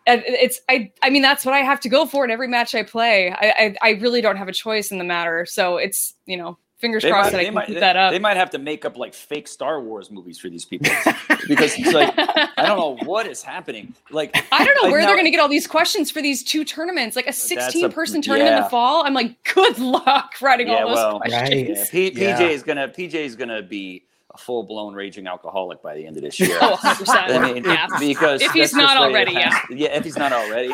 uh, 0.05 0.17
it's 0.25 0.59
I. 0.69 0.91
I 1.01 1.09
mean, 1.09 1.21
that's 1.21 1.45
what 1.45 1.53
I 1.53 1.59
have 1.59 1.79
to 1.81 1.89
go 1.89 2.05
for 2.05 2.25
in 2.25 2.31
every 2.31 2.49
match 2.49 2.75
I 2.75 2.83
play. 2.83 3.31
I 3.31 3.75
I, 3.81 3.89
I 3.89 3.89
really 4.01 4.19
don't 4.19 4.35
have 4.35 4.49
a 4.49 4.53
choice 4.53 4.91
in 4.91 4.97
the 4.97 5.05
matter. 5.05 5.45
So 5.45 5.77
it's 5.77 6.15
you 6.25 6.35
know, 6.35 6.57
fingers 6.79 7.03
They 7.03 7.09
crossed 7.11 7.27
might, 7.27 7.31
that 7.31 7.37
I 7.37 7.39
they, 7.39 7.45
can 7.45 7.53
might, 7.53 7.65
keep 7.67 7.73
they, 7.75 7.79
that 7.79 7.95
up. 7.95 8.11
they 8.11 8.19
might 8.19 8.35
have 8.35 8.49
to 8.49 8.57
make 8.57 8.83
up 8.83 8.97
like 8.97 9.13
fake 9.13 9.47
Star 9.47 9.79
Wars 9.79 10.11
movies 10.11 10.37
for 10.37 10.49
these 10.49 10.65
people 10.65 10.91
because 11.47 11.73
it's 11.79 11.93
like 11.93 12.13
I 12.17 12.65
don't 12.65 12.77
know 12.77 12.97
what 13.07 13.25
is 13.27 13.41
happening. 13.41 13.95
Like 14.11 14.35
I 14.51 14.65
don't 14.65 14.75
know 14.75 14.81
like, 14.83 14.91
where 14.91 14.99
now- 14.99 15.07
they're 15.07 15.15
going 15.15 15.23
to 15.27 15.31
get 15.31 15.39
all 15.39 15.47
these 15.47 15.67
questions 15.67 16.11
for 16.11 16.21
these 16.21 16.43
two 16.43 16.65
tournaments, 16.65 17.15
like 17.15 17.27
a 17.27 17.31
16 17.33 17.89
person 17.93 18.21
tournament 18.21 18.57
in 18.57 18.63
the 18.63 18.69
fall. 18.69 19.05
I'm 19.05 19.13
like, 19.13 19.41
good 19.53 19.79
luck 19.79 20.33
writing 20.41 20.67
Yeah, 20.67 20.83
all 20.83 20.87
those 20.89 20.95
well, 20.95 21.19
questions. 21.21 21.77
Yeah, 21.77 21.85
P- 21.89 22.11
Yeah. 22.13 22.37
PJ 22.37 22.49
is 22.49 22.63
gonna 22.63 22.89
PJ 22.89 23.13
is 23.13 23.37
gonna 23.37 23.61
be 23.61 24.03
a 24.33 24.37
full 24.37 24.63
blown 24.63 24.93
raging 24.93 25.27
alcoholic 25.27 25.81
by 25.81 25.95
the 25.95 26.05
end 26.05 26.17
of 26.17 26.23
this 26.23 26.39
year. 26.39 26.57
Oh, 26.61 26.75
100%. 26.75 27.29
I 27.29 27.53
mean, 27.53 27.63
yeah. 27.63 27.87
because 27.99 28.41
If 28.41 28.51
he's 28.51 28.73
not 28.73 28.95
the 28.95 29.13
way 29.13 29.21
it 29.21 29.27
already, 29.27 29.35
has 29.35 29.67
to- 29.67 29.75
yeah, 29.77 29.97
if 29.97 30.03
he's 30.03 30.17
not 30.17 30.33
already, 30.33 30.73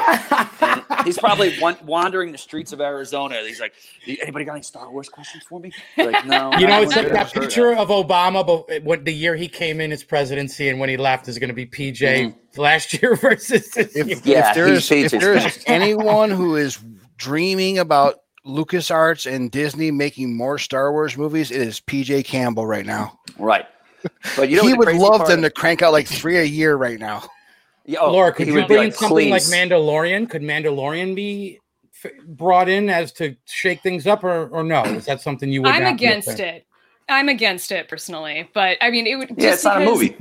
and 0.61 1.05
he's 1.05 1.17
probably 1.17 1.57
wandering 1.83 2.31
the 2.31 2.37
streets 2.37 2.71
of 2.71 2.81
Arizona. 2.81 3.41
He's 3.45 3.59
like, 3.59 3.73
"Anybody 4.07 4.45
got 4.45 4.53
any 4.53 4.61
Star 4.63 4.91
Wars 4.91 5.09
questions 5.09 5.43
for 5.43 5.59
me?" 5.59 5.71
Like, 5.97 6.25
no. 6.25 6.51
You 6.57 6.67
know, 6.67 6.81
it's 6.81 6.95
like 6.95 7.09
that 7.09 7.31
heard 7.31 7.43
picture 7.43 7.73
of 7.75 7.89
Obama, 7.89 8.45
but 8.45 8.83
what 8.83 9.05
the 9.05 9.13
year 9.13 9.35
he 9.35 9.47
came 9.47 9.81
in 9.81 9.91
his 9.91 10.03
presidency 10.03 10.69
and 10.69 10.79
when 10.79 10.89
he 10.89 10.97
left 10.97 11.27
is 11.27 11.37
going 11.37 11.49
to 11.49 11.53
be 11.53 11.65
PJ 11.65 11.97
mm-hmm. 11.99 12.61
last 12.61 13.01
year 13.01 13.15
versus. 13.21 13.75
If, 13.75 14.25
Yeah, 14.25 14.49
if 14.49 14.55
there 14.55 14.67
he's 14.67 14.91
is 14.91 15.13
if 15.13 15.21
there 15.21 15.35
is 15.35 15.63
anyone 15.67 16.31
who 16.31 16.55
is 16.55 16.79
dreaming 17.17 17.77
about 17.79 18.15
LucasArts 18.45 19.31
and 19.31 19.51
Disney 19.51 19.91
making 19.91 20.35
more 20.35 20.57
Star 20.57 20.91
Wars 20.91 21.17
movies, 21.17 21.51
it 21.51 21.61
is 21.61 21.79
PJ 21.81 22.25
Campbell 22.25 22.65
right 22.65 22.85
now. 22.85 23.19
Right. 23.37 23.65
But 24.35 24.49
you 24.49 24.57
know, 24.57 24.63
he 24.67 24.73
would 24.73 24.93
love 24.95 25.17
part- 25.17 25.29
them 25.29 25.41
to 25.41 25.49
crank 25.49 25.81
out 25.81 25.91
like 25.91 26.07
three 26.07 26.37
a 26.37 26.43
year 26.43 26.75
right 26.75 26.99
now. 26.99 27.23
Yeah, 27.85 27.99
oh, 28.01 28.11
Laura, 28.11 28.31
could 28.31 28.47
he 28.47 28.53
you 28.53 28.65
bring 28.67 28.77
like, 28.77 28.93
something 28.93 29.29
like 29.31 29.41
Mandalorian? 29.43 30.29
Could 30.29 30.43
Mandalorian 30.43 31.15
be 31.15 31.59
f- 32.03 32.11
brought 32.27 32.69
in 32.69 32.87
as 32.87 33.11
to 33.13 33.35
shake 33.45 33.81
things 33.81 34.05
up, 34.05 34.23
or, 34.23 34.47
or 34.49 34.63
no? 34.63 34.83
Is 34.83 35.05
that 35.05 35.21
something 35.21 35.51
you 35.51 35.63
would? 35.63 35.71
I'm 35.71 35.83
not 35.83 35.93
against 35.93 36.39
it. 36.39 36.67
I'm 37.07 37.29
against 37.29 37.71
it 37.71 37.87
personally, 37.87 38.47
but 38.53 38.77
I 38.79 38.91
mean, 38.91 39.07
it 39.07 39.15
would. 39.15 39.29
Yeah, 39.31 39.49
just 39.49 39.53
it's 39.55 39.63
not 39.63 39.81
a 39.81 39.85
movie. 39.85 40.15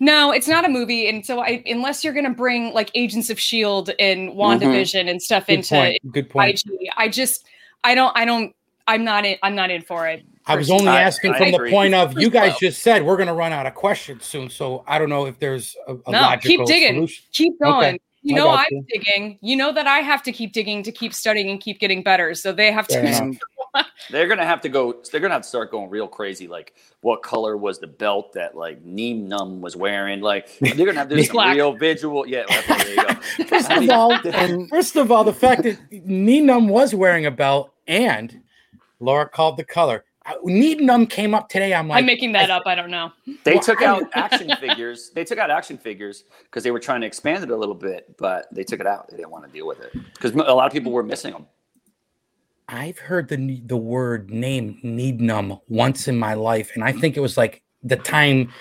No, 0.00 0.32
it's 0.32 0.48
not 0.48 0.64
a 0.64 0.68
movie, 0.68 1.08
and 1.08 1.24
so 1.24 1.40
I, 1.40 1.62
unless 1.66 2.02
you're 2.04 2.12
going 2.12 2.24
to 2.26 2.30
bring 2.34 2.72
like 2.74 2.90
Agents 2.94 3.30
of 3.30 3.38
Shield 3.38 3.90
and 3.98 4.30
WandaVision 4.32 5.08
and 5.08 5.22
stuff 5.22 5.44
Mm-hmm. 5.46 5.52
Good 5.52 5.58
into 5.58 5.74
point. 5.74 6.12
Good 6.12 6.30
point. 6.30 6.62
IG, 6.66 6.88
I 6.96 7.08
just, 7.08 7.46
I 7.84 7.94
don't, 7.94 8.16
I 8.16 8.24
don't, 8.24 8.54
I'm 8.86 9.04
not 9.04 9.24
in, 9.24 9.36
I'm 9.42 9.54
not 9.54 9.70
in 9.70 9.82
for 9.82 10.06
it. 10.08 10.24
I 10.46 10.56
was 10.56 10.70
only 10.70 10.88
asking 10.88 11.32
I 11.34 11.38
from 11.38 11.50
the 11.52 11.56
agree. 11.56 11.70
point 11.70 11.94
of 11.94 12.20
you 12.20 12.28
guys 12.28 12.58
just 12.58 12.82
said 12.82 13.02
we're 13.02 13.16
going 13.16 13.28
to 13.28 13.32
run 13.34 13.52
out 13.52 13.64
of 13.66 13.74
questions 13.74 14.24
soon, 14.26 14.50
so 14.50 14.84
I 14.86 14.98
don't 14.98 15.08
know 15.08 15.26
if 15.26 15.38
there's 15.38 15.74
a, 15.86 15.94
a 15.94 16.10
No, 16.12 16.20
logical 16.20 16.48
keep 16.58 16.66
digging. 16.66 16.94
solution. 16.96 17.24
Keep 17.32 17.60
going. 17.60 17.86
Okay, 17.94 18.00
You 18.22 18.34
know 18.34 18.50
I'm 18.50 18.66
you. 18.70 18.84
digging. 18.92 19.38
You 19.40 19.56
know 19.56 19.72
that 19.72 19.86
I 19.86 20.00
have 20.00 20.22
to 20.24 20.32
keep 20.32 20.52
digging 20.52 20.82
to 20.82 20.92
keep 20.92 21.14
studying 21.14 21.48
and 21.50 21.60
keep 21.60 21.78
getting 21.78 22.02
better. 22.02 22.34
So 22.34 22.52
they 22.52 22.70
have 22.72 22.86
to. 22.88 22.94
Fair 22.94 23.04
enough. 23.22 23.36
And 23.74 23.86
They're 24.10 24.28
gonna 24.28 24.44
have 24.46 24.60
to 24.62 24.68
go. 24.68 25.00
They're 25.10 25.20
gonna 25.20 25.34
have 25.34 25.42
to 25.42 25.48
start 25.48 25.70
going 25.70 25.90
real 25.90 26.06
crazy. 26.08 26.46
Like, 26.48 26.74
what 27.00 27.22
color 27.22 27.56
was 27.56 27.78
the 27.78 27.86
belt 27.86 28.32
that 28.34 28.56
like 28.56 28.82
Nien 28.84 29.28
Nunb 29.28 29.60
was 29.60 29.76
wearing? 29.76 30.20
Like, 30.20 30.56
they're 30.60 30.74
gonna 30.86 30.94
have 30.94 31.08
to 31.08 31.16
do 31.16 31.22
some 31.24 31.32
Black. 31.34 31.54
real 31.56 31.72
visual. 31.72 32.26
Yeah, 32.26 32.44
well, 32.48 32.62
there 32.78 32.88
you 32.88 32.96
go. 32.96 33.14
First 33.48 33.70
of 33.70 33.90
all, 33.90 34.12
and 34.12 34.68
first 34.68 34.96
of 34.96 35.10
all, 35.10 35.24
the 35.24 35.32
fact 35.32 35.62
that 35.64 35.78
Nien 35.90 36.46
Nunb 36.46 36.68
was 36.68 36.94
wearing 36.94 37.26
a 37.26 37.30
belt 37.30 37.72
and 37.86 38.42
Laura 39.00 39.28
called 39.28 39.56
the 39.56 39.64
color. 39.64 40.04
Uh, 40.26 40.32
Nien 40.44 40.80
Nunb 40.80 41.10
came 41.10 41.34
up 41.34 41.50
today. 41.50 41.74
I'm 41.74 41.86
like, 41.88 41.98
I'm 41.98 42.06
making 42.06 42.32
that 42.32 42.48
up. 42.48 42.62
I 42.64 42.74
don't 42.74 42.90
know. 42.90 43.12
They 43.44 43.54
Well, 43.54 43.62
took 43.62 43.82
I- 43.82 43.86
out 43.86 44.04
action 44.14 44.50
figures. 44.58 45.10
They 45.14 45.22
took 45.24 45.38
out 45.38 45.50
action 45.50 45.76
figures 45.76 46.24
because 46.44 46.62
they 46.64 46.70
were 46.70 46.80
trying 46.80 47.02
to 47.02 47.06
expand 47.06 47.44
it 47.44 47.50
a 47.50 47.56
little 47.56 47.74
bit, 47.74 48.16
but 48.16 48.46
they 48.50 48.64
took 48.64 48.80
it 48.80 48.86
out. 48.86 49.08
They 49.10 49.18
didn't 49.18 49.30
want 49.32 49.44
to 49.44 49.50
deal 49.50 49.66
with 49.66 49.80
it 49.80 49.92
because 50.14 50.32
a 50.32 50.36
lot 50.54 50.66
of 50.66 50.72
people 50.72 50.92
were 50.92 51.02
missing 51.02 51.32
them. 51.32 51.46
I've 52.68 52.98
heard 52.98 53.28
the 53.28 53.60
the 53.66 53.76
word 53.76 54.30
name 54.30 54.78
Neednum 54.82 55.60
once 55.68 56.08
in 56.08 56.18
my 56.18 56.34
life, 56.34 56.72
and 56.74 56.82
I 56.84 56.92
think 56.92 57.16
it 57.16 57.20
was 57.20 57.36
like 57.36 57.62
the 57.82 57.96
time 57.96 58.52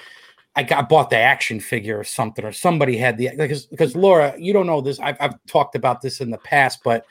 I 0.55 0.63
got 0.63 0.89
bought 0.89 1.09
the 1.09 1.17
action 1.17 1.59
figure 1.59 1.97
or 1.99 2.03
something, 2.03 2.43
or 2.43 2.51
somebody 2.51 2.97
had 2.97 3.17
the 3.17 3.29
because 3.37 3.65
because 3.65 3.95
Laura, 3.95 4.33
you 4.37 4.51
don't 4.53 4.67
know 4.67 4.81
this. 4.81 4.99
I've 4.99 5.17
I've 5.19 5.35
talked 5.47 5.75
about 5.75 6.01
this 6.01 6.19
in 6.19 6.29
the 6.31 6.37
past, 6.39 6.79
but 6.83 7.05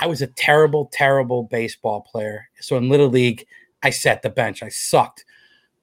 I 0.00 0.06
was 0.06 0.22
a 0.22 0.26
terrible, 0.28 0.88
terrible 0.92 1.42
baseball 1.44 2.00
player. 2.00 2.48
So 2.60 2.76
in 2.76 2.88
Little 2.88 3.08
League, 3.08 3.46
I 3.82 3.90
sat 3.90 4.22
the 4.22 4.30
bench. 4.30 4.62
I 4.62 4.68
sucked. 4.70 5.24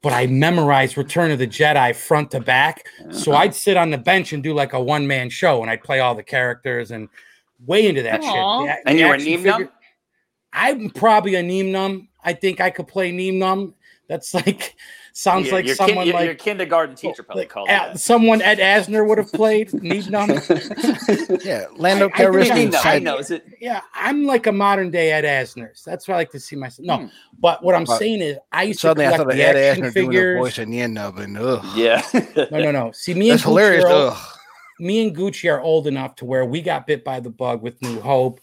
But 0.02 0.14
I 0.14 0.28
memorized 0.28 0.98
Return 0.98 1.32
of 1.32 1.40
the 1.40 1.48
Jedi 1.48 1.96
front 1.96 2.30
to 2.32 2.40
back. 2.40 2.86
So 3.12 3.32
Uh-huh. 3.32 3.42
I'd 3.42 3.56
sit 3.56 3.76
on 3.76 3.90
the 3.90 3.98
bench 3.98 4.34
and 4.34 4.44
do 4.44 4.54
like 4.54 4.74
a 4.74 4.80
one 4.80 5.08
man 5.08 5.30
show 5.32 5.62
and 5.64 5.70
I'd 5.72 5.84
play 5.84 6.00
all 6.00 6.14
the 6.14 6.22
characters 6.24 6.92
and 6.92 7.10
way 7.66 7.88
into 7.88 8.04
that 8.04 8.22
Aw. 8.24 8.66
shit. 8.66 8.68
The- 8.84 8.90
And 8.90 8.98
the 8.98 9.02
you 9.02 9.08
were 9.08 9.14
action 9.16 9.30
Nien 9.32 9.40
Nunb? 9.44 9.58
figure- 9.58 9.72
I'm 10.56 10.90
probably 10.90 11.36
a 11.36 11.44
Nien 11.44 11.68
Nunb. 11.68 12.08
I 12.24 12.34
think 12.34 12.60
I 12.62 12.70
could 12.72 12.88
play 12.88 13.12
Nien 13.12 13.36
Nunb. 13.36 13.74
That's 14.08 14.34
like 14.34 14.76
sounds 15.14 15.48
Yeah, 15.48 15.54
like 15.54 15.66
your, 15.66 15.76
someone 15.76 16.06
your, 16.06 16.16
like 16.16 16.26
your 16.26 16.36
kindergarten 16.36 16.96
teacher 16.96 17.24
probably 17.24 17.44
like, 17.44 17.50
called 17.50 17.68
it 17.70 17.98
someone 18.00 18.40
Ed 18.42 18.60
Asner 18.60 19.08
would 19.08 19.18
have 19.18 19.32
played 19.32 19.74
Nien 19.74 20.04
Nunb. 20.04 20.30
yeah, 21.46 21.66
Lando 21.76 22.10
I- 22.10 22.12
I 22.14 22.18
think 22.18 22.34
What 22.34 22.44
do 22.44 22.46
you 22.48 22.52
Calrissian 22.52 22.56
mean, 22.56 22.70
though? 22.70 22.78
I 22.80 22.82
said, 22.84 23.04
know. 23.04 23.18
Is 23.18 23.32
it? 23.32 23.46
yeah, 23.60 23.82
I'm 23.96 24.26
like 24.26 24.46
a 24.48 24.52
modern 24.52 24.92
day 24.92 25.12
Ed 25.12 25.24
Asner. 25.26 25.84
That's 25.84 26.08
what 26.08 26.14
I 26.16 26.18
like 26.18 26.32
to 26.32 26.40
see 26.40 26.56
myself. 26.56 26.86
No, 26.86 26.98
Hmm. 26.98 27.06
but 27.40 27.64
what 27.64 27.76
I'm 27.76 27.86
But 27.86 27.98
saying 27.98 28.22
is, 28.22 28.38
I 28.52 28.64
used 28.64 28.80
to 28.82 28.88
suddenly 28.90 29.08
I 29.08 29.10
collect 29.18 29.24
thought 29.24 29.32
of 29.32 29.38
the 29.38 29.44
Ed 29.44 29.56
action 29.56 29.84
Asner 29.86 29.94
doing 29.94 30.06
the 30.08 30.12
figures. 30.14 30.40
voice 30.40 30.60
in 30.60 30.70
the 30.72 30.82
end 30.82 30.98
of 31.00 31.20
it. 31.20 31.36
Ugh. 31.36 31.66
Yeah. 31.76 32.02
No, 32.52 32.60
no, 32.62 32.72
no. 32.72 32.92
See, 32.92 33.14
me 33.14 33.30
That's 33.30 33.44
and 33.44 33.50
Gucci 33.52 33.54
hilarious. 33.54 33.86
are 33.86 33.92
old- 33.92 34.14
Ugh. 34.14 34.38
me 34.80 35.08
and 35.08 35.16
Gucci 35.18 35.52
are 35.52 35.60
old 35.62 35.88
enough 35.88 36.16
to 36.18 36.26
where 36.26 36.46
we 36.46 36.62
got 36.62 36.86
bit 36.88 37.04
by 37.04 37.20
the 37.20 37.30
bug 37.32 37.62
with 37.64 37.82
New 37.82 38.00
Hope. 38.02 38.40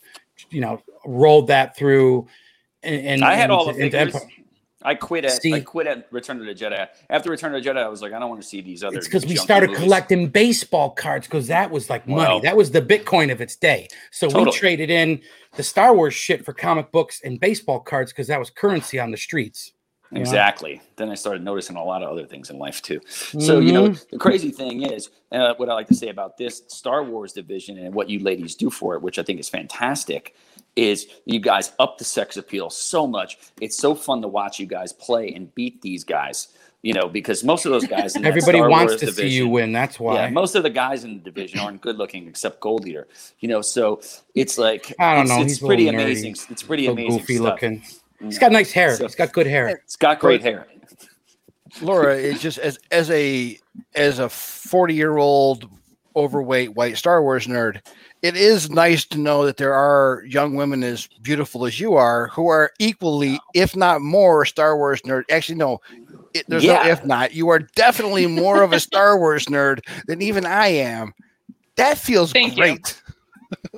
You 0.50 0.60
know, 0.62 0.82
rolled 1.06 1.48
that 1.48 1.76
through. 1.76 2.28
And, 2.82 3.06
and 3.06 3.24
I 3.24 3.34
had 3.34 3.44
and- 3.44 3.52
all 3.52 3.66
the 3.66 3.74
figures. 3.74 4.14
Empire. 4.14 4.28
I 4.84 4.96
quit 4.96 5.24
at 5.24 5.38
I 5.46 5.60
quit 5.60 5.86
at 5.86 6.08
Return 6.10 6.40
of 6.40 6.46
the 6.46 6.54
Jedi. 6.54 6.88
After 7.08 7.30
Return 7.30 7.54
of 7.54 7.62
the 7.62 7.70
Jedi, 7.70 7.76
I 7.76 7.86
was 7.86 8.02
like, 8.02 8.12
I 8.12 8.18
don't 8.18 8.28
want 8.28 8.42
to 8.42 8.48
see 8.48 8.60
these 8.60 8.82
other. 8.82 8.98
It's 8.98 9.06
because 9.06 9.24
we 9.24 9.36
started 9.36 9.68
movies. 9.70 9.84
collecting 9.84 10.26
baseball 10.26 10.90
cards 10.90 11.28
because 11.28 11.46
that 11.46 11.70
was 11.70 11.88
like 11.88 12.08
money. 12.08 12.34
Wow. 12.34 12.40
That 12.40 12.56
was 12.56 12.72
the 12.72 12.82
Bitcoin 12.82 13.30
of 13.30 13.40
its 13.40 13.54
day. 13.54 13.86
So 14.10 14.26
we 14.26 14.50
traded 14.50 14.90
in 14.90 15.20
the 15.54 15.62
Star 15.62 15.94
Wars 15.94 16.14
shit 16.14 16.44
for 16.44 16.52
comic 16.52 16.90
books 16.90 17.20
and 17.22 17.38
baseball 17.38 17.78
cards 17.78 18.10
because 18.12 18.26
that 18.26 18.40
was 18.40 18.50
currency 18.50 18.98
on 18.98 19.12
the 19.12 19.16
streets. 19.16 19.70
know? 20.10 20.20
Exactly. 20.20 20.80
Then 20.96 21.10
I 21.10 21.14
started 21.14 21.44
noticing 21.44 21.76
a 21.76 21.84
lot 21.84 22.02
of 22.02 22.10
other 22.10 22.26
things 22.26 22.50
in 22.50 22.58
life 22.58 22.82
too. 22.82 23.00
So 23.06 23.60
you 23.60 23.70
know, 23.70 23.90
Mm-hmm. 23.90 24.04
the 24.10 24.18
crazy 24.18 24.50
thing 24.50 24.82
is, 24.82 25.10
uh, 25.30 25.54
what 25.58 25.68
I 25.68 25.74
like 25.74 25.86
to 25.88 25.94
say 25.94 26.08
about 26.08 26.36
this 26.36 26.62
Star 26.66 27.04
Wars 27.04 27.32
division 27.32 27.78
and 27.78 27.94
what 27.94 28.10
you 28.10 28.18
ladies 28.18 28.56
do 28.56 28.68
for 28.68 28.96
it, 28.96 29.02
which 29.02 29.20
I 29.20 29.22
think 29.22 29.38
is 29.38 29.48
fantastic, 29.48 30.34
is 30.76 31.06
you 31.24 31.38
guys 31.40 31.72
up 31.78 31.98
the 31.98 32.04
sex 32.04 32.36
appeal 32.36 32.70
so 32.70 33.06
much. 33.06 33.38
It's 33.60 33.76
so 33.76 33.94
fun 33.94 34.22
to 34.22 34.28
watch 34.28 34.58
you 34.58 34.66
guys 34.66 34.92
play 34.92 35.32
and 35.34 35.54
beat 35.54 35.82
these 35.82 36.04
guys. 36.04 36.48
You 36.82 36.94
know, 36.94 37.08
because 37.08 37.44
most 37.44 37.64
of 37.64 37.70
those 37.70 37.86
guys 37.86 38.16
in 38.16 38.24
Everybody 38.24 38.58
Star 38.58 38.68
wants 38.68 38.90
Wars 38.94 39.00
to 39.02 39.12
see 39.12 39.28
you 39.28 39.46
win. 39.46 39.70
That's 39.70 40.00
why. 40.00 40.14
Yeah, 40.14 40.30
most 40.30 40.56
of 40.56 40.64
the 40.64 40.70
guys 40.70 41.04
in 41.04 41.14
the 41.18 41.20
division 41.22 41.60
aren't 41.60 41.80
good 41.80 41.96
looking 41.96 42.26
except 42.26 42.58
Gold 42.58 42.88
Eater. 42.88 43.06
You 43.38 43.48
know, 43.48 43.60
so 43.62 44.00
it's 44.34 44.58
like 44.58 44.92
I 44.98 45.14
don't 45.14 45.22
it's, 45.26 45.30
know, 45.30 45.42
It's 45.42 45.52
he's 45.52 45.58
pretty 45.60 45.84
little 45.84 46.00
nerdy. 46.00 46.04
amazing. 46.04 46.36
It's 46.50 46.62
pretty 46.64 46.86
amazing 46.88 47.18
goofy 47.18 47.36
stuff. 47.36 47.44
looking. 47.46 47.80
Mm. 48.20 48.24
He's 48.24 48.38
got 48.38 48.50
nice 48.50 48.72
hair. 48.72 48.96
So- 48.96 49.04
He's 49.04 49.14
got 49.14 49.32
good 49.32 49.46
hair. 49.46 49.68
It's 49.68 49.94
got 49.94 50.18
great 50.18 50.42
hair. 50.42 50.66
Laura, 51.80 52.16
it 52.18 52.38
just 52.38 52.58
as 52.58 52.78
as 52.90 53.10
a 53.10 53.58
as 53.94 54.18
a 54.18 54.28
forty 54.28 54.94
year 54.94 55.16
old 55.18 55.70
overweight 56.16 56.74
white 56.74 56.96
Star 56.96 57.22
Wars 57.22 57.46
nerd, 57.46 57.80
it 58.22 58.36
is 58.36 58.70
nice 58.70 59.04
to 59.06 59.18
know 59.18 59.44
that 59.46 59.56
there 59.56 59.74
are 59.74 60.22
young 60.26 60.54
women 60.54 60.82
as 60.84 61.08
beautiful 61.22 61.64
as 61.66 61.80
you 61.80 61.94
are 61.94 62.28
who 62.28 62.48
are 62.48 62.70
equally, 62.78 63.38
if 63.54 63.74
not 63.76 64.00
more, 64.00 64.44
Star 64.44 64.76
Wars 64.76 65.00
nerd. 65.02 65.24
Actually, 65.30 65.56
no, 65.58 65.80
it, 66.34 66.44
there's 66.48 66.64
Yeah. 66.64 66.82
no 66.84 66.90
if 66.90 67.04
not. 67.04 67.34
You 67.34 67.48
are 67.48 67.58
definitely 67.58 68.26
more 68.26 68.62
of 68.62 68.72
a 68.72 68.80
Star 68.88 69.18
Wars 69.18 69.46
nerd 69.46 69.80
than 70.06 70.22
even 70.22 70.46
I 70.46 70.68
am. 70.68 71.12
That 71.76 71.98
feels 71.98 72.32
Thank 72.32 72.56
you. 72.56 72.62
great. 72.62 73.02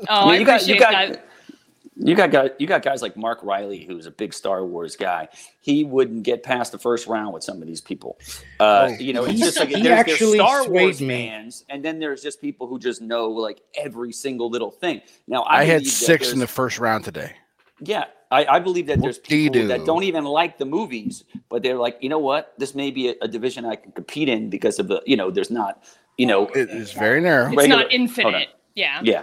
Oh, 0.08 0.28
I 0.30 0.36
you 0.36 0.44
got, 0.44 0.56
appreciate 0.62 0.74
you 0.74 0.80
got, 0.80 0.92
that. 0.92 1.28
You 1.96 2.16
got 2.16 2.32
guys, 2.32 2.50
you 2.58 2.66
got 2.66 2.82
guys 2.82 3.02
like 3.02 3.16
Mark 3.16 3.38
Riley, 3.44 3.84
who's 3.84 4.06
a 4.06 4.10
big 4.10 4.34
Star 4.34 4.64
Wars 4.64 4.96
guy. 4.96 5.28
He 5.60 5.84
wouldn't 5.84 6.24
get 6.24 6.42
past 6.42 6.72
the 6.72 6.78
first 6.78 7.06
round 7.06 7.32
with 7.32 7.44
some 7.44 7.62
of 7.62 7.68
these 7.68 7.80
people. 7.80 8.18
Uh, 8.58 8.88
Oh. 8.90 8.96
you 8.98 9.12
know, 9.12 9.24
it's 9.24 9.38
just 9.38 9.58
like 9.58 9.68
he 9.68 9.74
there's, 9.74 9.84
there's 9.84 10.00
actually 10.00 10.38
Star 10.38 10.64
swayed 10.64 10.82
Wars 10.82 11.00
me. 11.00 11.08
fans, 11.28 11.64
and 11.68 11.84
then 11.84 12.00
there's 12.00 12.20
just 12.20 12.40
people 12.40 12.66
who 12.66 12.80
just 12.80 13.00
know 13.00 13.28
like 13.28 13.60
every 13.76 14.12
single 14.12 14.50
little 14.50 14.72
thing. 14.72 15.02
Now, 15.28 15.42
I, 15.42 15.60
I 15.60 15.64
had 15.64 15.86
six 15.86 16.32
in 16.32 16.40
the 16.40 16.48
first 16.48 16.80
round 16.80 17.04
today. 17.04 17.32
Yeah, 17.80 18.04
I, 18.30 18.44
I 18.46 18.58
believe 18.58 18.86
that 18.88 19.00
there's 19.00 19.18
people 19.18 19.44
Whoop-dee-doo. 19.60 19.68
that 19.68 19.84
don't 19.86 20.02
even 20.04 20.24
like 20.24 20.58
the 20.58 20.64
movies, 20.64 21.22
but 21.48 21.62
they're 21.62 21.76
like, 21.78 21.98
you 22.00 22.08
know 22.08 22.18
what, 22.18 22.54
this 22.58 22.74
may 22.74 22.90
be 22.90 23.10
a, 23.10 23.14
a 23.22 23.28
division 23.28 23.64
I 23.64 23.76
can 23.76 23.92
compete 23.92 24.28
in 24.28 24.50
because 24.50 24.78
of 24.80 24.88
the, 24.88 25.00
you 25.06 25.16
know, 25.16 25.30
there's 25.30 25.50
not, 25.50 25.82
you 26.16 26.26
know, 26.26 26.46
It 26.48 26.70
is 26.70 26.92
very 26.92 27.20
narrow. 27.20 27.48
It's 27.48 27.56
Regular- 27.56 27.82
not 27.82 27.92
infinite. 27.92 28.48
Yeah. 28.74 29.00
yeah. 29.04 29.22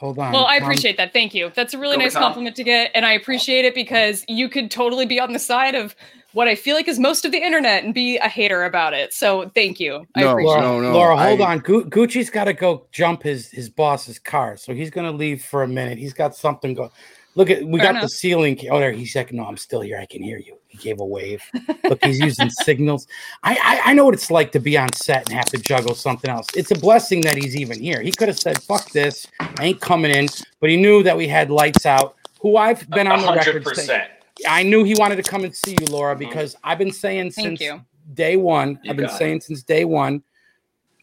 Hold 0.00 0.18
on. 0.18 0.32
Well, 0.32 0.46
I 0.46 0.58
Tom. 0.58 0.68
appreciate 0.68 0.96
that. 0.96 1.12
Thank 1.12 1.34
you. 1.34 1.52
That's 1.54 1.74
a 1.74 1.78
really 1.78 1.96
Go 1.96 2.02
nice 2.04 2.14
Tom. 2.14 2.22
compliment 2.22 2.56
to 2.56 2.64
get, 2.64 2.90
and 2.94 3.04
I 3.06 3.12
appreciate 3.12 3.64
it 3.66 3.74
because 3.74 4.24
you 4.28 4.48
could 4.48 4.70
totally 4.70 5.04
be 5.06 5.20
on 5.20 5.32
the 5.34 5.38
side 5.38 5.74
of 5.74 5.94
what 6.32 6.48
I 6.48 6.54
feel 6.54 6.74
like 6.74 6.88
is 6.88 6.98
most 6.98 7.24
of 7.24 7.32
the 7.32 7.38
internet 7.38 7.84
and 7.84 7.92
be 7.92 8.16
a 8.16 8.28
hater 8.28 8.64
about 8.64 8.94
it. 8.94 9.12
So 9.12 9.50
thank 9.54 9.78
you. 9.78 10.06
I 10.14 10.20
No, 10.22 10.30
appreciate 10.30 10.46
Laura, 10.54 10.60
it. 10.60 10.64
No, 10.64 10.80
no, 10.80 10.92
Laura, 10.92 11.16
hold 11.16 11.40
I- 11.42 11.52
on. 11.52 11.58
Gu- 11.58 11.84
Gucci's 11.90 12.30
got 12.30 12.44
to 12.44 12.52
go 12.54 12.86
jump 12.92 13.22
his 13.24 13.50
his 13.50 13.68
boss's 13.68 14.18
car, 14.18 14.56
so 14.56 14.72
he's 14.74 14.90
gonna 14.90 15.12
leave 15.12 15.44
for 15.44 15.62
a 15.62 15.68
minute. 15.68 15.98
He's 15.98 16.14
got 16.14 16.34
something 16.34 16.74
going. 16.74 16.90
Look 17.36 17.48
at 17.48 17.64
we 17.64 17.78
Fair 17.78 17.92
got 17.92 18.02
the 18.02 18.08
ceiling. 18.08 18.58
Oh, 18.70 18.80
there 18.80 18.90
he's 18.92 19.14
like, 19.14 19.32
no, 19.32 19.44
I'm 19.44 19.56
still 19.56 19.80
here. 19.80 19.98
I 19.98 20.06
can 20.06 20.22
hear 20.22 20.38
you. 20.38 20.56
He 20.66 20.78
gave 20.78 20.98
a 21.00 21.04
wave. 21.04 21.42
Look, 21.84 22.02
he's 22.04 22.18
using 22.18 22.50
signals. 22.50 23.06
I, 23.42 23.56
I 23.62 23.90
I 23.90 23.94
know 23.94 24.04
what 24.04 24.14
it's 24.14 24.30
like 24.30 24.50
to 24.52 24.60
be 24.60 24.76
on 24.76 24.92
set 24.92 25.28
and 25.28 25.36
have 25.36 25.46
to 25.46 25.58
juggle 25.58 25.94
something 25.94 26.28
else. 26.28 26.48
It's 26.56 26.72
a 26.72 26.74
blessing 26.74 27.20
that 27.22 27.36
he's 27.36 27.56
even 27.56 27.80
here. 27.80 28.00
He 28.02 28.10
could 28.10 28.28
have 28.28 28.38
said, 28.38 28.60
"Fuck 28.62 28.90
this, 28.90 29.26
I 29.38 29.66
ain't 29.66 29.80
coming 29.80 30.10
in," 30.10 30.28
but 30.60 30.70
he 30.70 30.76
knew 30.76 31.02
that 31.04 31.16
we 31.16 31.28
had 31.28 31.50
lights 31.50 31.86
out. 31.86 32.16
Who 32.40 32.56
I've 32.56 32.88
been 32.90 33.06
on 33.06 33.20
the 33.20 33.32
record 33.32 33.76
saying. 33.76 34.08
I 34.48 34.62
knew 34.62 34.84
he 34.84 34.94
wanted 34.94 35.16
to 35.16 35.22
come 35.22 35.44
and 35.44 35.54
see 35.54 35.76
you, 35.80 35.86
Laura, 35.86 36.16
because 36.16 36.56
I've 36.64 36.78
been 36.78 36.92
saying 36.92 37.32
Thank 37.32 37.58
since 37.58 37.60
you. 37.60 37.84
day 38.14 38.36
one. 38.36 38.80
You 38.82 38.90
I've 38.90 38.96
been 38.96 39.06
got 39.06 39.14
it. 39.14 39.18
saying 39.18 39.40
since 39.42 39.62
day 39.62 39.84
one, 39.84 40.22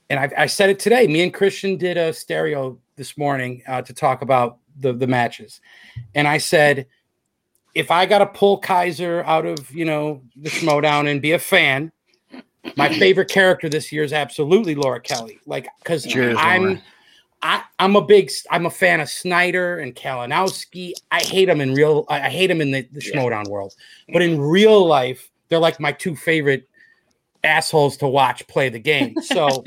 and 0.10 0.20
I, 0.20 0.32
I 0.38 0.46
said 0.48 0.70
it 0.70 0.80
today. 0.80 1.08
Me 1.08 1.22
and 1.24 1.34
Christian 1.34 1.78
did 1.78 1.98
a 1.98 2.12
stereo 2.12 2.78
this 2.96 3.18
morning 3.18 3.62
uh, 3.68 3.82
to 3.84 3.94
talk 3.94 4.24
about 4.24 4.58
the 4.80 4.94
the 4.94 5.08
matches, 5.08 5.62
and 6.16 6.28
I 6.28 6.38
said, 6.38 6.88
if 7.76 7.92
I 7.92 8.06
got 8.06 8.20
to 8.20 8.26
pull 8.26 8.58
Kaiser 8.58 9.24
out 9.26 9.46
of 9.46 9.72
you 9.72 9.86
know 9.86 10.22
the 10.36 10.50
Schmoedown 10.50 11.10
and 11.10 11.22
be 11.22 11.32
a 11.34 11.40
fan, 11.40 11.92
my 12.76 12.90
favorite 12.90 13.30
character 13.30 13.70
this 13.70 13.92
year 13.92 14.04
is 14.04 14.14
absolutely 14.14 14.76
Laura 14.76 15.00
Kelly. 15.00 15.40
Like 15.46 15.68
because 15.80 16.08
I'm. 16.16 16.64
Laura. 16.64 16.82
I, 17.44 17.62
I'm 17.78 17.96
a 17.96 18.02
big, 18.02 18.32
I'm 18.50 18.66
a 18.66 18.70
fan 18.72 19.00
of 19.00 19.08
Snyder 19.10 19.78
and 19.78 19.96
Kalinowski. 19.96 20.94
I 21.12 21.22
hate 21.22 21.46
them 21.46 21.62
in 21.62 21.76
real, 21.76 22.04
I 22.10 22.22
I 22.22 22.30
hate 22.30 22.48
them 22.48 22.62
in 22.62 22.72
the, 22.72 22.82
the. 22.92 23.00
Schmoedown 23.00 23.48
world, 23.48 23.76
but 24.12 24.24
in 24.24 24.42
real 24.42 24.88
life, 24.88 25.30
they're 25.48 25.60
like 25.60 25.80
my 25.80 25.92
two 25.92 26.16
favorite 26.16 26.68
assholes 27.44 27.98
to 27.98 28.08
watch 28.08 28.46
play 28.48 28.70
the 28.70 28.80
game. 28.80 29.16
So 29.22 29.64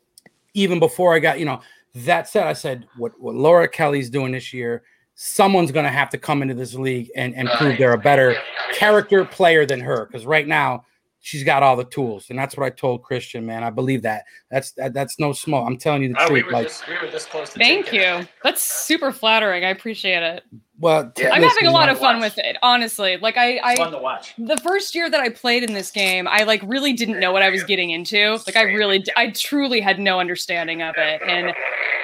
even 0.54 0.78
before 0.78 1.14
I 1.14 1.18
got, 1.18 1.38
you 1.38 1.44
know, 1.44 1.60
that 1.94 2.28
said, 2.28 2.46
I 2.46 2.52
said 2.52 2.86
what 2.96 3.12
what 3.20 3.34
Laura 3.34 3.68
Kelly's 3.68 4.10
doing 4.10 4.32
this 4.32 4.52
year, 4.52 4.82
someone's 5.14 5.72
going 5.72 5.84
to 5.86 5.90
have 5.90 6.10
to 6.10 6.18
come 6.18 6.42
into 6.42 6.54
this 6.54 6.74
league 6.74 7.10
and 7.16 7.34
and 7.34 7.48
prove 7.50 7.78
they're 7.78 7.92
a 7.92 7.98
better 7.98 8.36
character 8.72 9.24
player 9.24 9.66
than 9.66 9.80
her 9.80 10.06
because 10.06 10.26
right 10.26 10.46
now 10.46 10.84
she's 11.20 11.42
got 11.42 11.62
all 11.62 11.74
the 11.76 11.84
tools, 11.84 12.30
and 12.30 12.38
that's 12.38 12.56
what 12.56 12.64
I 12.64 12.70
told 12.70 13.02
Christian. 13.02 13.44
Man, 13.44 13.64
I 13.64 13.70
believe 13.70 14.02
that. 14.02 14.24
That's 14.50 14.70
that, 14.72 14.94
that's 14.94 15.18
no 15.18 15.32
smoke. 15.32 15.64
I'm 15.66 15.76
telling 15.76 16.02
you 16.02 16.10
the 16.10 16.22
Oh, 16.22 16.28
truth. 16.28 16.44
were 16.46 16.52
Like, 16.52 16.66
just 16.68 16.86
we 16.86 16.94
were 17.00 17.10
this 17.10 17.26
close 17.26 17.52
to 17.54 17.58
Thank 17.58 17.86
taking 17.86 18.00
it. 18.00 18.20
you. 18.20 18.28
That's 18.44 18.62
super 18.62 19.10
flattering. 19.12 19.64
I 19.64 19.70
appreciate 19.70 20.22
it. 20.22 20.44
Well, 20.80 21.12
Yeah. 21.18 21.30
I'm 21.32 21.42
having 21.42 21.66
a 21.66 21.70
lot 21.72 21.88
of 21.88 21.98
fun 21.98 22.20
watch. 22.20 22.36
with 22.36 22.44
it, 22.44 22.56
honestly. 22.62 23.16
Like 23.16 23.36
I, 23.36 23.60
It's 23.72 23.78
fun 23.80 23.88
I 23.88 23.90
to 23.96 23.98
watch. 23.98 24.34
the 24.38 24.56
first 24.58 24.94
year 24.94 25.10
that 25.10 25.20
I 25.20 25.28
played 25.28 25.62
in 25.64 25.74
this 25.74 25.90
game, 25.90 26.28
I 26.28 26.44
like 26.44 26.62
really 26.64 26.92
didn't 26.92 27.18
know 27.18 27.32
what 27.32 27.42
I 27.42 27.50
was 27.50 27.64
getting 27.64 27.90
into. 27.90 28.38
Like 28.46 28.56
I 28.56 28.62
really, 28.62 29.04
I 29.16 29.30
truly 29.30 29.80
had 29.80 29.98
no 29.98 30.20
understanding 30.20 30.82
of 30.82 30.94
it, 30.96 31.20
and 31.26 31.52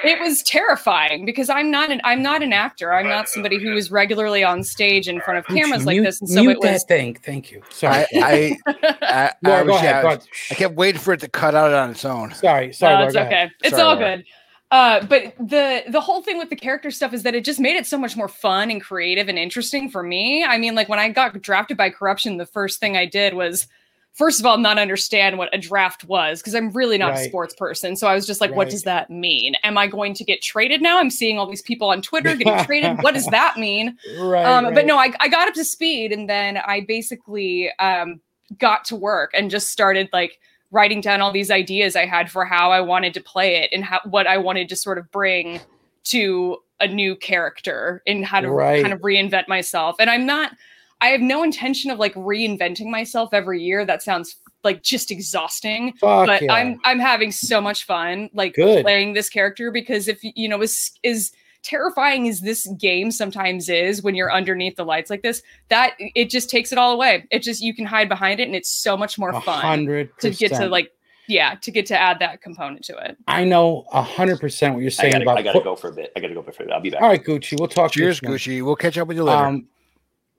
it 0.03 0.19
was 0.19 0.43
terrifying 0.43 1.25
because 1.25 1.49
I'm 1.49 1.71
not 1.71 1.89
an, 1.91 2.01
I'm 2.03 2.21
not 2.21 2.43
an 2.43 2.51
actor. 2.53 2.93
I'm 2.93 3.07
not 3.07 3.29
somebody 3.29 3.57
who 3.61 3.73
is 3.75 3.91
regularly 3.91 4.43
on 4.43 4.63
stage 4.63 5.07
in 5.07 5.21
front 5.21 5.39
of 5.39 5.45
Gucci, 5.45 5.61
cameras 5.61 5.85
like 5.85 6.01
this, 6.01 6.19
and 6.19 6.29
so 6.29 6.41
mute 6.41 6.51
it 6.51 6.59
was. 6.59 6.81
that 6.83 6.87
thing. 6.87 7.15
Thank 7.15 7.51
you. 7.51 7.61
Sorry. 7.69 8.05
I, 8.15 8.57
I, 8.67 8.71
I, 9.01 9.31
I, 9.43 9.61
was- 9.63 9.67
go 9.71 9.75
ahead. 9.77 9.95
I 9.95 10.01
Go 10.01 10.07
was- 10.09 10.17
ahead. 10.17 10.27
I 10.51 10.55
kept 10.55 10.75
waiting 10.75 10.99
for 11.01 11.13
it 11.13 11.21
to 11.21 11.29
cut 11.29 11.55
out 11.55 11.71
on 11.73 11.91
its 11.91 12.03
own. 12.05 12.33
Sorry. 12.33 12.73
Sorry. 12.73 12.93
no, 12.93 12.95
Laura, 12.99 13.05
it's 13.05 13.13
go 13.15 13.21
ahead. 13.21 13.33
okay. 13.33 13.51
It's 13.63 13.69
Sorry, 13.71 13.81
all 13.83 13.95
Laura. 13.95 14.17
good. 14.17 14.25
Uh, 14.71 15.05
but 15.05 15.35
the 15.39 15.83
the 15.89 16.01
whole 16.01 16.21
thing 16.21 16.37
with 16.37 16.49
the 16.49 16.55
character 16.55 16.89
stuff 16.89 17.13
is 17.13 17.23
that 17.23 17.35
it 17.35 17.45
just 17.45 17.59
made 17.59 17.75
it 17.75 17.85
so 17.85 17.97
much 17.97 18.17
more 18.17 18.27
fun 18.27 18.71
and 18.71 18.81
creative 18.81 19.29
and 19.29 19.37
interesting 19.37 19.89
for 19.89 20.01
me. 20.03 20.43
I 20.43 20.57
mean, 20.57 20.73
like 20.75 20.89
when 20.89 20.99
I 20.99 21.09
got 21.09 21.39
drafted 21.41 21.77
by 21.77 21.89
corruption, 21.91 22.37
the 22.37 22.45
first 22.47 22.79
thing 22.79 22.97
I 22.97 23.05
did 23.05 23.35
was 23.35 23.67
first 24.13 24.39
of 24.39 24.45
all 24.45 24.57
not 24.57 24.79
understand 24.79 25.37
what 25.37 25.53
a 25.53 25.57
draft 25.57 26.05
was 26.05 26.41
because 26.41 26.55
I'm 26.55 26.71
really 26.71 26.97
not 26.97 27.13
a 27.13 27.17
sports 27.25 27.53
person. 27.53 27.95
So 27.97 28.07
I 28.07 28.15
was 28.15 28.25
just 28.25 28.39
like, 28.41 28.51
Right. 28.51 28.57
what 28.57 28.69
does 28.69 28.83
that 28.83 29.09
mean? 29.09 29.55
Am 29.63 29.77
I 29.77 29.87
going 29.87 30.13
to 30.15 30.23
get 30.23 30.41
traded 30.41 30.81
now? 30.81 30.99
I'm 30.99 31.09
seeing 31.09 31.37
all 31.37 31.47
these 31.47 31.61
people 31.61 31.89
on 31.89 32.01
Twitter 32.01 32.33
getting 32.35 32.63
traded. 32.65 33.03
What 33.03 33.13
does 33.13 33.25
that 33.27 33.57
mean? 33.57 33.97
Right. 34.17 34.45
um, 34.45 34.65
right. 34.65 34.73
But 34.73 34.85
no, 34.85 34.97
I, 34.97 35.13
I 35.19 35.27
got 35.27 35.49
up 35.49 35.53
to 35.55 35.65
speed 35.65 36.13
and 36.13 36.29
then 36.29 36.55
I 36.57 36.85
basically 36.87 37.69
um, 37.77 38.21
got 38.57 38.85
to 38.85 38.95
work 38.95 39.31
and 39.33 39.51
just 39.51 39.67
started 39.67 40.09
like 40.13 40.39
writing 40.75 41.01
down 41.01 41.21
all 41.21 41.31
these 41.31 41.49
ideas 41.49 41.95
I 41.95 42.05
had 42.05 42.29
for 42.29 42.43
how 42.45 42.71
I 42.71 42.81
wanted 42.81 43.13
to 43.15 43.21
play 43.21 43.55
it 43.55 43.69
and 43.71 43.83
how, 43.83 44.01
what 44.03 44.27
I 44.27 44.37
wanted 44.37 44.67
to 44.69 44.75
sort 44.75 44.97
of 44.97 45.09
bring 45.11 45.59
to 46.05 46.57
a 46.81 46.87
new 46.87 47.15
character 47.15 48.03
and 48.05 48.25
how 48.25 48.41
to 48.41 48.51
Right. 48.51 48.81
kind 48.81 48.93
of 48.93 48.99
reinvent 48.99 49.47
myself. 49.47 49.95
And 49.99 50.09
I'm 50.09 50.25
not, 50.25 50.51
I 50.99 51.07
have 51.07 51.21
no 51.21 51.43
intention 51.43 51.89
of 51.91 51.97
like 51.99 52.13
reinventing 52.15 52.87
myself 52.89 53.33
every 53.33 53.61
year. 53.61 53.85
That 53.85 54.03
sounds 54.03 54.35
like 54.63 54.81
just 54.81 55.11
exhausting 55.11 55.93
Fuck 55.93 56.25
but 56.25 56.41
yeah. 56.41 56.51
I'm 56.51 56.79
I'm 56.85 56.97
having 56.97 57.31
so 57.31 57.61
much 57.61 57.85
fun 57.85 58.31
like 58.33 58.55
Good. 58.55 58.83
playing 58.83 59.13
this 59.13 59.29
character 59.29 59.69
because 59.69 60.07
if 60.07 60.19
you 60.23 60.49
know 60.49 60.59
is 60.59 60.91
is 61.03 61.31
terrifying 61.65 62.27
as 62.29 62.41
this 62.41 62.67
game 62.79 63.09
sometimes 63.09 63.67
is 63.69 64.03
when 64.03 64.13
you're 64.13 64.31
underneath 64.31 64.75
the 64.75 64.85
lights 64.85 65.09
like 65.09 65.23
this 65.23 65.41
that 65.69 65.93
it 65.97 66.29
just 66.29 66.49
takes 66.49 66.71
it 66.71 66.77
all 66.77 66.93
away 66.93 67.25
it 67.31 67.41
just 67.41 67.61
you 67.61 67.73
can 67.73 67.85
hide 67.85 68.07
behind 68.07 68.39
it 68.39 68.43
and 68.43 68.55
it's 68.55 68.69
so 68.69 68.95
much 68.95 69.17
more 69.17 69.31
A 69.31 69.41
fun 69.41 69.85
to 70.19 70.29
get 70.29 70.53
to 70.53 70.67
like 70.67 70.91
yeah 71.27 71.55
to 71.55 71.71
get 71.71 71.87
to 71.87 71.99
add 71.99 72.19
that 72.19 72.41
component 72.41 72.85
to 72.85 72.95
it 72.97 73.17
I 73.27 73.43
know 73.43 73.85
a 73.91 74.03
hundred 74.03 74.39
percent 74.39 74.75
what 74.75 74.81
you're 74.81 74.87
I 74.87 74.91
saying 74.91 75.11
gotta, 75.13 75.23
about. 75.23 75.37
I 75.39 75.41
gotta 75.41 75.61
go 75.61 75.75
for 75.75 75.89
a 75.89 75.93
bit. 75.93 76.11
I 76.15 76.19
gotta 76.19 76.35
go 76.35 76.43
for 76.43 76.51
a 76.51 76.65
bit. 76.65 76.71
I'll 76.71 76.81
be 76.81 76.91
back. 76.91 77.01
All 77.01 77.09
right, 77.09 77.23
Gucci. 77.23 77.59
We'll 77.59 77.67
talk. 77.67 77.91
to 77.93 77.99
you 77.99 78.05
Cheers. 78.13 78.21
Gucci. 78.21 78.63
We'll 78.63 78.75
catch 78.75 78.97
up 78.97 79.07
with 79.07 79.17
you 79.17 79.23
later. 79.23 79.45
Um, 79.45 79.67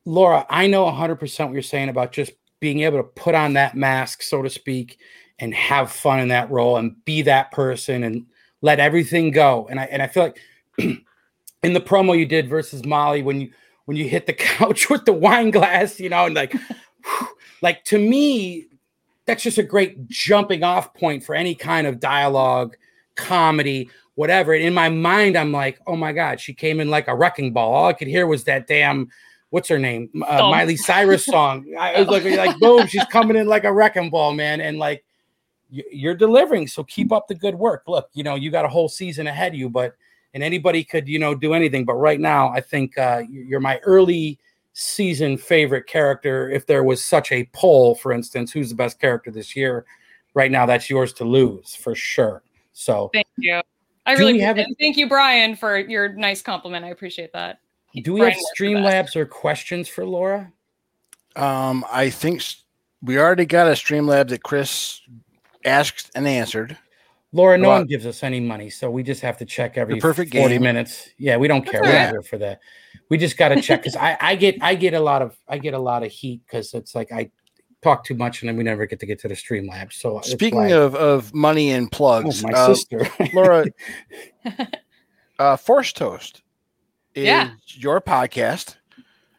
Laura, 0.04 0.46
I 0.48 0.68
know 0.68 0.84
100% 0.84 1.46
what 1.46 1.52
you're 1.52 1.62
saying 1.62 1.88
about 1.88 2.12
just 2.12 2.32
being 2.60 2.80
able 2.80 2.98
to 2.98 3.02
put 3.02 3.34
on 3.34 3.54
that 3.54 3.74
mask, 3.74 4.22
so 4.22 4.42
to 4.42 4.48
speak, 4.48 4.98
and 5.40 5.52
have 5.52 5.90
fun 5.90 6.20
in 6.20 6.28
that 6.28 6.50
role 6.50 6.76
and 6.76 7.04
be 7.04 7.22
that 7.22 7.50
person 7.50 8.04
and 8.04 8.24
let 8.62 8.78
everything 8.78 9.32
go. 9.32 9.66
And 9.68 9.80
I 9.80 9.84
and 9.84 10.02
I 10.02 10.06
feel 10.06 10.22
like 10.22 10.40
in 11.62 11.72
the 11.72 11.80
promo 11.80 12.16
you 12.18 12.26
did 12.26 12.48
versus 12.48 12.84
Molly 12.84 13.22
when 13.22 13.40
you 13.40 13.50
when 13.86 13.96
you 13.96 14.08
hit 14.08 14.26
the 14.26 14.32
couch 14.56 14.88
with 14.90 15.04
the 15.04 15.12
wine 15.12 15.50
glass, 15.50 15.98
you 16.00 16.08
know, 16.08 16.26
and 16.26 16.34
like 16.34 16.54
like 17.62 17.84
to 17.84 17.98
me 17.98 18.66
that's 19.26 19.42
just 19.42 19.58
a 19.58 19.62
great 19.62 20.06
jumping 20.08 20.62
off 20.62 20.94
point 20.94 21.24
for 21.24 21.34
any 21.34 21.52
kind 21.54 21.86
of 21.88 21.98
dialogue, 21.98 22.76
comedy, 23.16 23.90
whatever. 24.14 24.52
And 24.52 24.62
in 24.62 24.72
my 24.72 24.88
mind, 24.88 25.36
I'm 25.36 25.50
like, 25.50 25.80
oh 25.88 25.96
my 25.96 26.12
God, 26.12 26.40
she 26.40 26.54
came 26.54 26.78
in 26.78 26.90
like 26.90 27.08
a 27.08 27.14
wrecking 27.14 27.52
ball. 27.52 27.74
All 27.74 27.86
I 27.88 27.92
could 27.92 28.06
hear 28.06 28.28
was 28.28 28.44
that 28.44 28.68
damn, 28.68 29.08
what's 29.50 29.68
her 29.68 29.80
name? 29.80 30.08
Uh, 30.22 30.38
Oh. 30.42 30.50
Miley 30.52 30.76
Cyrus 30.76 31.24
song. 31.26 31.66
I 31.76 31.98
was 32.00 32.08
like, 32.08 32.24
like, 32.24 32.56
boom, 32.60 32.86
she's 32.86 33.04
coming 33.06 33.36
in 33.36 33.48
like 33.48 33.64
a 33.64 33.72
wrecking 33.72 34.10
ball, 34.10 34.32
man. 34.32 34.60
And 34.60 34.78
like, 34.78 35.04
you- 35.70 35.82
you're 35.90 36.14
delivering. 36.14 36.68
So 36.68 36.84
keep 36.84 37.10
up 37.10 37.26
the 37.26 37.34
good 37.34 37.56
work. 37.56 37.82
Look, 37.88 38.08
you 38.12 38.22
know, 38.22 38.36
you 38.36 38.52
got 38.52 38.64
a 38.64 38.68
whole 38.68 38.88
season 38.88 39.26
ahead 39.26 39.54
of 39.54 39.58
you, 39.58 39.68
but, 39.68 39.96
and 40.36 40.44
anybody 40.44 40.84
could, 40.84 41.08
you 41.08 41.18
know, 41.18 41.34
do 41.34 41.54
anything. 41.54 41.86
But 41.86 41.94
right 41.94 42.20
now, 42.20 42.50
I 42.50 42.60
think 42.60 42.98
uh, 42.98 43.22
you're 43.26 43.58
my 43.58 43.78
early 43.78 44.38
season 44.74 45.38
favorite 45.38 45.86
character. 45.86 46.50
If 46.50 46.66
there 46.66 46.84
was 46.84 47.02
such 47.02 47.32
a 47.32 47.48
poll, 47.54 47.94
for 47.94 48.12
instance, 48.12 48.52
who's 48.52 48.68
the 48.68 48.74
best 48.74 49.00
character 49.00 49.30
this 49.30 49.56
year? 49.56 49.86
Right 50.34 50.50
now, 50.50 50.66
that's 50.66 50.90
yours 50.90 51.14
to 51.14 51.24
lose 51.24 51.74
for 51.74 51.94
sure. 51.94 52.42
So, 52.74 53.08
thank 53.14 53.26
you 53.38 53.62
I 54.04 54.12
really 54.12 54.38
have 54.40 54.58
it. 54.58 54.68
thank 54.78 54.98
you 54.98 55.08
Brian 55.08 55.56
for 55.56 55.78
your 55.78 56.10
nice 56.10 56.42
compliment 56.42 56.84
I 56.84 56.90
appreciate 56.90 57.32
that 57.32 57.60
do 57.94 58.12
we 58.12 58.20
Brian 58.20 58.32
have 58.32 58.38
was 58.38 58.52
the 58.58 58.74
best. 58.74 59.14
Streamlabs 59.14 59.16
or 59.16 59.24
questions 59.24 59.88
for 59.88 60.04
Laura? 60.04 60.52
Um, 61.34 61.82
I 61.90 62.10
think 62.10 62.42
we 63.00 63.18
already 63.18 63.46
got 63.46 63.68
a 63.68 63.70
Streamlab 63.70 64.28
that 64.28 64.42
Chris 64.42 65.00
asked 65.64 66.10
and 66.14 66.28
answered. 66.28 66.76
Laura, 67.36 67.58
no 67.58 67.68
one 67.68 67.86
gives 67.86 68.06
us 68.06 68.22
any 68.22 68.40
money, 68.40 68.70
so 68.70 68.90
we 68.90 69.02
just 69.02 69.20
have 69.20 69.36
to 69.38 69.44
check 69.44 69.76
every 69.76 70.00
perfect 70.00 70.32
40 70.34 70.54
game. 70.54 70.62
minutes. 70.62 71.10
Yeah, 71.18 71.36
we 71.36 71.48
don't 71.48 71.66
care. 71.66 71.82
We're 71.82 71.88
not 71.92 71.94
right. 71.94 72.10
here 72.10 72.22
for 72.22 72.38
that. 72.38 72.60
We 73.10 73.18
just 73.18 73.36
got 73.36 73.50
to 73.50 73.60
check 73.60 73.82
because 73.82 73.94
I, 73.94 74.16
I 74.20 74.36
get 74.36 74.56
I 74.62 74.74
get 74.74 74.94
a 74.94 75.00
lot 75.00 75.20
of 75.20 75.36
I 75.46 75.58
get 75.58 75.74
a 75.74 75.78
lot 75.78 76.02
of 76.02 76.10
heat 76.10 76.40
because 76.46 76.72
it's 76.72 76.94
like 76.94 77.12
I 77.12 77.30
talk 77.82 78.04
too 78.04 78.14
much 78.14 78.40
and 78.40 78.48
then 78.48 78.56
we 78.56 78.64
never 78.64 78.86
get 78.86 79.00
to 79.00 79.06
get 79.06 79.20
to 79.20 79.28
the 79.28 79.36
stream 79.36 79.68
lab. 79.68 79.92
So 79.92 80.20
Speaking 80.22 80.58
like, 80.58 80.72
of, 80.72 80.94
of 80.94 81.34
money 81.34 81.70
and 81.72 81.86
oh, 81.86 81.96
plugs, 81.96 82.42
my 82.42 82.52
uh, 82.52 82.66
sister, 82.68 83.06
Laura, 83.34 83.66
uh, 85.38 85.56
Force 85.58 85.92
Toast 85.92 86.42
is 87.14 87.26
Yeah. 87.26 87.50
your 87.66 88.00
podcast. 88.00 88.76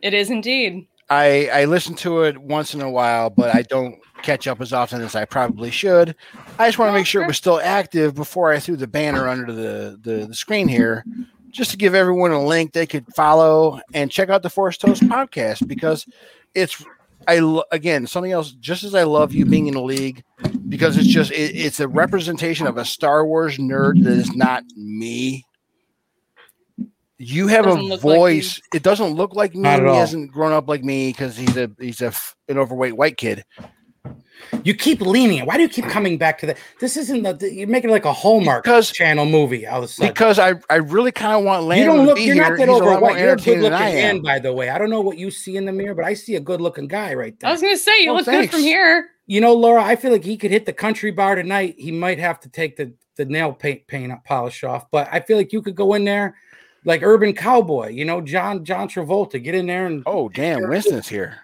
It 0.02 0.14
is 0.14 0.30
indeed. 0.30 0.88
I 1.10 1.50
I 1.52 1.66
listen 1.66 1.96
to 1.96 2.24
it 2.24 2.38
once 2.38 2.74
in 2.74 2.82
a 2.82 2.90
while, 2.92 3.30
but 3.30 3.56
I 3.56 3.64
don't 3.64 3.96
catch 4.24 4.48
up 4.48 4.62
as 4.62 4.74
often 4.74 5.02
as 5.02 5.16
I 5.16 5.26
probably 5.26 5.72
should. 5.72 6.16
I 6.60 6.68
just 6.68 6.78
want 6.78 6.90
to 6.90 6.94
make 6.94 7.06
sure 7.06 7.24
it 7.24 7.28
was 7.28 7.38
still 7.38 7.60
active 7.60 8.16
before 8.16 8.52
I 8.52 8.60
threw 8.60 8.76
the 8.76 8.88
banner 8.88 9.28
under 9.28 9.52
the, 9.52 10.00
the 10.02 10.28
the 10.28 10.36
screen 10.36 10.68
here, 10.68 11.06
just 11.52 11.72
to 11.72 11.78
give 11.78 11.96
everyone 11.96 12.32
a 12.32 12.44
link 12.44 12.74
they 12.74 12.88
could 12.88 13.06
follow 13.16 13.80
and 13.94 14.12
check 14.12 14.30
out 14.30 14.44
the 14.44 14.50
Force 14.50 14.78
Toast 14.78 15.04
podcast 15.04 15.68
because 15.68 16.06
it's 16.54 16.84
I 17.28 17.62
again 17.72 18.08
something 18.08 18.32
else. 18.32 18.52
Just 18.54 18.84
as 18.84 18.96
I 18.96 19.04
love 19.04 19.34
you 19.34 19.46
being 19.46 19.68
in 19.68 19.74
the 19.74 19.82
league, 19.82 20.24
because 20.70 20.98
it's 20.98 21.08
just 21.08 21.32
it, 21.32 21.56
it's 21.56 21.80
a 21.80 21.88
representation 21.88 22.68
of 22.68 22.78
a 22.78 22.86
Star 22.86 23.26
Wars 23.26 23.58
nerd 23.58 24.04
that 24.04 24.14
is 24.14 24.34
not 24.34 24.64
me. 24.76 25.46
You 27.20 27.48
have 27.48 27.66
a 27.66 27.74
look 27.74 28.04
like 28.04 28.18
voice. 28.18 28.62
it 28.74 28.84
doesn't 28.84 29.16
look 29.16 29.34
like 29.36 29.56
me. 29.56 29.68
He 29.68 29.82
all. 29.82 29.96
hasn't 29.96 30.32
grown 30.32 30.52
up 30.52 30.70
like 30.70 30.84
me 30.84 31.10
because 31.10 31.36
he's 31.36 31.58
a 31.58 31.70
he's 31.80 32.02
a 32.02 32.14
an 32.48 32.58
overweight 32.58 32.96
white 32.96 33.18
kid. 33.18 33.44
You 34.64 34.74
keep 34.74 35.02
leaning. 35.02 35.46
Why 35.46 35.56
do 35.58 35.64
you 35.64 35.70
keep 35.70 35.86
coming 35.86 36.18
back 36.18 36.38
to 36.40 36.46
that? 36.48 36.58
This 36.80 36.96
isn't 36.98 37.24
the, 37.24 37.34
the- 37.34 37.54
you're 37.54 37.68
making 37.68 37.90
it 37.90 37.94
like 37.94 38.06
a 38.06 38.14
Hallmark 38.14 38.64
Because- 38.64 38.92
channel 38.92 39.26
movie 39.26 39.68
all 39.68 39.80
of 39.80 39.84
a 39.84 39.88
sudden. 39.88 40.14
Because 40.14 40.40
I 40.40 40.54
I 40.70 40.76
really 40.76 41.12
kind 41.12 41.34
of 41.38 41.44
want 41.44 41.66
you 41.78 41.84
don't 41.86 41.98
to 41.98 42.04
look. 42.04 42.16
be 42.18 42.24
You're 42.24 42.36
here. 42.36 42.44
not 42.50 42.58
that 42.58 42.68
He's 42.70 42.80
a 42.80 42.84
overweight. 42.84 43.20
You're 43.20 43.34
a 43.34 43.36
good 43.36 43.46
looking 43.60 43.62
than 43.62 43.72
man, 43.72 44.22
by 44.22 44.40
the 44.40 44.54
way. 44.54 44.70
I 44.70 44.78
don't 44.78 44.90
know 44.90 45.02
what 45.02 45.18
you 45.18 45.32
see 45.32 45.58
in 45.58 45.66
the 45.66 45.72
mirror, 45.74 45.96
but 45.96 46.06
I 46.06 46.14
see 46.14 46.36
a 46.36 46.40
good 46.40 46.62
looking 46.62 46.88
guy 46.88 47.14
right 47.14 47.38
there. 47.40 47.50
I 47.50 47.52
was 47.54 47.62
gonna 47.62 47.78
say 47.78 48.02
you 48.04 48.12
Oh, 48.12 48.16
look 48.16 48.26
thanks. 48.26 48.52
good 48.52 48.58
from 48.58 48.64
here. 48.64 49.10
You 49.26 49.42
know, 49.42 49.54
Laura, 49.54 49.84
I 49.84 49.98
feel 49.98 50.12
like 50.14 50.24
he 50.24 50.38
could 50.38 50.52
hit 50.52 50.66
the 50.66 50.72
country 50.74 51.12
bar 51.12 51.36
tonight. 51.36 51.76
He 51.78 51.92
might 51.92 52.20
have 52.20 52.40
to 52.42 52.50
take 52.50 52.78
the 52.78 52.94
the 53.18 53.26
nail 53.26 53.52
paint 53.52 53.86
paint 53.88 54.12
up 54.12 54.24
polish 54.24 54.64
off, 54.64 54.90
but 54.92 55.10
I 55.12 55.20
feel 55.20 55.36
like 55.38 55.52
you 55.52 55.62
could 55.62 55.76
go 55.76 55.96
in 55.96 56.06
there 56.06 56.36
like 56.86 57.02
urban 57.04 57.34
cowboy. 57.34 57.90
You 57.90 58.06
know, 58.06 58.22
John 58.22 58.64
John 58.64 58.88
Travolta, 58.88 59.44
get 59.44 59.56
in 59.56 59.66
there 59.68 59.88
and 59.88 60.04
Oh 60.06 60.30
damn, 60.30 60.62
Winston's 60.70 61.10
here. 61.10 61.40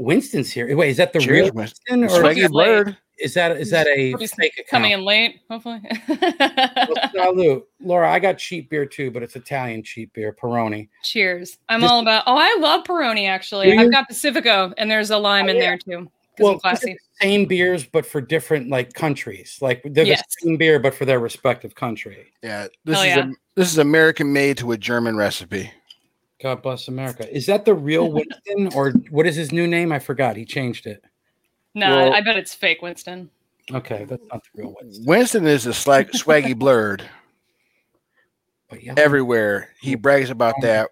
Winston's 0.00 0.50
here. 0.50 0.74
Wait, 0.76 0.90
is 0.90 0.96
that 0.96 1.12
the 1.12 1.20
Cheers, 1.20 1.30
real 1.46 1.52
Winston. 1.52 2.00
Winston, 2.00 2.04
or 2.04 2.22
Swaggy 2.24 2.46
Swaggy 2.46 2.50
Blade. 2.50 2.96
Is 3.18 3.34
that 3.34 3.56
is 3.58 3.70
that 3.70 3.86
a 3.86 4.14
He's 4.18 4.32
fake 4.34 4.54
account? 4.54 4.68
Coming 4.68 4.92
in 4.92 5.04
late, 5.04 5.40
hopefully. 5.50 5.80
Well, 6.08 6.88
salute. 7.14 7.68
Laura, 7.80 8.10
I 8.10 8.18
got 8.18 8.38
cheap 8.38 8.70
beer 8.70 8.86
too, 8.86 9.10
but 9.10 9.22
it's 9.22 9.36
Italian 9.36 9.82
cheap 9.82 10.12
beer, 10.14 10.32
Peroni. 10.32 10.88
Cheers. 11.02 11.58
I'm 11.68 11.82
This- 11.82 11.90
all 11.90 12.00
about. 12.00 12.24
Oh, 12.26 12.36
I 12.36 12.56
love 12.60 12.84
Peroni. 12.84 13.28
Actually, 13.28 13.72
Do? 13.72 13.78
I've 13.78 13.92
got 13.92 14.08
Pacifico, 14.08 14.72
and 14.78 14.90
there's 14.90 15.10
a 15.10 15.18
lime 15.18 15.46
Oh, 15.46 15.50
in 15.50 15.56
yeah. 15.56 15.62
there 15.62 15.78
too. 15.78 16.10
Well, 16.38 16.58
I'm 16.64 16.78
same 17.20 17.44
beers, 17.44 17.84
but 17.84 18.06
for 18.06 18.22
different 18.22 18.70
like 18.70 18.94
countries. 18.94 19.58
Like 19.60 19.82
they're 19.84 20.06
Yes. 20.06 20.22
the 20.22 20.48
same 20.48 20.56
beer, 20.56 20.78
but 20.78 20.94
for 20.94 21.04
their 21.04 21.20
respective 21.20 21.74
country. 21.74 22.32
Yeah, 22.42 22.68
this 22.86 22.96
Hell 22.96 23.02
is 23.06 23.16
yeah. 23.16 23.26
a, 23.26 23.32
this 23.56 23.70
is 23.70 23.76
American 23.76 24.32
made 24.32 24.56
to 24.58 24.72
a 24.72 24.78
German 24.78 25.16
recipe. 25.16 25.70
God 26.40 26.62
bless 26.62 26.88
America. 26.88 27.30
Is 27.34 27.46
that 27.46 27.64
the 27.64 27.74
real 27.74 28.10
Winston, 28.10 28.70
or 28.74 28.92
what 29.10 29.26
is 29.26 29.36
his 29.36 29.52
new 29.52 29.66
name? 29.66 29.92
I 29.92 29.98
forgot. 29.98 30.36
He 30.36 30.44
changed 30.44 30.86
it. 30.86 31.04
No, 31.74 31.96
well- 31.96 32.12
I 32.14 32.20
bet 32.20 32.36
it's 32.36 32.54
fake, 32.54 32.82
Winston. 32.82 33.30
Okay, 33.72 34.04
that's 34.04 34.24
not 34.32 34.42
the 34.42 34.62
real 34.62 34.74
Winston. 34.80 35.04
Winston 35.04 35.46
is 35.46 35.66
a 35.66 35.74
slag, 35.74 36.10
swaggy 36.10 36.58
blurred 36.58 37.08
But 38.68 38.82
yeah, 38.82 38.94
everywhere. 38.96 39.68
He 39.80 39.94
brags 39.94 40.30
about 40.30 40.54
um, 40.54 40.60
that. 40.62 40.90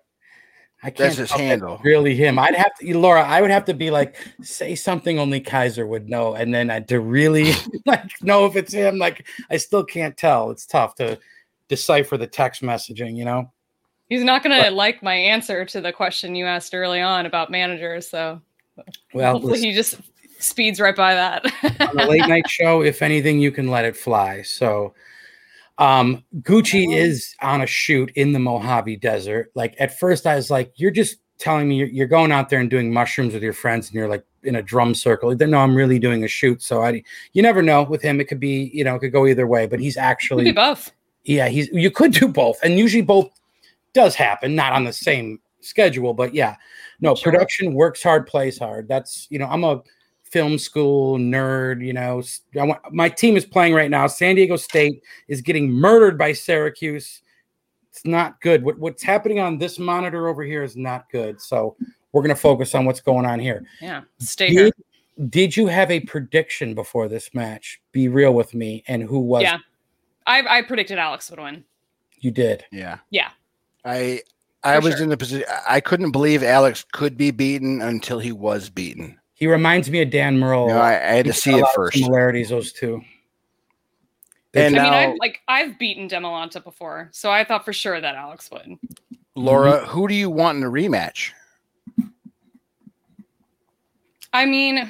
I 0.80 0.90
can't 0.90 0.98
that's 0.98 1.16
his 1.16 1.30
handle. 1.32 1.72
that's 1.72 1.84
Really, 1.84 2.14
him? 2.14 2.38
I'd 2.38 2.54
have 2.54 2.72
to, 2.76 2.98
Laura. 2.98 3.22
I 3.22 3.40
would 3.40 3.50
have 3.50 3.64
to 3.64 3.74
be 3.74 3.90
like, 3.90 4.16
say 4.42 4.76
something 4.76 5.18
only 5.18 5.40
Kaiser 5.40 5.88
would 5.88 6.08
know, 6.08 6.34
and 6.34 6.54
then 6.54 6.70
I 6.70 6.80
to 6.80 7.00
really 7.00 7.52
like 7.86 8.04
know 8.22 8.46
if 8.46 8.54
it's 8.54 8.72
him. 8.72 8.98
Like, 8.98 9.26
I 9.50 9.56
still 9.56 9.82
can't 9.82 10.16
tell. 10.16 10.52
It's 10.52 10.66
tough 10.66 10.94
to 10.96 11.18
decipher 11.68 12.16
the 12.16 12.28
text 12.28 12.62
messaging. 12.62 13.16
You 13.16 13.24
know. 13.24 13.52
He's 14.08 14.24
not 14.24 14.42
gonna 14.42 14.70
like 14.70 15.02
my 15.02 15.14
answer 15.14 15.64
to 15.66 15.80
the 15.80 15.92
question 15.92 16.34
you 16.34 16.46
asked 16.46 16.74
early 16.74 17.00
on 17.00 17.26
about 17.26 17.50
managers. 17.50 18.08
So 18.08 18.40
Well, 19.12 19.32
hopefully 19.32 19.52
listen, 19.52 19.68
he 19.68 19.74
just 19.74 20.00
speeds 20.38 20.80
right 20.80 20.96
by 20.96 21.14
that. 21.14 21.44
on 21.80 21.96
the 21.96 22.06
late 22.06 22.26
night 22.26 22.48
show, 22.48 22.82
if 22.82 23.02
anything, 23.02 23.38
you 23.38 23.50
can 23.50 23.68
let 23.68 23.84
it 23.84 23.96
fly. 23.96 24.42
So, 24.42 24.94
um, 25.78 26.24
Gucci 26.40 26.96
is 26.96 27.34
on 27.40 27.60
a 27.60 27.66
shoot 27.66 28.10
in 28.14 28.32
the 28.32 28.38
Mojave 28.38 28.96
Desert. 28.96 29.50
Like 29.54 29.74
at 29.78 29.98
first, 29.98 30.26
I 30.26 30.36
was 30.36 30.50
like, 30.50 30.72
"You're 30.76 30.90
just 30.90 31.18
telling 31.38 31.68
me 31.68 31.76
you're, 31.76 31.88
you're 31.88 32.06
going 32.06 32.32
out 32.32 32.48
there 32.48 32.60
and 32.60 32.70
doing 32.70 32.92
mushrooms 32.92 33.34
with 33.34 33.42
your 33.42 33.52
friends, 33.52 33.88
and 33.88 33.94
you're 33.94 34.08
like 34.08 34.24
in 34.42 34.56
a 34.56 34.62
drum 34.62 34.94
circle." 34.94 35.34
Then 35.36 35.50
no, 35.50 35.58
I'm 35.58 35.74
really 35.74 35.98
doing 35.98 36.24
a 36.24 36.28
shoot. 36.28 36.62
So 36.62 36.82
I, 36.82 37.02
you 37.32 37.42
never 37.42 37.62
know 37.62 37.82
with 37.82 38.02
him. 38.02 38.20
It 38.20 38.24
could 38.24 38.40
be, 38.40 38.70
you 38.72 38.84
know, 38.84 38.96
it 38.96 39.00
could 39.00 39.12
go 39.12 39.26
either 39.26 39.46
way. 39.46 39.66
But 39.66 39.80
he's 39.80 39.96
actually, 39.96 40.50
both. 40.52 40.90
yeah, 41.24 41.48
he's. 41.48 41.68
You 41.72 41.90
could 41.90 42.12
do 42.12 42.26
both, 42.26 42.58
and 42.62 42.78
usually 42.78 43.02
both 43.02 43.30
does 43.98 44.14
happen, 44.14 44.54
not 44.54 44.72
on 44.72 44.84
the 44.84 44.92
same 44.92 45.40
schedule, 45.60 46.14
but 46.14 46.32
yeah, 46.32 46.54
no, 47.00 47.16
Sure. 47.16 47.32
production 47.32 47.74
works 47.74 48.00
hard, 48.00 48.28
plays 48.28 48.56
hard. 48.56 48.86
That's 48.86 49.26
you 49.28 49.40
know, 49.40 49.46
I'm 49.46 49.64
a 49.64 49.82
film 50.22 50.56
school 50.56 51.18
nerd. 51.18 51.84
You 51.84 51.92
know, 51.94 52.20
S- 52.20 52.42
I 52.58 52.62
want, 52.62 52.80
my 52.92 53.08
team 53.08 53.36
is 53.36 53.44
playing 53.44 53.74
right 53.74 53.90
now. 53.90 54.06
San 54.06 54.36
Diego 54.36 54.54
State 54.56 55.02
is 55.26 55.40
getting 55.40 55.68
murdered 55.68 56.16
by 56.16 56.32
Syracuse. 56.32 57.22
It's 57.90 58.04
not 58.04 58.40
good. 58.40 58.62
What, 58.62 58.78
what's 58.78 59.02
happening 59.02 59.40
on 59.40 59.58
this 59.58 59.80
monitor 59.80 60.28
over 60.28 60.44
here 60.44 60.62
is 60.62 60.76
not 60.76 61.10
good. 61.10 61.40
So 61.40 61.74
we're 62.12 62.22
gonna 62.22 62.36
focus 62.36 62.76
on 62.76 62.84
what's 62.84 63.00
going 63.00 63.26
on 63.26 63.40
here. 63.40 63.64
Yeah. 63.80 64.02
Stay 64.20 64.50
here. 64.50 64.70
Did, 65.16 65.30
did 65.30 65.56
you 65.56 65.66
have 65.66 65.90
a 65.90 65.98
prediction 66.00 66.72
before 66.72 67.08
this 67.08 67.34
match? 67.34 67.80
Be 67.90 68.06
real 68.06 68.32
with 68.32 68.54
me, 68.54 68.84
and 68.86 69.02
who 69.02 69.18
was? 69.18 69.42
Yeah. 69.42 69.58
I, 70.24 70.58
I 70.58 70.62
predicted 70.62 70.98
Alex 70.98 71.30
would 71.30 71.40
win. 71.40 71.64
You 72.20 72.30
did. 72.30 72.64
Yeah. 72.70 72.98
Yeah. 73.10 73.30
I 73.84 74.22
I 74.64 74.76
For 74.76 74.82
was 74.82 74.94
sure. 74.94 75.02
in 75.04 75.08
the 75.08 75.16
position 75.16 75.46
I 75.68 75.80
couldn't 75.80 76.10
believe 76.10 76.42
Alex 76.42 76.84
could 76.92 77.16
be 77.16 77.30
beaten 77.30 77.80
until 77.80 78.18
he 78.18 78.32
was 78.32 78.70
beaten. 78.70 79.18
He 79.34 79.46
reminds 79.46 79.88
me 79.88 80.02
of 80.02 80.10
Dan 80.10 80.38
Murrell. 80.38 80.68
You 80.68 80.74
know, 80.74 80.80
I, 80.80 80.94
I 80.94 81.14
had 81.14 81.26
to 81.26 81.32
see 81.32 81.52
it 81.52 81.62
lot 81.62 81.70
first. 81.74 81.96
Similarities, 81.96 82.48
those 82.48 82.72
two. 82.72 83.00
And 84.54 84.76
I 84.76 84.82
mean, 84.82 84.92
I've 84.92 85.16
like 85.20 85.40
I've 85.46 85.78
beaten 85.78 86.08
Demolanta 86.08 86.62
before, 86.62 87.08
so 87.12 87.30
I 87.30 87.44
thought 87.44 87.64
for 87.64 87.72
sure 87.72 88.00
that 88.00 88.14
Alex 88.16 88.50
would. 88.50 88.78
Laura, 89.36 89.86
who 89.86 90.08
do 90.08 90.14
you 90.14 90.28
want 90.30 90.58
in 90.58 90.64
a 90.64 90.70
rematch? 90.70 91.30
I 94.32 94.46
mean, 94.46 94.88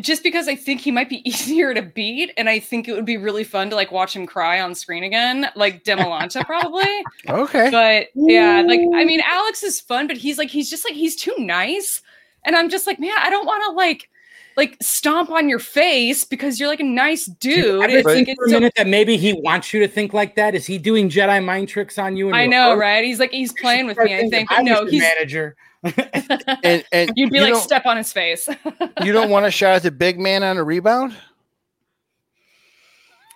just 0.00 0.22
because 0.22 0.48
I 0.48 0.56
think 0.56 0.80
he 0.80 0.90
might 0.90 1.08
be 1.08 1.26
easier 1.28 1.74
to 1.74 1.82
beat, 1.82 2.32
and 2.36 2.48
I 2.48 2.58
think 2.58 2.88
it 2.88 2.92
would 2.92 3.04
be 3.04 3.16
really 3.16 3.44
fun 3.44 3.70
to 3.70 3.76
like 3.76 3.92
watch 3.92 4.14
him 4.16 4.26
cry 4.26 4.60
on 4.60 4.74
screen 4.74 5.04
again, 5.04 5.48
like 5.54 5.84
Demolanta 5.84 6.44
probably. 6.46 7.04
Okay. 7.28 7.70
But 7.70 8.08
yeah, 8.14 8.62
like 8.66 8.80
I 8.94 9.04
mean, 9.04 9.20
Alex 9.24 9.62
is 9.62 9.80
fun, 9.80 10.06
but 10.06 10.16
he's 10.16 10.38
like 10.38 10.50
he's 10.50 10.70
just 10.70 10.84
like 10.84 10.94
he's 10.94 11.16
too 11.16 11.34
nice, 11.38 12.02
and 12.44 12.56
I'm 12.56 12.68
just 12.68 12.86
like, 12.86 12.98
man, 12.98 13.12
I 13.18 13.30
don't 13.30 13.46
want 13.46 13.62
to 13.66 13.72
like 13.72 14.08
like 14.56 14.76
stomp 14.80 15.30
on 15.30 15.48
your 15.48 15.58
face 15.58 16.24
because 16.24 16.60
you're 16.60 16.68
like 16.68 16.80
a 16.80 16.84
nice 16.84 17.26
dude. 17.26 17.82
Ever 17.82 17.98
It's 17.98 18.06
like 18.06 18.26
think 18.26 18.28
for 18.36 18.44
it's 18.44 18.52
a 18.52 18.54
so, 18.54 18.60
minute 18.60 18.74
that 18.76 18.86
maybe 18.86 19.16
he 19.16 19.32
wants 19.32 19.72
you 19.72 19.80
to 19.80 19.88
think 19.88 20.12
like 20.12 20.36
that? 20.36 20.54
Is 20.54 20.66
he 20.66 20.78
doing 20.78 21.08
Jedi 21.08 21.42
mind 21.44 21.68
tricks 21.68 21.98
on 21.98 22.16
you? 22.16 22.32
I 22.32 22.46
know, 22.46 22.74
right? 22.76 23.04
He's 23.04 23.18
like 23.18 23.30
he's 23.30 23.52
playing 23.52 23.86
with 23.86 23.98
me. 23.98 24.14
I 24.14 24.28
think, 24.28 24.50
I 24.52 24.62
no, 24.62 24.86
he's 24.86 25.00
manager. 25.00 25.56
and 26.62 26.84
and 26.92 27.12
you'd 27.16 27.30
be 27.30 27.38
you 27.38 27.52
like 27.52 27.56
step 27.56 27.86
on 27.86 27.96
his 27.96 28.12
face. 28.12 28.48
you 29.02 29.12
don't 29.12 29.30
want 29.30 29.46
to 29.46 29.50
shot 29.50 29.74
at 29.74 29.82
the 29.82 29.90
big 29.90 30.18
man 30.18 30.42
on 30.42 30.56
a 30.56 30.64
rebound? 30.64 31.16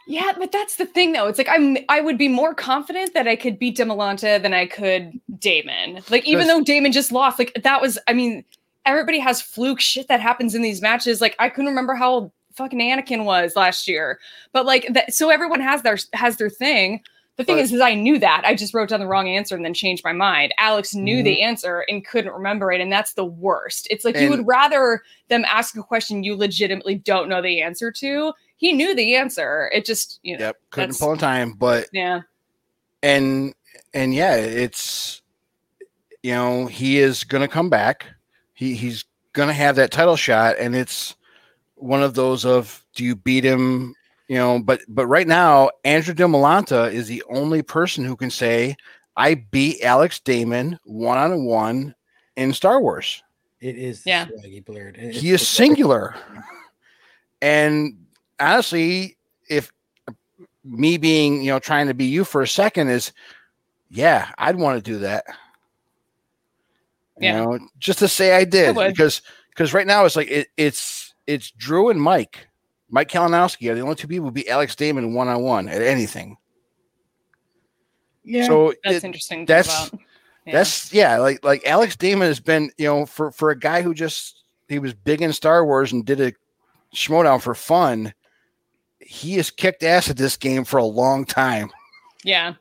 Yeah, 0.06 0.32
but 0.38 0.52
that's 0.52 0.76
the 0.76 0.86
thing 0.86 1.12
though. 1.12 1.26
It's 1.26 1.38
like 1.38 1.48
I'm 1.48 1.76
I 1.88 2.00
would 2.00 2.16
be 2.16 2.28
more 2.28 2.54
confident 2.54 3.12
that 3.14 3.26
I 3.26 3.34
could 3.34 3.58
beat 3.58 3.76
Demolanta 3.76 4.40
than 4.40 4.54
I 4.54 4.66
could 4.66 5.20
Damon. 5.38 6.02
Like 6.08 6.26
even 6.26 6.46
though 6.46 6.62
Damon 6.62 6.92
just 6.92 7.10
lost, 7.10 7.38
like 7.40 7.52
that 7.62 7.82
was 7.82 7.98
I 8.06 8.12
mean, 8.12 8.44
everybody 8.84 9.18
has 9.18 9.42
fluke 9.42 9.80
shit 9.80 10.06
that 10.06 10.20
happens 10.20 10.54
in 10.54 10.62
these 10.62 10.80
matches. 10.80 11.20
Like 11.20 11.34
I 11.40 11.48
couldn't 11.48 11.70
remember 11.70 11.94
how 11.94 12.30
fucking 12.54 12.78
Anakin 12.78 13.24
was 13.24 13.56
last 13.56 13.88
year. 13.88 14.20
But 14.52 14.64
like 14.64 14.86
that 14.92 15.12
so 15.12 15.30
everyone 15.30 15.60
has 15.60 15.82
their 15.82 15.98
has 16.12 16.36
their 16.36 16.50
thing. 16.50 17.02
The 17.36 17.44
thing 17.44 17.56
But- 17.56 17.64
is, 17.64 17.72
is 17.72 17.80
I 17.80 17.94
knew 17.94 18.18
that. 18.18 18.42
I 18.44 18.54
just 18.54 18.72
wrote 18.72 18.88
down 18.88 19.00
the 19.00 19.06
wrong 19.06 19.28
answer 19.28 19.54
and 19.54 19.64
then 19.64 19.74
changed 19.74 20.02
my 20.04 20.12
mind. 20.12 20.54
Alex 20.58 20.94
knew 20.94 21.22
the 21.22 21.36
mm-hmm. 21.36 21.48
answer 21.48 21.84
and 21.88 22.04
couldn't 22.04 22.32
remember 22.32 22.72
it, 22.72 22.80
and 22.80 22.90
that's 22.90 23.12
the 23.12 23.26
worst. 23.26 23.86
It's 23.90 24.04
like 24.04 24.16
you 24.16 24.30
would 24.30 24.46
rather 24.46 25.02
them 25.28 25.44
ask 25.46 25.76
a 25.76 25.82
question 25.82 26.22
you 26.22 26.34
legitimately 26.34 26.94
don't 26.94 27.28
know 27.28 27.42
the 27.42 27.60
answer 27.60 27.92
to. 27.92 28.32
He 28.56 28.72
knew 28.72 28.94
the 28.94 29.16
answer. 29.16 29.70
It 29.74 29.84
just, 29.84 30.18
you 30.22 30.38
know, 30.38 30.46
Yep. 30.46 30.56
Couldn't 30.70 30.98
pull 30.98 31.12
in 31.12 31.18
time, 31.18 31.52
but 31.52 31.88
yeah. 31.92 32.22
and 33.02 33.54
and 33.92 34.14
yeah, 34.14 34.36
it's 34.36 35.20
you 36.22 36.32
know 36.32 36.66
he 36.66 36.98
is 36.98 37.22
going 37.24 37.42
to 37.42 37.48
come 37.48 37.68
back. 37.68 38.06
He 38.54 38.74
he's 38.74 39.04
going 39.34 39.48
to 39.48 39.54
have 39.54 39.76
that 39.76 39.90
title 39.90 40.16
shot, 40.16 40.56
and 40.58 40.74
it's 40.74 41.16
one 41.74 42.02
of 42.02 42.14
those 42.14 42.46
of 42.46 42.82
do 42.94 43.04
you 43.04 43.14
beat 43.14 43.44
him? 43.44 43.94
You 44.28 44.36
know, 44.36 44.58
but 44.58 44.80
but 44.88 45.06
right 45.06 45.26
now 45.26 45.70
Andrew 45.84 46.12
Demolanta 46.14 46.92
is 46.92 47.06
the 47.06 47.22
only 47.30 47.62
person 47.62 48.04
who 48.04 48.16
can 48.16 48.30
say 48.30 48.76
I 49.16 49.34
beat 49.34 49.82
Alex 49.82 50.18
Damon 50.20 50.78
one 50.84 51.16
on 51.18 51.44
one 51.44 51.94
in 52.36 52.52
Star 52.52 52.80
Wars. 52.80 53.22
It 53.60 53.76
is 53.78 54.02
Yeah. 54.04 54.26
swaggy 54.26 54.64
blurred. 54.64 54.96
It- 54.96 55.14
He 55.14 55.28
it's- 55.28 55.42
is 55.42 55.48
singular, 55.48 56.14
and 57.42 57.96
honestly, 58.40 59.16
if 59.48 59.72
me 60.64 60.96
being 60.98 61.42
you 61.42 61.52
know 61.52 61.58
trying 61.60 61.86
to 61.86 61.94
be 61.94 62.06
you 62.06 62.24
for 62.24 62.42
a 62.42 62.48
second 62.48 62.88
is 62.90 63.12
yeah, 63.90 64.30
I'd 64.38 64.56
want 64.56 64.84
to 64.84 64.90
do 64.90 64.98
that. 64.98 65.24
Yeah. 67.20 67.38
You 67.38 67.44
know, 67.58 67.68
just 67.78 68.00
to 68.00 68.08
say 68.08 68.34
I 68.34 68.44
did 68.44 68.74
would. 68.76 68.88
because 68.92 69.22
because 69.50 69.72
right 69.72 69.86
now 69.86 70.04
it's 70.04 70.16
like 70.16 70.28
it, 70.30 70.48
it's 70.56 71.14
it's 71.26 71.50
Drew 71.52 71.88
and 71.88 72.02
Mike. 72.02 72.46
Mike 72.90 73.08
Kalinowski 73.10 73.70
are 73.70 73.74
the 73.74 73.80
only 73.80 73.94
two 73.96 74.06
people 74.08 74.26
who 74.26 74.32
beat 74.32 74.48
Alex 74.48 74.74
Damon 74.76 75.14
one 75.14 75.28
on 75.28 75.42
one 75.42 75.68
at 75.68 75.82
anything. 75.82 76.36
Yeah. 78.24 78.46
So 78.46 78.74
That's 78.84 78.96
it- 78.96 79.04
interesting. 79.04 79.46
To 79.46 79.52
that's- 79.52 79.90
Yeah. 80.44 80.52
That's 80.52 80.92
yeah, 80.92 81.18
like 81.18 81.44
like 81.44 81.66
Alex 81.66 81.96
Damon 81.96 82.28
has 82.28 82.38
been, 82.38 82.70
you 82.78 82.86
know, 82.86 83.04
for 83.04 83.32
for 83.32 83.50
a 83.50 83.58
guy 83.58 83.82
who 83.82 83.92
just 83.92 84.44
he 84.68 84.78
was 84.78 84.94
big 84.94 85.20
in 85.20 85.32
Star 85.32 85.64
Wars 85.66 85.92
and 85.92 86.04
did 86.06 86.20
a 86.20 86.32
Schmoedown 86.94 87.42
for 87.42 87.52
fun. 87.56 88.14
He 89.00 89.34
has 89.38 89.50
kicked 89.50 89.82
ass 89.82 90.08
at 90.08 90.16
this 90.16 90.36
game 90.36 90.64
for 90.64 90.76
a 90.78 90.84
long 90.84 91.24
time. 91.24 91.70
yeah. 92.22 92.54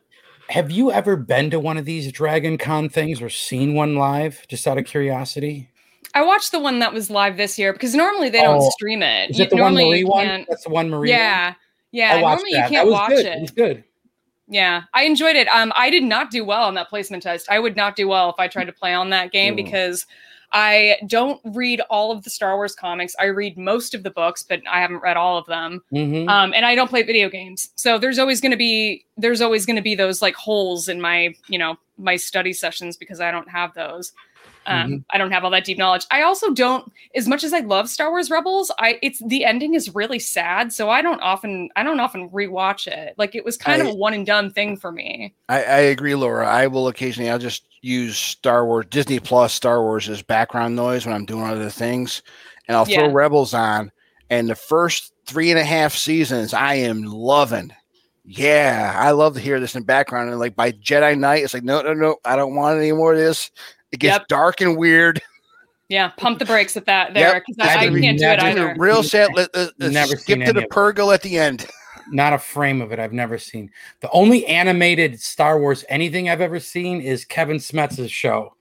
Have 0.50 0.70
you 0.72 0.92
ever 0.92 1.16
been 1.16 1.50
to 1.52 1.60
one 1.60 1.78
of 1.78 1.86
these 1.86 2.12
Dragon 2.12 2.58
Con 2.60 2.88
things 2.90 3.20
or 3.22 3.30
seen 3.30 3.74
one 3.76 3.96
live? 3.96 4.46
Just 4.48 4.66
out 4.68 4.78
of 4.80 4.86
curiosity. 4.86 5.70
I 6.14 6.24
watched 6.24 6.52
the 6.52 6.60
one 6.60 6.80
that 6.80 6.94
was 6.94 7.10
live 7.10 7.38
this 7.38 7.58
year 7.60 7.74
because 7.74 7.96
normally 7.96 8.30
they 8.30 8.42
don't 8.42 8.62
Oh, 8.62 8.70
stream 8.72 9.02
it. 9.02 9.32
Is 9.32 9.40
You- 9.40 9.46
it 9.46 9.50
the 9.50 9.56
one 9.56 9.74
normally 9.74 9.86
Marie 9.90 10.00
you 10.00 10.08
one? 10.08 10.46
That's 10.48 10.64
the 10.64 10.70
one 10.70 10.90
Marie. 10.90 11.10
one? 11.10 11.20
Yeah. 11.20 11.54
Yeah. 11.92 12.16
I 12.16 12.22
normally 12.22 12.52
that. 12.54 12.70
you 12.70 12.78
can't 12.78 12.90
watch 12.90 13.10
good. 13.10 13.26
it. 13.26 13.38
It 13.38 13.42
was 13.42 13.52
good. 13.52 13.84
Yeah, 14.48 14.84
I 14.94 15.04
enjoyed 15.06 15.36
it. 15.36 15.48
Um, 15.48 15.74
I 15.76 15.90
did 15.90 16.04
not 16.04 16.30
do 16.30 16.46
well 16.46 16.64
on 16.66 16.76
that 16.76 16.88
placement 16.90 17.24
test. 17.24 17.48
I 17.50 17.58
would 17.58 17.76
not 17.76 17.96
do 17.96 18.08
well 18.08 18.30
if 18.30 18.36
I 18.38 18.48
tried 18.48 18.66
to 18.66 18.72
play 18.74 18.94
on 18.94 19.10
that 19.10 19.32
game 19.32 19.54
Mm. 19.54 19.58
because 19.58 20.06
I 20.52 20.98
don't 21.08 21.42
read 21.44 21.82
all 21.90 22.12
of 22.12 22.24
the 22.24 22.30
Star 22.30 22.56
Wars 22.56 22.76
comics. 22.76 23.16
I 23.20 23.26
read 23.26 23.58
most 23.58 23.96
of 23.96 24.04
the 24.04 24.12
books, 24.12 24.44
but 24.48 24.62
I 24.72 24.80
haven't 24.82 25.00
read 25.02 25.18
all 25.18 25.38
of 25.40 25.48
them. 25.48 25.82
Mhm. 25.92 26.30
Um, 26.30 26.54
and 26.54 26.64
I 26.64 26.76
don't 26.76 26.90
play 26.90 27.02
video 27.02 27.28
games, 27.28 27.72
so 27.76 27.98
there's 27.98 28.20
always 28.20 28.40
going 28.40 28.52
to 28.52 28.58
be 28.58 29.04
there's 29.18 29.42
always 29.42 29.66
going 29.66 29.76
to 29.78 29.82
be 29.82 29.96
those 29.96 30.22
like 30.22 30.36
holes 30.36 30.88
in 30.88 31.02
my 31.02 31.34
you 31.50 31.58
know 31.58 31.78
my 31.98 32.16
study 32.16 32.54
sessions 32.54 32.96
because 32.98 33.20
I 33.20 33.32
don't 33.32 33.50
have 33.50 33.74
those. 33.74 34.14
Um, 34.68 35.06
I 35.12 35.18
don't 35.18 35.32
have 35.32 35.44
all 35.44 35.52
that 35.52 35.66
deep 35.66 35.78
knowledge. 35.78 36.06
I 36.12 36.22
also 36.22 36.52
don't, 36.52 36.92
as 37.16 37.28
much 37.28 37.44
as 37.44 37.54
I 37.54 37.60
love 37.60 37.90
Star 37.90 38.10
Wars 38.10 38.30
Rebels, 38.30 38.72
I 38.80 39.00
it's 39.02 39.22
the 39.26 39.46
ending 39.46 39.74
is 39.74 39.94
really 39.94 40.20
sad, 40.20 40.74
so 40.74 40.90
I 40.90 41.02
don't 41.02 41.22
often 41.22 41.70
I 41.76 41.84
don't 41.84 42.00
often 42.00 42.30
rewatch 42.30 42.88
it. 42.88 43.16
Like 43.18 43.36
it 43.36 43.46
was 43.46 43.58
kind 43.58 43.82
of 43.82 43.88
a 43.90 43.96
one 43.96 44.14
and 44.14 44.26
done 44.26 44.52
thing 44.52 44.78
for 44.78 44.92
me. 44.92 45.34
I, 45.50 45.64
I 45.64 45.80
agree, 45.80 46.16
Laura. 46.16 46.48
I 46.48 46.68
will 46.68 46.88
occasionally 46.88 47.30
I'll 47.30 47.40
just 47.40 47.66
use 47.82 48.18
Star 48.18 48.66
Wars 48.66 48.88
Disney 48.90 49.20
Plus 49.20 49.54
Star 49.54 49.82
Wars 49.82 50.10
as 50.10 50.22
background 50.22 50.76
noise 50.76 51.06
when 51.06 51.16
I'm 51.16 51.26
doing 51.26 51.44
other 51.46 51.70
things, 51.70 52.24
and 52.68 52.76
I'll 52.76 52.86
throw 52.86 53.12
Rebels 53.12 53.54
on. 53.54 53.92
And 54.30 54.50
the 54.50 54.56
first 54.56 55.14
three 55.26 55.52
and 55.52 55.60
a 55.60 55.64
half 55.64 55.94
seasons, 55.94 56.54
I 56.54 56.76
am 56.76 57.04
loving. 57.04 57.72
Yeah, 58.28 58.96
I 58.98 59.12
love 59.12 59.36
to 59.36 59.40
hear 59.40 59.60
this 59.60 59.76
in 59.76 59.84
background. 59.84 60.32
And 60.32 60.40
like 60.40 60.56
by 60.56 60.72
Jedi 60.72 61.18
Knight, 61.18 61.44
it's 61.44 61.54
like 61.54 61.64
no, 61.64 61.82
no, 61.82 61.94
no, 61.94 62.18
I 62.26 62.36
don't 62.36 62.56
want 62.56 62.80
any 62.80 62.92
more 62.92 63.14
of 63.14 63.20
this. 63.20 63.52
It 63.96 64.00
gets 64.02 64.14
Yep. 64.20 64.28
dark 64.28 64.62
and 64.62 64.78
weird. 64.78 65.22
Yeah, 65.88 66.08
pump 66.18 66.40
the 66.40 66.46
brakes 66.46 66.76
at 66.78 66.88
that 66.88 67.14
there 67.14 67.36
because 67.46 67.58
I, 67.60 67.76
I 67.76 67.86
Never- 67.86 68.00
can't 68.00 68.18
do 68.18 68.26
it 68.26 68.38
never- 68.38 68.48
either. 68.48 68.70
It's 68.72 68.80
real 68.80 69.04
sad. 69.04 69.30
Let, 69.36 69.56
let, 69.56 69.70
let's 69.78 69.94
Never 69.94 70.16
skip 70.16 70.40
to 70.40 70.46
the 70.52 70.58
of 70.62 70.64
it. 70.64 70.70
Purrgil 70.72 71.14
at 71.14 71.22
the 71.22 71.38
end. 71.38 71.68
Not 72.12 72.34
a 72.34 72.40
frame 72.40 72.82
of 72.82 72.92
it 72.92 72.98
I've 72.98 73.14
never 73.14 73.38
seen. 73.38 73.70
The 74.00 74.10
only 74.10 74.48
animated 74.48 75.22
Star 75.22 75.60
Wars 75.60 75.86
anything 75.88 76.28
I've 76.28 76.42
ever 76.42 76.60
seen 76.60 77.02
is 77.02 77.24
Kevin 77.24 77.60
Smets's 77.60 78.12
show. 78.12 78.56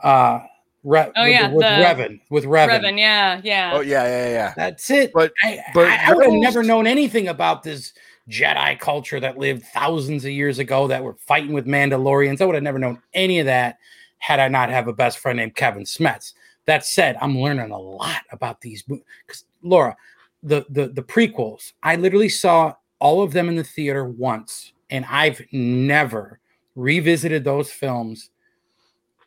Uh, 0.00 0.40
Re- 0.84 1.10
Oh, 1.16 1.22
with, 1.22 1.32
yeah, 1.32 1.50
with 1.50 1.60
the- 1.62 2.02
Revan. 2.04 2.20
With 2.28 2.44
Revan. 2.44 2.68
Revan, 2.82 2.98
yeah, 2.98 3.40
yeah. 3.42 3.70
Oh 3.74 3.80
yeah, 3.80 4.04
yeah, 4.04 4.28
yeah. 4.28 4.52
That's 4.54 4.90
it. 4.90 5.12
But- 5.14 5.32
I, 5.42 5.60
but 5.72 5.88
I, 5.88 6.10
I 6.10 6.14
would 6.14 6.26
have 6.26 6.34
never 6.34 6.62
known 6.62 6.86
anything 6.86 7.28
about 7.28 7.62
this 7.62 7.94
Jedi 8.28 8.78
culture 8.78 9.18
that 9.18 9.38
lived 9.38 9.64
thousands 9.64 10.26
of 10.26 10.30
years 10.30 10.58
ago 10.58 10.88
that 10.88 11.02
were 11.02 11.14
fighting 11.14 11.54
with 11.54 11.64
Mandalorians. 11.64 12.42
I 12.42 12.44
would 12.44 12.54
have 12.54 12.62
never 12.62 12.78
known 12.78 13.00
any 13.14 13.38
of 13.38 13.46
that 13.46 13.78
had 14.18 14.40
I 14.40 14.48
not 14.48 14.70
have 14.70 14.88
a 14.88 14.92
best 14.92 15.18
friend 15.18 15.36
named 15.36 15.54
Kevin 15.54 15.84
Smets. 15.84 16.32
That 16.66 16.84
said, 16.84 17.16
I'm 17.20 17.38
learning 17.38 17.70
a 17.70 17.78
lot 17.78 18.22
about 18.30 18.60
these 18.60 18.82
because 18.82 19.44
Laura, 19.62 19.96
the, 20.42 20.66
the 20.68 20.88
the 20.88 21.02
prequels, 21.02 21.72
I 21.82 21.96
literally 21.96 22.28
saw 22.28 22.74
all 22.98 23.22
of 23.22 23.32
them 23.32 23.48
in 23.48 23.56
the 23.56 23.64
theater 23.64 24.04
once, 24.04 24.72
and 24.90 25.04
I've 25.06 25.40
never 25.52 26.40
revisited 26.74 27.44
those 27.44 27.70
films 27.70 28.30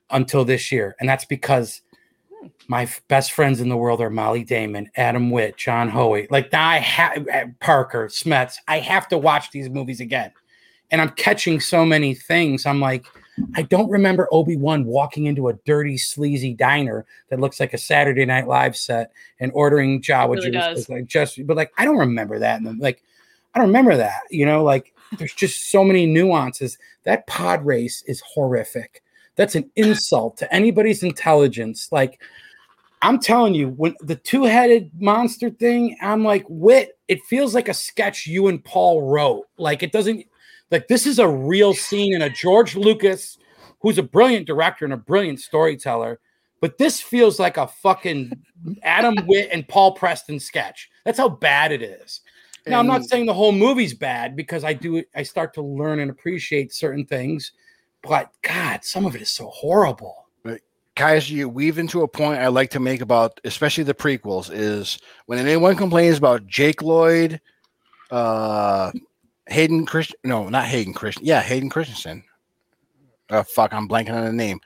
until 0.10 0.44
this 0.44 0.72
year, 0.72 0.96
and 1.00 1.08
that's 1.08 1.26
because 1.26 1.82
my 2.68 2.84
f- 2.84 3.02
best 3.08 3.32
friends 3.32 3.60
in 3.60 3.70
the 3.70 3.78
world 3.78 4.02
are 4.02 4.10
Molly 4.10 4.44
Damon, 4.44 4.90
Adam 4.96 5.32
Witt, 5.32 5.58
John 5.58 5.90
Hoey. 5.90 6.28
Like 6.30 6.52
now 6.52 6.68
I 6.68 6.78
have 6.78 7.28
eh, 7.28 7.46
Parker, 7.60 8.08
Smets. 8.08 8.56
I 8.68 8.80
have 8.80 9.08
to 9.10 9.18
watch 9.18 9.52
these 9.52 9.70
movies 9.70 10.00
again. 10.00 10.32
And 10.92 11.02
I'm 11.02 11.10
catching 11.12 11.60
so 11.60 11.86
many 11.86 12.16
things. 12.16 12.66
I'm 12.66 12.80
like, 12.80 13.06
I 13.56 13.64
don't 13.64 13.90
remember 13.90 14.28
Obi-Wan 14.32 14.86
walking 14.86 15.26
into 15.26 15.48
a 15.48 15.54
dirty, 15.66 15.98
sleazy 15.98 16.54
diner 16.54 17.06
that 17.30 17.40
looks 17.40 17.60
like 17.60 17.74
a 17.74 17.78
Saturday 17.78 18.26
Night 18.26 18.48
Live 18.48 18.76
set 18.76 19.12
and 19.40 19.52
ordering 19.54 20.02
Jawa 20.02 20.36
really 20.36 20.52
juice. 20.52 20.90
Like 20.90 21.06
just 21.06 21.46
but 21.46 21.58
like 21.58 21.72
I 21.78 21.86
don't 21.86 21.98
remember 21.98 22.40
that. 22.40 22.62
And 22.62 22.80
like, 22.80 23.04
I 23.54 23.60
don't 23.60 23.68
remember 23.68 23.98
that. 23.98 24.22
You 24.30 24.46
know, 24.46 24.64
like 24.64 24.94
there's 25.18 25.34
just 25.34 25.72
so 25.72 25.84
many 25.84 26.06
nuances. 26.06 26.78
That 27.04 27.28
pod 27.28 27.66
race 27.66 28.04
is 28.08 28.22
horrific. 28.34 29.04
That's 29.36 29.56
an 29.56 29.70
insult 29.76 30.38
to 30.38 30.54
anybody's 30.54 31.02
intelligence. 31.02 31.90
Like, 31.92 32.22
I'm 33.02 33.20
telling 33.20 33.56
you, 33.56 33.70
when 33.70 33.96
the 34.02 34.18
two-headed 34.18 34.92
monster 35.00 35.50
thing, 35.50 35.96
I'm 36.02 36.26
like, 36.26 36.44
wit, 36.50 36.98
it 37.08 37.24
feels 37.24 37.56
like 37.56 37.70
a 37.70 37.74
sketch 37.74 38.28
you 38.28 38.50
and 38.50 38.62
Paul 38.62 39.04
wrote. 39.04 39.46
Like, 39.58 39.82
it 39.82 39.94
doesn't 39.94 40.26
like 40.72 40.88
this 40.88 41.06
is 41.06 41.20
a 41.20 41.28
real 41.28 41.74
scene 41.74 42.14
in 42.14 42.22
a 42.22 42.30
George 42.30 42.76
Lucas, 42.76 43.38
who's 43.82 43.98
a 43.98 44.04
brilliant 44.04 44.48
director 44.48 44.86
and 44.86 44.94
a 44.94 44.98
brilliant 44.98 45.40
storyteller. 45.40 46.20
But 46.62 46.78
this 46.78 47.00
feels 47.00 47.40
like 47.40 47.58
a 47.58 47.68
fucking 47.68 48.32
Adam 48.84 49.16
Witt 49.26 49.50
and 49.52 49.68
Paul 49.68 49.94
Preston 49.94 50.40
sketch. 50.40 50.90
That's 51.06 51.18
how 51.18 51.30
bad 51.30 51.72
it 51.72 51.82
is. 51.82 52.22
Now, 52.68 52.80
I'm 52.80 52.88
not 52.88 53.06
saying 53.06 53.26
the 53.26 53.34
whole 53.34 53.54
movie's 53.54 53.96
bad 53.96 54.36
because 54.36 54.64
I 54.64 54.74
do 54.74 55.04
I 55.16 55.24
start 55.24 55.54
to 55.56 55.62
learn 55.62 56.00
and 56.00 56.12
appreciate 56.12 56.72
certain 56.72 57.06
things, 57.06 57.54
but 58.04 58.32
God, 58.44 58.84
some 58.84 59.06
of 59.06 59.16
it 59.16 59.22
is 59.22 59.32
so 59.32 59.48
horrible. 59.48 60.30
Kaiser, 61.00 61.34
you 61.34 61.48
weave 61.48 61.78
into 61.78 62.02
a 62.02 62.10
point 62.10 62.42
I 62.42 62.50
like 62.50 62.72
to 62.72 62.80
make 62.82 63.00
about, 63.00 63.40
especially 63.46 63.86
the 63.86 63.94
prequels, 63.94 64.52
is 64.54 65.00
when 65.28 65.40
anyone 65.40 65.78
complains 65.78 66.18
about 66.18 66.46
Jake 66.46 66.82
Lloyd, 66.82 67.40
uh, 68.12 68.92
Hayden 69.50 69.86
Christian, 69.86 70.18
no, 70.24 70.50
not 70.50 70.66
Hayden 70.66 70.94
Christian, 70.94 71.26
yeah, 71.26 71.42
Hayden 71.42 71.70
Christensen. 71.70 72.24
Uh, 73.30 73.44
fuck, 73.44 73.74
I'm 73.74 73.88
blanking 73.88 74.14
on 74.14 74.26
the 74.26 74.34
name. 74.34 74.60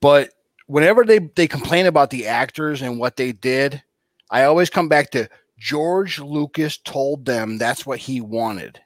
But 0.00 0.30
whenever 0.66 1.04
they 1.04 1.18
they 1.18 1.46
complain 1.48 1.86
about 1.86 2.10
the 2.10 2.26
actors 2.26 2.82
and 2.82 2.98
what 2.98 3.16
they 3.16 3.32
did, 3.32 3.82
I 4.30 4.44
always 4.44 4.70
come 4.70 4.88
back 4.88 5.10
to 5.10 5.28
George 5.58 6.18
Lucas 6.18 6.78
told 6.78 7.24
them 7.26 7.58
that's 7.58 7.84
what 7.84 7.98
he 7.98 8.20
wanted. 8.20 8.80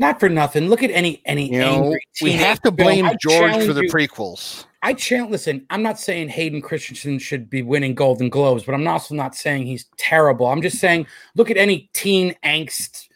Not 0.00 0.20
for 0.20 0.28
nothing. 0.28 0.68
Look 0.68 0.82
at 0.82 0.90
any 0.90 1.22
any 1.24 1.50
You 1.50 1.58
know, 1.60 1.82
angry 1.84 2.00
we 2.22 2.32
have 2.32 2.60
to 2.62 2.70
blame 2.70 3.06
I 3.06 3.16
George 3.20 3.64
for 3.64 3.72
the 3.72 3.84
you- 3.84 3.90
prequels. 3.90 4.64
I 4.80 4.92
challenge. 4.92 5.32
Listen, 5.32 5.66
I'm 5.70 5.82
not 5.82 5.98
saying 5.98 6.28
Hayden 6.28 6.62
Christensen 6.62 7.18
should 7.18 7.50
be 7.50 7.62
winning 7.62 7.96
Golden 7.96 8.28
Globes, 8.28 8.62
but 8.62 8.74
I'm 8.76 8.86
also 8.86 9.12
not 9.16 9.34
saying 9.34 9.66
he's 9.66 9.86
terrible. 9.96 10.46
I'm 10.46 10.62
just 10.62 10.78
saying, 10.78 11.08
look 11.34 11.50
at 11.50 11.56
any 11.56 11.90
teen 11.94 12.36
angst, 12.44 13.07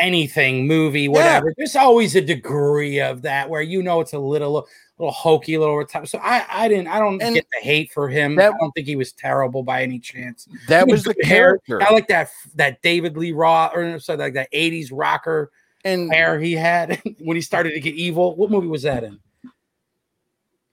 anything 0.00 0.66
movie, 0.66 1.06
whatever. 1.08 1.54
There's 1.56 1.76
always 1.76 2.16
a 2.16 2.20
degree 2.20 3.00
of 3.00 3.22
that 3.22 3.48
where 3.48 3.62
you 3.62 3.82
know 3.82 4.00
it's 4.00 4.12
a 4.14 4.18
little, 4.18 4.66
little 4.98 5.12
hokey, 5.12 5.56
little 5.58 5.74
over. 5.74 5.86
So 6.06 6.18
I, 6.18 6.44
I 6.50 6.68
didn't, 6.68 6.88
I 6.88 6.98
don't 6.98 7.22
And 7.22 7.34
get 7.34 7.46
the 7.52 7.60
hate 7.64 7.92
for 7.92 8.08
him. 8.08 8.34
that- 8.36 8.52
I 8.54 8.56
don't 8.58 8.72
think 8.72 8.86
he 8.86 8.96
was 8.96 9.12
terrible 9.12 9.62
by 9.62 9.82
any 9.82 9.98
chance. 9.98 10.48
That 10.68 10.88
was 10.88 11.04
the 11.04 11.14
good 11.14 11.24
hair. 11.24 11.58
character. 11.66 11.82
I 11.82 11.92
like 11.94 12.08
that 12.08 12.30
that 12.56 12.82
David 12.82 13.16
Lee 13.16 13.32
Roth 13.32 13.72
or 13.74 13.98
sorry, 14.00 14.18
like 14.18 14.34
that 14.34 14.50
80s 14.52 14.88
rocker 14.90 15.52
And 15.84 16.12
hair 16.12 16.40
he 16.40 16.52
had 16.54 17.00
when 17.20 17.36
he 17.36 17.40
started 17.42 17.74
to 17.74 17.80
get 17.80 17.94
evil. 17.94 18.34
What 18.36 18.50
movie 18.50 18.66
was 18.68 18.82
that 18.82 19.04
in? 19.04 19.18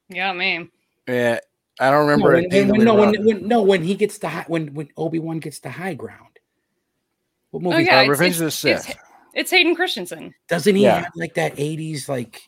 Yeah, 0.10 0.32
man. 0.34 0.70
yeah, 1.08 1.40
I 1.80 1.92
don't 1.92 2.08
remember. 2.08 2.32
No, 2.34 2.38
it 2.40 2.52
when, 2.54 2.70
when- 2.70 2.84
no, 2.86 2.96
when, 2.96 3.26
when, 3.26 3.48
no, 3.48 3.62
when 3.62 3.84
he 3.84 3.96
gets 3.96 4.18
the 4.20 4.30
high, 4.30 4.46
when 4.48 4.74
when 4.74 4.88
Obi 4.96 5.20
Wan 5.20 5.40
gets 5.40 5.60
the 5.60 5.70
high 5.70 5.94
ground. 5.96 6.24
What 7.52 7.64
movie 7.64 7.76
Oh 7.76 7.80
yeah, 7.80 8.00
Uh, 8.02 8.08
Revenge 8.08 8.32
it's, 8.36 8.40
of 8.40 8.46
the 8.46 8.52
Sith. 8.52 8.96
It's, 9.38 9.44
it's 9.44 9.52
Hayden 9.52 9.76
Christensen. 9.76 10.34
doesn't 10.50 10.76
he 10.76 10.84
Yeah. 10.84 11.02
have 11.04 11.12
like 11.16 11.36
that 11.36 11.56
'80s 11.58 12.10
like? 12.10 12.42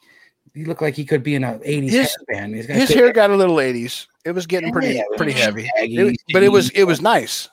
He 0.56 0.66
looked 0.66 0.82
like 0.82 0.96
he 0.96 1.06
could 1.06 1.22
be 1.24 1.36
in 1.36 1.44
a 1.44 1.60
'80s 1.60 1.92
His- 1.92 2.16
headband. 2.28 2.56
He's 2.56 2.66
got 2.68 2.78
His 2.78 2.90
big 2.90 2.98
hair 2.98 3.14
got 3.14 3.30
a 3.30 3.36
little 3.36 3.58
80s. 3.58 4.08
It 4.26 4.32
was 4.32 4.46
getting 4.48 4.72
pretty 4.72 4.96
Yeah, 4.96 5.04
pretty 5.16 5.34
was 5.34 5.42
heavy. 5.44 5.70
It- 5.78 6.18
but 6.34 6.44
it 6.44 6.50
was 6.50 6.70
it 6.72 6.84
was 6.86 7.02
nice. 7.02 7.48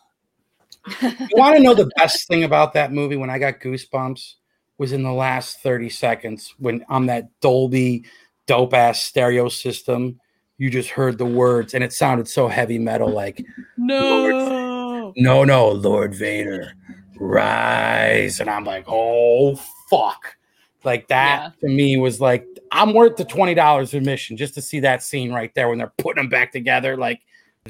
You 1.02 1.28
want 1.34 1.56
to 1.56 1.62
know 1.62 1.74
the 1.74 1.90
best 1.96 2.28
thing 2.28 2.44
about 2.44 2.72
that 2.74 2.92
movie? 2.92 3.16
When 3.16 3.28
I 3.30 3.38
got 3.38 3.60
goosebumps, 3.60 4.34
was 4.78 4.92
in 4.92 5.02
the 5.02 5.12
last 5.12 5.60
30 5.62 5.88
seconds 5.88 6.54
when 6.58 6.84
on 6.88 7.06
that 7.06 7.28
Dolby 7.40 8.04
dope 8.46 8.72
ass 8.74 9.02
stereo 9.02 9.48
system. 9.48 10.20
You 10.58 10.70
just 10.70 10.88
heard 10.90 11.18
the 11.18 11.26
words, 11.26 11.74
and 11.74 11.84
it 11.84 11.92
sounded 11.92 12.28
so 12.28 12.48
heavy 12.48 12.78
metal, 12.78 13.10
like 13.10 13.44
No. 13.76 15.12
no, 15.16 15.44
no, 15.44 15.68
Lord 15.68 16.14
Vader, 16.14 16.72
rise. 17.18 18.40
And 18.40 18.48
I'm 18.50 18.64
like, 18.64 18.84
oh, 18.88 19.56
fuck. 19.90 20.36
Like 20.84 21.08
that 21.08 21.52
Yeah. 21.62 21.68
to 21.68 21.74
me 21.74 21.96
was 21.98 22.20
like, 22.20 22.46
I'm 22.70 22.94
worth 22.94 23.16
the 23.16 23.24
twenty 23.24 23.54
dollars 23.54 23.94
admission 23.94 24.36
just 24.36 24.54
to 24.54 24.62
see 24.62 24.80
that 24.80 25.02
scene 25.02 25.32
right 25.32 25.52
there 25.54 25.68
when 25.68 25.78
they're 25.78 25.92
putting 25.98 26.22
them 26.22 26.28
back 26.28 26.52
together. 26.52 26.96
Like 26.96 27.20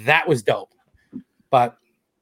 that 0.04 0.28
was 0.28 0.42
dope. 0.42 0.72
But 1.50 1.78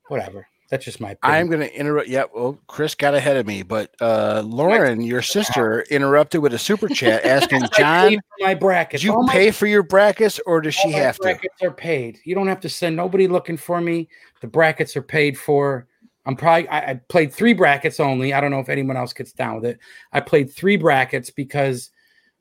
whatever. 0.09 0.47
That's 0.71 0.85
just 0.85 0.99
my 1.01 1.11
opinion. 1.13 1.39
I'm 1.41 1.47
going 1.49 1.61
to 1.61 1.73
interrupt. 1.79 2.09
Yeah, 2.09 2.25
well, 2.35 2.59
Chris 2.69 2.95
got 2.95 3.15
ahead 3.15 3.37
of 3.37 3.47
me, 3.47 3.63
but 3.63 3.95
uh, 4.01 4.43
Lauren, 4.45 5.03
your 5.03 5.23
sister, 5.37 5.83
interrupted 5.91 6.41
with 6.43 6.55
a 6.55 6.59
super 6.59 6.89
chat 6.89 7.25
asking 7.27 7.63
John, 7.77 8.09
paid 8.11 8.21
my 8.41 8.55
brackets. 8.55 9.03
"Did 9.03 9.07
you 9.07 9.15
All 9.15 9.23
my- 9.25 9.33
pay 9.33 9.51
for 9.51 9.67
your 9.67 9.83
brackets, 9.83 10.41
or 10.47 10.61
does 10.61 10.75
she 10.75 10.91
my 10.91 10.99
have 10.99 11.17
to?" 11.17 11.23
brackets 11.23 11.63
are 11.63 11.71
paid. 11.71 12.19
You 12.25 12.35
don't 12.35 12.49
have 12.49 12.61
to 12.61 12.69
send 12.69 12.97
nobody 12.97 13.29
looking 13.29 13.57
for 13.57 13.81
me. 13.81 14.09
The 14.41 14.47
brackets 14.49 14.97
are 14.97 15.03
paid 15.03 15.39
for. 15.39 15.87
I'm 16.27 16.37
probably 16.37 16.69
I, 16.69 16.91
I 16.91 16.95
played 17.09 17.33
three 17.33 17.53
brackets 17.53 18.01
only. 18.01 18.33
I 18.33 18.41
don't 18.41 18.51
know 18.51 18.61
if 18.61 18.69
anyone 18.69 18.97
else 18.97 19.13
gets 19.13 19.33
down 19.33 19.57
with 19.57 19.67
it. 19.67 19.79
I 20.13 20.21
played 20.21 20.53
three 20.53 20.77
brackets 20.77 21.31
because 21.31 21.91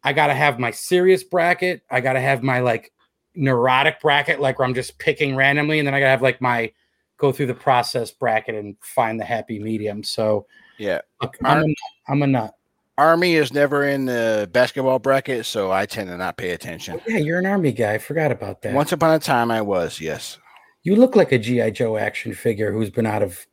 I 0.04 0.14
gotta 0.14 0.34
have 0.34 0.60
my 0.60 0.72
serious 0.72 1.24
bracket. 1.24 1.82
I 1.90 2.02
gotta 2.02 2.22
have 2.22 2.44
my 2.44 2.60
like 2.60 2.94
neurotic 3.36 4.00
bracket, 4.02 4.40
like 4.40 4.60
where 4.60 4.68
I'm 4.68 4.74
just 4.74 4.98
picking 5.00 5.36
randomly, 5.36 5.80
and 5.80 5.88
then 5.88 5.94
I 5.94 6.00
gotta 6.00 6.12
have 6.12 6.22
like 6.22 6.42
my 6.42 6.72
go 7.18 7.32
through 7.32 7.48
the 7.48 7.54
process 7.54 8.12
bracket 8.12 8.56
and 8.56 8.76
find 8.82 9.20
the 9.20 9.26
happy 9.26 9.60
medium. 9.60 10.04
So 10.04 10.46
Yeah, 10.78 11.02
look, 11.22 11.38
I'm 11.44 11.64
a, 11.64 11.76
I'm 12.08 12.24
a 12.24 12.28
nut. 12.28 12.56
Army 12.98 13.36
is 13.36 13.52
never 13.52 13.86
in 13.86 14.06
the 14.06 14.48
basketball 14.52 15.00
bracket, 15.00 15.46
so 15.46 15.72
I 15.72 15.88
tend 15.88 16.10
to 16.10 16.18
not 16.18 16.38
pay 16.38 16.52
attention. 16.52 17.00
Oh, 17.00 17.04
yeah, 17.08 17.18
you're 17.18 17.40
an 17.40 17.46
army 17.46 17.72
guy. 17.72 17.94
I 17.94 17.98
forgot 17.98 18.32
about 18.32 18.62
that. 18.62 18.74
Once 18.74 18.92
upon 18.92 19.16
a 19.16 19.20
time, 19.20 19.50
I 19.50 19.62
was. 19.62 20.00
Yes. 20.00 20.38
You 20.84 20.96
look 20.98 21.16
like 21.16 21.32
a 21.32 21.38
GI 21.40 21.72
Joe 21.72 21.98
action 21.98 22.34
figure 22.34 22.72
who's 22.72 22.90
been 22.90 23.06
out 23.06 23.24
of 23.24 23.46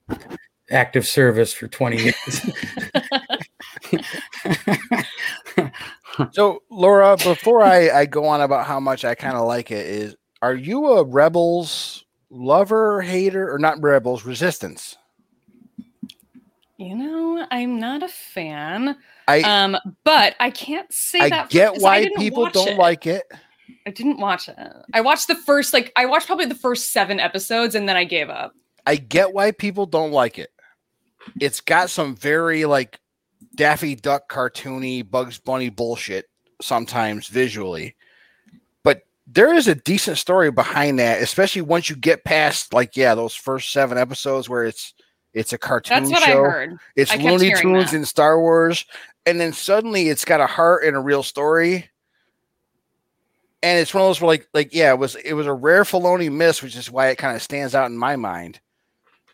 active 0.71 1.07
service 1.07 1.53
for 1.53 1.69
20 1.69 1.97
years. 2.03 2.51
So, 6.33 6.63
Laura, 6.71 7.17
before 7.17 7.63
I, 7.63 7.89
I 7.91 8.05
go 8.07 8.27
on 8.27 8.41
about 8.43 8.67
how 8.67 8.79
much 8.81 9.05
I 9.07 9.15
kind 9.15 9.37
of 9.37 9.47
like 9.47 9.71
it, 9.71 9.87
is 9.87 10.17
are 10.43 10.55
you 10.55 10.87
a 10.89 11.05
Rebels 11.05 12.05
lover, 12.31 13.01
hater, 13.01 13.51
or 13.53 13.59
not 13.59 13.81
Rebels 13.81 14.25
Resistance? 14.27 14.99
You 16.77 16.95
know, 16.97 17.47
I'm 17.51 17.79
not 17.79 18.03
a 18.03 18.09
fan. 18.09 18.97
I 19.29 19.41
Um, 19.43 19.77
but 20.05 20.35
I 20.41 20.51
can't 20.51 20.93
say 20.93 21.21
I 21.21 21.29
that 21.31 21.47
for- 21.47 21.53
get 21.53 21.75
'cause 21.75 21.85
I 21.85 22.03
get 22.03 22.13
why 22.13 22.23
people 22.23 22.51
don't 22.51 22.69
it. 22.71 22.79
like 22.79 23.07
it. 23.07 23.23
I 23.87 23.91
didn't 23.91 24.19
watch 24.19 24.49
it. 24.49 24.57
I 24.95 25.01
watched 25.01 25.29
the 25.29 25.35
first 25.35 25.73
like 25.73 25.93
I 25.97 26.07
watched 26.07 26.27
probably 26.27 26.47
the 26.47 26.55
first 26.55 26.93
seven 26.93 27.21
episodes 27.21 27.75
and 27.75 27.89
then 27.89 27.97
I 27.97 28.05
gave 28.05 28.31
up. 28.31 28.55
I 28.87 28.97
get 28.97 29.33
why 29.33 29.53
people 29.53 29.87
don't 29.87 30.13
like 30.13 30.39
it. 30.39 30.51
It's 31.41 31.61
got 31.61 31.91
some 31.91 32.17
very 32.17 32.65
like 32.65 32.99
Daffy 33.55 33.95
Duck 33.95 34.29
cartoony 34.31 35.09
Bugs 35.09 35.39
Bunny 35.39 35.69
bullshit 35.69 36.27
sometimes 36.61 37.29
visually. 37.29 37.97
But 38.83 39.03
there 39.27 39.55
is 39.55 39.69
a 39.69 39.75
decent 39.75 40.19
story 40.19 40.51
behind 40.51 40.99
that, 40.99 41.23
especially 41.23 41.63
once 41.63 41.91
you 41.91 41.97
get 41.97 42.25
past 42.25 42.73
like 42.73 42.97
yeah, 42.97 43.15
those 43.15 43.35
first 43.35 43.73
7 43.73 43.99
episodes 43.99 44.49
where 44.49 44.65
it's 44.65 44.95
it's 45.33 45.53
a 45.53 45.59
cartoon 45.59 46.05
That's 46.05 46.11
what 46.11 46.23
show. 46.23 46.45
I 46.45 46.49
heard. 46.49 46.79
It's 46.97 47.13
I 47.13 47.17
Looney 47.17 47.55
Tunes 47.55 47.93
and 47.93 48.07
Star 48.07 48.41
Wars, 48.41 48.85
and 49.27 49.41
then 49.41 49.53
suddenly 49.53 50.09
it's 50.09 50.25
got 50.25 50.41
a 50.41 50.47
heart 50.47 50.85
and 50.85 50.97
a 50.97 51.01
real 51.01 51.23
story. 51.23 51.89
And 53.63 53.79
it's 53.79 53.93
one 53.93 54.03
of 54.03 54.09
those 54.09 54.21
where, 54.21 54.29
like, 54.29 54.49
like 54.55 54.75
yeah, 54.75 54.91
it 54.91 54.99
was 54.99 55.17
it 55.17 55.35
was 55.35 55.47
a 55.47 55.53
rare 55.53 55.85
Filoni 55.85 56.33
miss, 56.33 56.63
which 56.63 56.77
is 56.77 56.91
why 56.91 57.09
it 57.09 57.19
kind 57.19 57.37
of 57.37 57.43
stands 57.43 57.75
out 57.75 57.91
in 57.91 57.97
my 57.97 58.17
mind. 58.17 58.61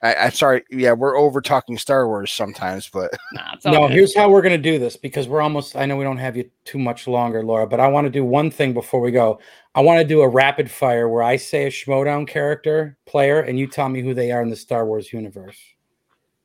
I, 0.02 0.14
I'm 0.14 0.32
sorry, 0.32 0.62
yeah, 0.70 0.92
we're 0.92 1.16
over 1.16 1.40
talking 1.40 1.78
Star 1.78 2.06
Wars 2.06 2.30
sometimes, 2.30 2.88
but 2.88 3.10
Nah, 3.32 3.54
no, 3.64 3.88
good. 3.88 3.92
here's 3.92 4.14
how 4.14 4.30
we're 4.30 4.42
going 4.42 4.52
to 4.52 4.70
do 4.70 4.78
this 4.78 4.96
because 4.96 5.26
we're 5.28 5.40
almost, 5.40 5.74
I 5.74 5.86
know 5.86 5.96
we 5.96 6.04
don't 6.04 6.18
have 6.18 6.36
you 6.36 6.50
too 6.64 6.78
much 6.78 7.06
longer, 7.06 7.42
Laura, 7.42 7.66
but 7.66 7.80
I 7.80 7.88
want 7.88 8.04
to 8.06 8.10
do 8.10 8.24
one 8.24 8.50
thing 8.50 8.72
before 8.74 9.00
we 9.00 9.10
go. 9.10 9.40
I 9.74 9.80
want 9.80 9.98
to 10.00 10.06
do 10.06 10.20
a 10.20 10.28
rapid 10.28 10.70
fire 10.70 11.08
where 11.08 11.22
I 11.22 11.36
say 11.36 11.64
a 11.64 11.70
Schmoedown 11.70 12.28
character, 12.28 12.96
player, 13.06 13.40
and 13.40 13.58
you 13.58 13.66
tell 13.66 13.88
me 13.88 14.02
who 14.02 14.14
they 14.14 14.32
are 14.32 14.42
in 14.42 14.50
the 14.50 14.56
Star 14.56 14.86
Wars 14.86 15.12
universe. 15.12 15.58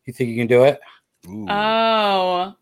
You 0.05 0.13
think 0.13 0.29
you 0.29 0.37
can 0.37 0.47
do 0.47 0.63
it? 0.63 0.79
Ooh. 1.27 1.47
Oh. 1.49 2.55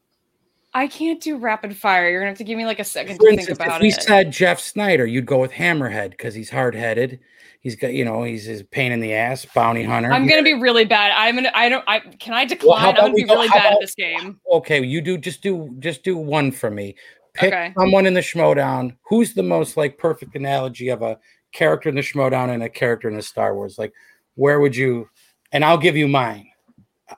I 0.74 0.88
can't 0.88 1.20
do 1.22 1.38
rapid 1.38 1.76
fire. 1.76 2.10
You're 2.10 2.20
gonna 2.22 2.30
have 2.32 2.38
to 2.38 2.44
give 2.44 2.58
me 2.58 2.66
like 2.66 2.80
a 2.80 2.84
second 2.84 3.18
For 3.18 3.24
to 3.24 3.30
think 3.30 3.40
instance, 3.50 3.60
if 3.62 3.82
we 3.82 3.88
it. 3.90 4.02
said 4.04 4.32
Jeff 4.32 4.60
Snyder, 4.60 5.06
you'd 5.06 5.26
go 5.26 5.40
with 5.40 5.52
Hammerhead 5.52 6.12
because 6.12 6.36
he's 6.36 6.50
hard 6.50 6.76
headed. 6.76 7.20
He's 7.62 7.76
got, 7.76 7.92
you 7.94 8.06
know, 8.06 8.24
he's 8.24 8.48
a 8.48 8.64
pain 8.64 8.92
in 8.92 9.00
the 9.02 9.14
ass, 9.14 9.46
bounty 9.54 9.84
hunter. 9.84 10.14
I'm 10.14 10.28
gonna 10.28 10.44
be 10.44 10.54
really 10.54 10.86
bad. 10.86 11.12
I'm 11.16 11.36
gonna. 11.36 11.52
I 11.54 11.70
don't. 11.70 11.84
I 11.88 12.00
can 12.00 12.34
I 12.34 12.46
decline. 12.46 12.80
how 12.82 12.90
I'm 12.92 12.96
gonna 12.96 13.14
be 13.14 13.24
go- 13.24 13.34
really 13.36 13.50
bad 13.50 13.74
at 13.74 13.80
this 13.82 13.96
game. 13.96 14.40
okay, 14.52 14.84
you 14.84 15.02
do 15.02 15.18
just 15.18 15.42
do 15.42 15.76
just 15.80 16.04
do 16.04 16.16
one 16.16 16.52
for 16.52 16.70
me. 16.72 16.96
Pick 17.34 17.52
Okay. 17.54 17.74
someone 17.78 18.06
in 18.06 18.14
the 18.14 18.22
Schmoedown. 18.22 18.96
Who's 19.10 19.34
the 19.34 19.44
most 19.44 19.76
like 19.76 19.98
perfect 19.98 20.36
analogy 20.36 20.90
of 20.90 21.02
a 21.02 21.18
character 21.52 21.90
in 21.90 21.96
the 21.96 22.02
Schmoedown 22.02 22.50
and 22.54 22.64
a 22.64 22.70
character 22.70 23.10
in 23.10 23.16
the 23.16 23.22
Star 23.22 23.56
Wars? 23.56 23.78
Like, 23.78 23.92
where 24.36 24.60
would 24.60 24.76
you? 24.76 25.10
And 25.52 25.66
I'll 25.66 25.78
give 25.78 25.98
you 25.98 26.08
mine 26.08 26.48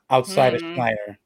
outside 0.10 0.52
Hmm. 0.60 0.66
of 0.66 0.76
Snyder. 0.76 1.20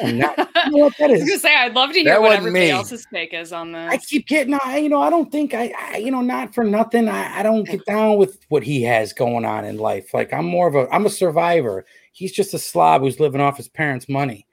Oh, 0.00 0.06
Man, 0.06 0.18
not- 0.18 0.38
you 0.66 0.70
know 0.72 0.78
what 0.84 0.94
that 0.98 1.10
I 1.10 1.12
was 1.14 1.20
gonna 1.24 1.38
say 1.38 1.54
I'd 1.54 1.74
love 1.74 1.90
to 1.92 2.04
That 2.04 2.10
hear 2.10 2.20
what 2.20 2.32
everybody 2.36 2.66
me. 2.66 2.70
else's 2.70 3.06
take 3.12 3.32
is 3.34 3.52
on 3.52 3.72
this. 3.72 3.92
I 3.92 3.96
keep 3.98 4.26
getting, 4.26 4.54
I 4.64 4.78
you 4.78 4.88
know, 4.88 5.00
I 5.02 5.10
don't 5.10 5.30
think 5.30 5.54
I, 5.54 5.72
I 5.78 5.96
you 5.98 6.10
know, 6.10 6.20
not 6.20 6.54
for 6.54 6.64
nothing. 6.64 7.08
I, 7.08 7.40
I 7.40 7.42
don't 7.42 7.64
get 7.64 7.84
down 7.86 8.16
with 8.16 8.38
what 8.48 8.62
he 8.62 8.82
has 8.84 9.12
going 9.12 9.44
on 9.44 9.64
in 9.64 9.78
life. 9.78 10.12
Like 10.14 10.32
I'm 10.32 10.46
more 10.46 10.68
of 10.68 10.74
a, 10.74 10.88
I'm 10.94 11.06
a 11.06 11.10
survivor. 11.10 11.84
He's 12.12 12.32
just 12.32 12.54
a 12.54 12.58
slob 12.58 13.02
who's 13.02 13.20
living 13.20 13.40
off 13.40 13.56
his 13.56 13.68
parents' 13.68 14.08
money. 14.08 14.46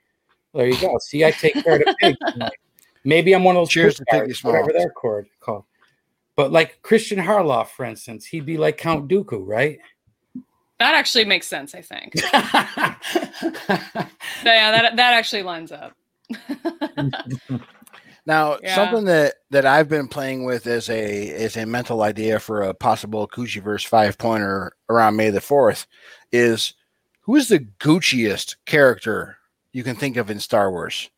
There 0.54 0.68
you 0.68 0.80
go. 0.80 0.98
See, 1.02 1.24
I 1.26 1.32
take 1.32 1.54
care 1.64 1.76
of 1.76 1.80
the 1.82 1.96
pigs. 2.00 2.18
tonight. 2.32 2.54
Maybe 3.04 3.34
I'm 3.34 3.44
one 3.44 3.56
of 3.56 3.62
those 3.62 3.70
Cheers 3.70 3.96
to 3.96 4.06
pig 4.06 4.22
Piggy 4.22 4.32
guys, 4.34 4.44
whatever 4.44 4.72
Smalls. 4.72 4.78
they're 4.84 4.92
called. 4.92 5.26
called. 5.40 5.64
But 6.36 6.52
like 6.52 6.82
Christian 6.82 7.20
Harloff, 7.20 7.68
for 7.70 7.86
instance, 7.86 8.26
he'd 8.26 8.46
be 8.46 8.58
like 8.58 8.78
Count 8.78 9.08
Dooku, 9.10 9.42
right? 9.46 9.78
That 10.80 10.96
actually 10.96 11.26
makes 11.26 11.48
sense. 11.48 11.76
I 11.76 11.82
think. 11.82 12.14
yeah, 12.34 12.96
that 14.44 14.96
that 14.96 15.14
actually 15.14 15.44
lines 15.44 15.72
up. 15.72 15.94
Now, 18.26 18.60
Yeah. 18.62 18.76
something 18.76 19.06
that 19.06 19.36
that 19.50 19.66
I've 19.66 19.90
been 19.90 20.08
playing 20.08 20.46
with 20.46 20.68
as 20.68 20.88
a 20.90 21.30
as 21.32 21.58
a 21.58 21.66
mental 21.66 22.04
idea 22.04 22.40
for 22.40 22.62
a 22.62 22.76
possible 22.76 23.28
Gucciverse 23.28 23.88
five 23.88 24.20
pointer 24.20 24.74
around 24.88 25.16
May 25.16 25.32
the 25.32 25.42
fourth 25.42 25.88
is 26.32 26.76
who 27.22 27.36
is 27.38 27.48
the 27.48 27.66
Gucciest 27.80 28.58
character 28.68 29.38
you 29.74 29.84
can 29.84 29.96
think 29.96 30.16
of 30.16 30.30
in 30.30 30.40
Star 30.40 30.70
Wars? 30.70 31.10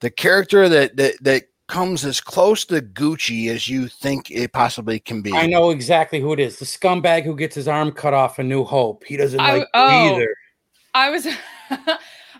The 0.00 0.10
character 0.10 0.66
that 0.70 0.96
that 0.96 1.22
that 1.22 1.42
comes 1.68 2.04
as 2.04 2.20
close 2.20 2.64
to 2.66 2.80
Gucci 2.80 3.48
as 3.48 3.68
you 3.68 3.88
think 3.88 4.30
it 4.30 4.52
possibly 4.52 5.00
can 5.00 5.22
be. 5.22 5.32
I 5.32 5.46
know 5.46 5.70
exactly 5.70 6.20
who 6.20 6.32
it 6.32 6.40
is. 6.40 6.58
The 6.58 6.64
scumbag 6.64 7.24
who 7.24 7.34
gets 7.34 7.54
his 7.54 7.68
arm 7.68 7.92
cut 7.92 8.14
off 8.14 8.38
in 8.38 8.48
New 8.48 8.64
Hope. 8.64 9.04
He 9.04 9.16
doesn't 9.16 9.40
I- 9.40 9.58
like 9.58 9.68
oh. 9.74 10.14
either. 10.14 10.34
I 10.94 11.10
was, 11.10 11.26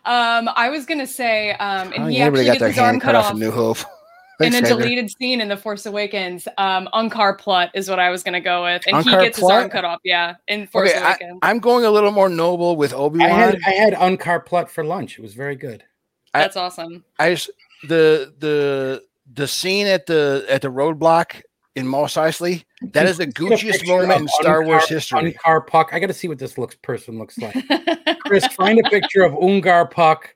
um, 0.07 0.49
I 0.55 0.71
was 0.71 0.87
gonna 0.87 1.07
say, 1.07 1.51
um, 1.53 1.89
and 1.89 1.97
don't 1.97 2.11
he 2.11 2.21
actually 2.21 2.47
got 2.47 2.53
gets 2.53 2.61
their 2.61 2.69
his 2.71 2.79
arm 2.79 2.99
cut 2.99 3.09
cut 3.09 3.15
off 3.17 3.27
off 3.27 3.33
in 3.33 3.41
New 3.41 3.51
Hope. 3.51 3.79
in 4.41 4.55
a 4.55 4.59
Xavier. 4.59 4.77
deleted 4.77 5.11
scene 5.11 5.41
in 5.41 5.49
The 5.49 5.57
Force 5.57 5.87
Awakens. 5.87 6.47
Um, 6.59 6.89
Unkar 6.95 7.39
Plutt 7.39 7.71
is 7.75 7.89
what 7.91 7.99
I 7.99 8.11
was 8.11 8.23
gonna 8.23 8.41
go 8.41 8.65
with, 8.65 8.83
and 8.87 8.97
Unkar 8.97 9.21
he 9.21 9.27
gets 9.27 9.39
his 9.39 9.51
arm 9.51 9.69
cut 9.69 9.85
off. 9.85 10.01
Yeah, 10.05 10.37
in 10.49 10.67
Force 10.67 10.91
Okay, 10.91 10.99
I, 10.99 11.11
Awakens. 11.11 11.39
I'm 11.43 11.59
going 11.59 11.85
a 11.85 11.91
little 11.91 12.13
more 12.13 12.29
noble 12.29 12.77
with 12.77 12.95
Obi 12.95 13.23
I 13.23 13.29
had 13.29 13.55
Wan. 13.55 13.63
I 13.67 13.71
had 13.71 13.93
Unkar 13.95 14.45
Plutt 14.45 14.71
for 14.71 14.85
lunch. 14.85 15.19
It 15.19 15.23
was 15.23 15.35
very 15.35 15.57
good. 15.57 15.85
I- 16.33 16.41
That's 16.41 16.57
awesome. 16.57 17.05
I 17.19 17.35
just 17.35 17.51
the 17.89 18.33
the 18.39 19.03
the 19.33 19.49
scene 19.49 19.87
at 19.87 20.07
the 20.07 20.45
at 20.49 20.63
the 20.63 20.69
roadblock 20.69 21.43
in 21.75 21.87
Mos 21.87 22.15
Eisley. 22.15 22.65
That 22.93 23.07
is 23.07 23.19
the 23.19 23.27
Can 23.33 23.47
you 23.49 23.57
see 23.57 23.69
a 23.69 23.73
Gucciest 23.73 23.87
moment 23.89 24.21
in 24.23 24.29
Star 24.29 24.65
Wars 24.65 24.89
history. 24.89 25.35
Unkar 25.45 25.67
Puck. 25.67 25.91
I 25.93 25.99
got 25.99 26.07
to 26.09 26.15
see 26.15 26.29
what 26.29 26.39
this 26.39 26.57
looks 26.59 26.75
person 26.77 27.19
looks 27.19 27.37
like. 27.39 27.55
Chris, 28.21 28.47
find 28.49 28.79
a 28.85 28.89
picture 28.91 29.23
of 29.23 29.33
Ungar 29.35 29.91
Puck, 29.91 30.35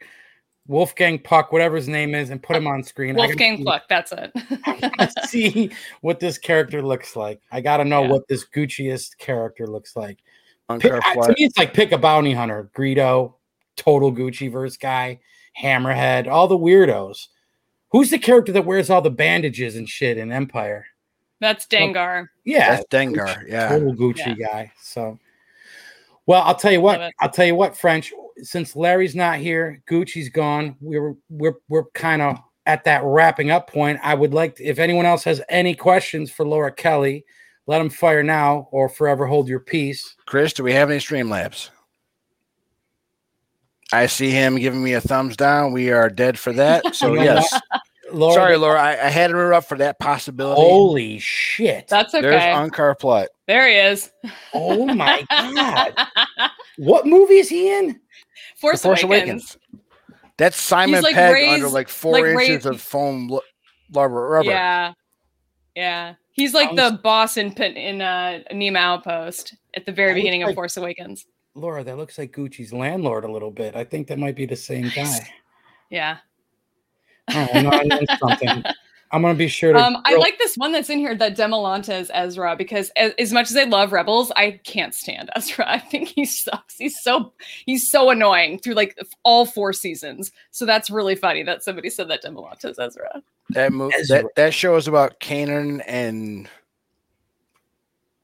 Wolfgang 0.66 1.18
Puck, 1.18 1.50
whatever 1.52 1.76
his 1.76 1.88
name 1.88 2.14
is, 2.14 2.30
and 2.30 2.42
put 2.42 2.56
him 2.56 2.66
on 2.66 2.82
screen. 2.82 3.10
I 3.10 3.14
gotta 3.14 3.28
Wolfgang 3.28 3.56
see- 3.58 3.62
Pluck. 3.64 3.82
That's 3.88 4.12
it. 4.12 4.30
I 4.66 4.90
gotta 4.96 5.26
see 5.26 5.70
what 6.02 6.20
this 6.20 6.36
character 6.38 6.82
looks 6.82 7.16
like. 7.16 7.40
I 7.50 7.60
got 7.60 7.78
to 7.78 7.84
know 7.84 8.02
Yeah. 8.02 8.10
what 8.10 8.28
this 8.28 8.44
Gucciest 8.46 9.16
character 9.18 9.66
looks 9.66 9.96
like. 9.96 10.18
Pick, 10.78 10.92
I- 10.92 11.14
to 11.14 11.28
me, 11.30 11.34
it's 11.44 11.58
like 11.58 11.74
pick 11.74 11.90
a 11.92 11.98
bounty 11.98 12.32
hunter, 12.32 12.70
Greedo, 12.76 13.34
total 13.76 14.12
Gucciverse 14.12 14.78
guy, 14.78 15.18
Hammerhead, 15.60 16.28
all 16.28 16.46
the 16.46 16.58
weirdos. 16.58 17.26
Who's 17.90 18.10
the 18.10 18.18
character 18.18 18.52
that 18.52 18.64
wears 18.64 18.90
all 18.90 19.02
the 19.02 19.10
bandages 19.10 19.76
and 19.76 19.88
shit 19.88 20.18
in 20.18 20.30
Empire? 20.30 20.86
That's 21.40 21.66
Dengar. 21.66 22.28
Yeah, 22.44 22.76
That's 22.76 22.86
Dengar. 22.88 23.48
Yeah. 23.48 23.68
total 23.68 23.94
Gucci 23.94 24.38
guy. 24.38 24.72
So, 24.80 25.18
well, 26.26 26.42
I'll 26.42 26.54
tell 26.54 26.72
you 26.72 26.80
what. 26.80 27.12
I'll 27.18 27.30
tell 27.30 27.46
you 27.46 27.54
what, 27.54 27.76
French. 27.76 28.12
Since 28.42 28.76
Larry's 28.76 29.14
not 29.14 29.38
here, 29.38 29.82
Gucci's 29.88 30.28
gone. 30.28 30.76
We're 30.80 31.14
we're 31.28 31.56
we're 31.68 31.84
kind 31.90 32.22
of 32.22 32.38
at 32.66 32.84
that 32.84 33.02
wrapping 33.04 33.50
up 33.50 33.68
point. 33.68 33.98
I 34.02 34.14
would 34.14 34.32
like, 34.32 34.56
to, 34.56 34.64
if 34.64 34.78
anyone 34.78 35.06
else 35.06 35.24
has 35.24 35.42
any 35.48 35.74
questions 35.74 36.30
for 36.30 36.46
Laura 36.46 36.70
Kelly, 36.70 37.24
let 37.66 37.78
them 37.78 37.90
fire 37.90 38.22
now 38.22 38.68
or 38.70 38.88
forever 38.88 39.26
hold 39.26 39.48
your 39.48 39.60
peace. 39.60 40.14
Chris, 40.26 40.52
do 40.52 40.62
we 40.62 40.72
have 40.72 40.90
any 40.90 41.00
stream 41.00 41.28
Streamlabs? 41.28 41.70
I 43.92 44.06
see 44.06 44.30
him 44.30 44.56
giving 44.56 44.82
me 44.82 44.92
a 44.94 45.00
thumbs 45.00 45.36
down. 45.36 45.72
We 45.72 45.90
are 45.90 46.08
dead 46.08 46.38
for 46.38 46.52
that. 46.52 46.94
So 46.94 47.14
yes, 47.22 47.52
Laura, 48.12 48.34
Sorry, 48.34 48.56
Laura. 48.56 48.80
I, 48.80 48.90
I 48.92 49.08
had 49.08 49.30
her 49.30 49.52
up 49.54 49.64
for 49.64 49.78
that 49.78 49.98
possibility. 49.98 50.60
Holy 50.60 51.18
shit! 51.18 51.88
That's 51.88 52.14
okay. 52.14 52.22
There's 52.22 52.34
okay. 52.36 52.52
Unkar 52.52 52.98
Plutt. 52.98 53.28
there 53.46 53.68
he 53.68 53.74
is. 53.76 54.10
oh 54.54 54.86
my 54.86 55.24
god! 55.30 56.50
What 56.78 57.06
movie 57.06 57.34
is 57.38 57.48
he 57.48 57.72
in? 57.72 57.88
The 57.88 57.96
Force, 58.56 58.82
Force 58.82 59.02
Awakens. 59.02 59.56
Awakens. 59.72 59.82
That's 60.36 60.60
Simon 60.60 61.02
like 61.02 61.14
Pegg 61.14 61.32
raised- 61.34 61.54
under 61.54 61.68
like 61.68 61.88
four 61.88 62.12
like 62.12 62.24
inches 62.24 62.48
raised- 62.48 62.66
of 62.66 62.80
foam 62.80 63.28
lu- 63.28 63.40
rubber. 63.92 64.28
rubber. 64.28 64.50
Yeah. 64.50 64.92
Yeah. 65.74 66.14
He's 66.32 66.54
like 66.54 66.68
Sounds- 66.76 66.92
the 66.92 66.98
boss 67.02 67.36
in 67.36 67.52
Pin- 67.54 67.76
in 67.76 68.00
uh, 68.02 68.40
Niima 68.52 68.78
Outpost 68.78 69.56
at 69.74 69.84
the 69.86 69.92
very 69.92 70.14
beginning 70.14 70.42
like- 70.42 70.50
of 70.50 70.54
Force 70.54 70.76
Awakens. 70.76 71.26
Laura, 71.54 71.82
that 71.84 71.96
looks 71.96 72.18
like 72.18 72.32
Gucci's 72.32 72.72
landlord 72.72 73.24
a 73.24 73.30
little 73.30 73.50
bit. 73.50 73.74
I 73.76 73.84
think 73.84 74.06
that 74.08 74.18
might 74.18 74.36
be 74.36 74.46
the 74.46 74.56
same 74.56 74.90
guy. 74.94 75.32
Yeah. 75.90 76.18
Oh, 77.34 77.48
no, 77.54 77.70
I 77.70 77.82
learned 77.82 78.08
something. 78.18 78.62
I'm 79.12 79.22
gonna 79.22 79.34
be 79.34 79.48
sure 79.48 79.72
to. 79.72 79.78
Um, 79.78 79.96
I 80.04 80.14
like 80.16 80.38
this 80.38 80.56
one 80.56 80.70
that's 80.70 80.88
in 80.88 81.00
here 81.00 81.16
that 81.16 81.36
Demolanta 81.36 81.98
is 82.00 82.12
Ezra 82.14 82.54
because 82.54 82.90
as, 82.94 83.12
as 83.18 83.32
much 83.32 83.50
as 83.50 83.56
I 83.56 83.64
love 83.64 83.92
Rebels, 83.92 84.30
I 84.36 84.60
can't 84.62 84.94
stand 84.94 85.30
Ezra. 85.36 85.68
I 85.68 85.78
think 85.78 86.08
he 86.08 86.24
sucks. 86.24 86.76
He's 86.76 87.00
so 87.02 87.32
he's 87.66 87.90
so 87.90 88.10
annoying 88.10 88.60
through 88.60 88.74
like 88.74 88.96
all 89.24 89.46
four 89.46 89.72
seasons. 89.72 90.30
So 90.52 90.64
that's 90.64 90.90
really 90.90 91.16
funny 91.16 91.42
that 91.42 91.64
somebody 91.64 91.90
said 91.90 92.08
that 92.08 92.22
Demolanta 92.22 92.66
is 92.66 92.78
Ezra. 92.78 93.20
That 93.50 93.72
movie. 93.72 93.96
That, 94.08 94.26
that 94.36 94.54
show 94.54 94.76
is 94.76 94.86
about 94.86 95.18
Kanan 95.18 95.82
and 95.86 96.48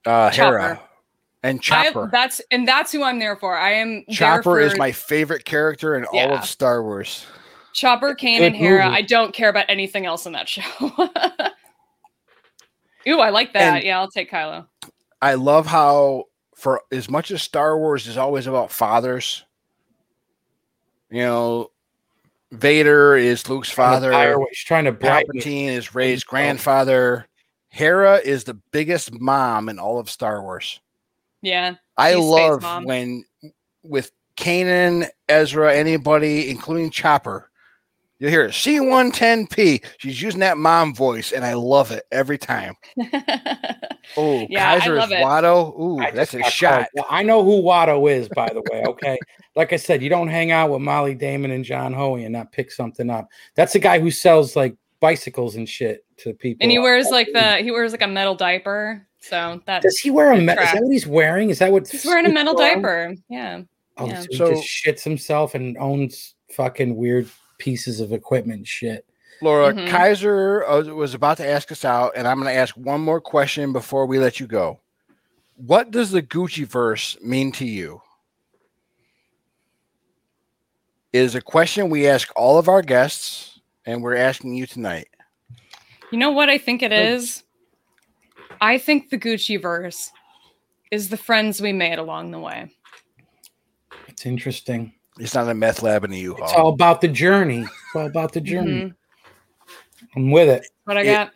uh, 0.05 0.31
Hera 0.31 0.77
Chopper. 0.77 0.86
And 1.47 1.59
I, 1.59 1.63
Chopper. 1.63 2.09
that's 2.11 2.41
and 2.51 2.67
that's 2.67 2.91
who 2.91 3.05
I'm 3.05 3.19
there 3.21 3.37
for. 3.37 3.57
I 3.57 3.73
am 3.75 4.05
there 4.09 4.17
Chopper 4.17 4.59
is 4.59 4.77
my 4.77 4.91
favorite 4.91 5.45
character 5.45 5.95
in 5.95 6.05
all 6.07 6.33
of 6.33 6.45
Star 6.45 6.83
Wars. 6.83 7.25
Chopper, 7.73 8.15
Kane, 8.15 8.43
and 8.43 8.57
Hera. 8.57 8.87
movie. 8.87 8.97
I 8.97 9.03
don't 9.03 9.33
care 9.35 9.49
about 9.49 9.67
anything 9.69 10.07
else 10.07 10.27
in 10.27 10.33
that 10.33 10.49
show. 10.49 10.63
Ooh, 13.09 13.21
I 13.21 13.31
like 13.31 13.53
that. 13.53 13.77
And- 13.77 13.85
yeah, 13.85 14.01
I'll 14.01 14.11
take 14.11 14.31
Kylo. 14.31 14.67
I 15.23 15.35
love 15.35 15.67
how, 15.67 16.25
for 16.57 16.83
as 16.91 17.09
much 17.09 17.31
as 17.31 17.43
Star 17.43 17.79
Wars 17.79 18.07
is 18.07 18.17
always 18.17 18.47
about 18.47 18.71
fathers, 18.73 19.45
you 21.11 21.21
know, 21.23 21.71
Vader 22.53 23.17
is 23.17 23.49
Luke's 23.49 23.71
father. 23.71 24.13
hire- 24.13 24.37
She's 24.53 24.65
trying 24.65 24.85
to 24.87 24.93
bribe 24.93 25.27
me. 25.29 25.41
Palpatine 25.41 25.69
is 25.69 25.95
Rey's 25.95 26.25
grandfather. 26.25 27.29
Hera 27.69 28.17
is 28.17 28.45
the 28.45 28.55
biggest 28.73 29.13
mom 29.21 29.69
in 29.69 29.79
all 29.79 29.99
of 29.99 30.11
Star 30.11 30.43
Wars. 30.43 30.81
Yeah. 31.43 31.75
I 31.97 32.15
love 32.15 32.63
Mom. 32.63 32.85
when 32.85 33.25
with 33.83 34.11
Kanan, 34.37 35.09
Ezra, 35.29 35.75
anybody, 35.75 36.51
including 36.51 36.91
Chopper, 36.91 37.51
you'll 38.19 38.31
hear 38.31 38.49
C1-10P. 38.49 39.85
She's 39.99 40.21
using 40.21 40.41
that 40.41 40.59
mom 40.59 40.95
voice, 40.95 41.33
and 41.33 41.45
I 41.45 41.55
love 41.55 41.91
it 41.91 42.05
every 42.13 42.39
time. 42.39 42.75
Oh, 44.17 44.47
Yeah, 44.51 44.73
I 44.73 44.79
Kaiser 44.79 44.95
love 44.97 45.11
is 45.11 45.19
it. 45.19 45.25
Watto. 45.25 45.79
Ooh, 45.81 45.99
I 45.99 46.11
that's 46.11 46.35
a 46.35 46.43
shot. 46.45 46.89
Well, 46.95 47.07
I 47.11 47.23
know 47.23 47.43
who 47.45 47.63
Watto 47.63 48.11
is, 48.11 48.29
by 48.29 48.49
the 48.49 48.63
way. 48.71 48.85
Okay, 48.87 49.19
like 49.57 49.73
I 49.73 49.77
said, 49.77 50.03
you 50.03 50.09
don't 50.09 50.29
hang 50.29 50.51
out 50.51 50.71
with 50.71 50.81
Molly 50.83 51.15
Damon 51.15 51.51
and 51.51 51.65
John 51.65 51.93
Hoey 51.93 52.25
and 52.25 52.33
not 52.33 52.53
pick 52.53 52.71
something 52.71 53.11
up. 53.11 53.29
That's 53.55 53.73
the 53.73 53.79
guy 53.79 53.99
who 54.01 54.11
sells 54.11 54.55
like 54.57 54.77
bicycles 55.01 55.57
and 55.57 55.69
shit 55.69 56.05
to 56.19 56.33
people. 56.35 56.59
and 56.63 56.71
he 56.71 56.79
wears 56.79 57.11
like 57.11 57.29
the 57.33 57.57
he 57.59 57.71
wears 57.71 57.93
like 57.93 58.03
a 58.03 58.07
metal 58.07 58.35
diaper. 58.35 59.07
So 59.29 59.61
that 59.67 59.83
Does 59.83 59.99
he 59.99 60.11
wear 60.11 60.33
a? 60.33 60.37
the 60.37 60.43
Me- 60.43 60.53
is 60.53 60.59
that 60.73 60.83
what 60.83 60.93
he's 60.93 61.07
wearing? 61.07 61.51
Is 61.51 61.59
that 61.59 61.73
what 61.73 61.89
he's 61.89 62.05
wearing 62.05 62.27
a 62.27 62.33
metal 62.33 62.57
Snoop 62.57 62.75
diaper. 62.75 63.15
Yeah. 63.29 63.63
Oh, 63.97 64.07
Yeah. 64.07 64.21
so 64.21 64.27
he 64.31 64.37
So- 64.37 64.51
just 64.55 64.67
shits 64.69 65.03
himself 65.03 65.55
and 65.55 65.77
owns 65.79 66.35
fucking 66.53 66.95
weird 66.97 67.29
pieces 67.59 68.01
of 68.01 68.13
equipment 68.13 68.67
shit. 68.67 69.05
Laura, 69.43 69.73
Mhm. 69.73 69.89
Kaiser 69.89 70.65
uh, 70.67 70.83
was 70.95 71.13
about 71.15 71.37
to 71.39 71.47
ask 71.47 71.71
us 71.73 71.85
out, 71.85 72.13
and 72.17 72.27
I'm 72.27 72.37
going 72.41 72.53
to 72.53 72.59
ask 72.59 72.75
one 72.77 73.01
more 73.01 73.21
question 73.21 73.73
before 73.73 74.07
we 74.07 74.19
let 74.19 74.41
you 74.41 74.47
go. 74.47 74.81
What 75.57 75.91
does 75.91 76.11
the 76.11 76.23
Gucciverse 76.23 77.21
mean 77.23 77.53
to 77.53 77.67
you? 77.67 78.01
Is 81.13 81.35
a 81.35 81.41
question 81.41 81.89
we 81.89 82.07
ask 82.07 82.31
all 82.37 82.59
of 82.59 82.69
our 82.69 82.83
guests, 82.83 83.61
and 83.87 84.03
we're 84.03 84.17
asking 84.17 84.55
you 84.55 84.67
tonight. 84.67 85.09
You 86.13 86.19
know 86.19 86.31
what 86.31 86.49
I 86.51 86.59
think 86.59 86.83
it 86.83 86.93
is? 86.93 87.43
I 88.61 88.79
think 88.79 89.11
the 89.11 89.19
Gucciverse 89.19 90.11
is 90.91 91.09
the 91.09 91.17
friends 91.17 91.61
we 91.61 91.73
made 91.73 91.99
along 91.99 92.31
the 92.31 92.39
way. 92.39 92.71
It's 94.09 94.25
interesting. 94.27 94.95
It's 95.19 95.35
not 95.35 95.49
a 95.49 95.55
meth 95.55 95.83
lab 95.83 96.05
in 96.05 96.11
the 96.11 96.17
It's 96.19 96.25
U-Haul. 96.25 96.55
all 96.57 96.69
about 96.73 97.01
the 97.01 97.09
journey. 97.09 97.61
It's 97.63 97.71
all 97.95 98.07
about 98.07 98.33
the 98.33 98.41
journey. 98.41 98.93
Mhm. 98.93 98.95
I'm 100.15 100.31
with 100.31 100.49
it. 100.49 100.67
What 100.85 100.97
I 100.97 101.03
It- 101.03 101.13
got? 101.13 101.33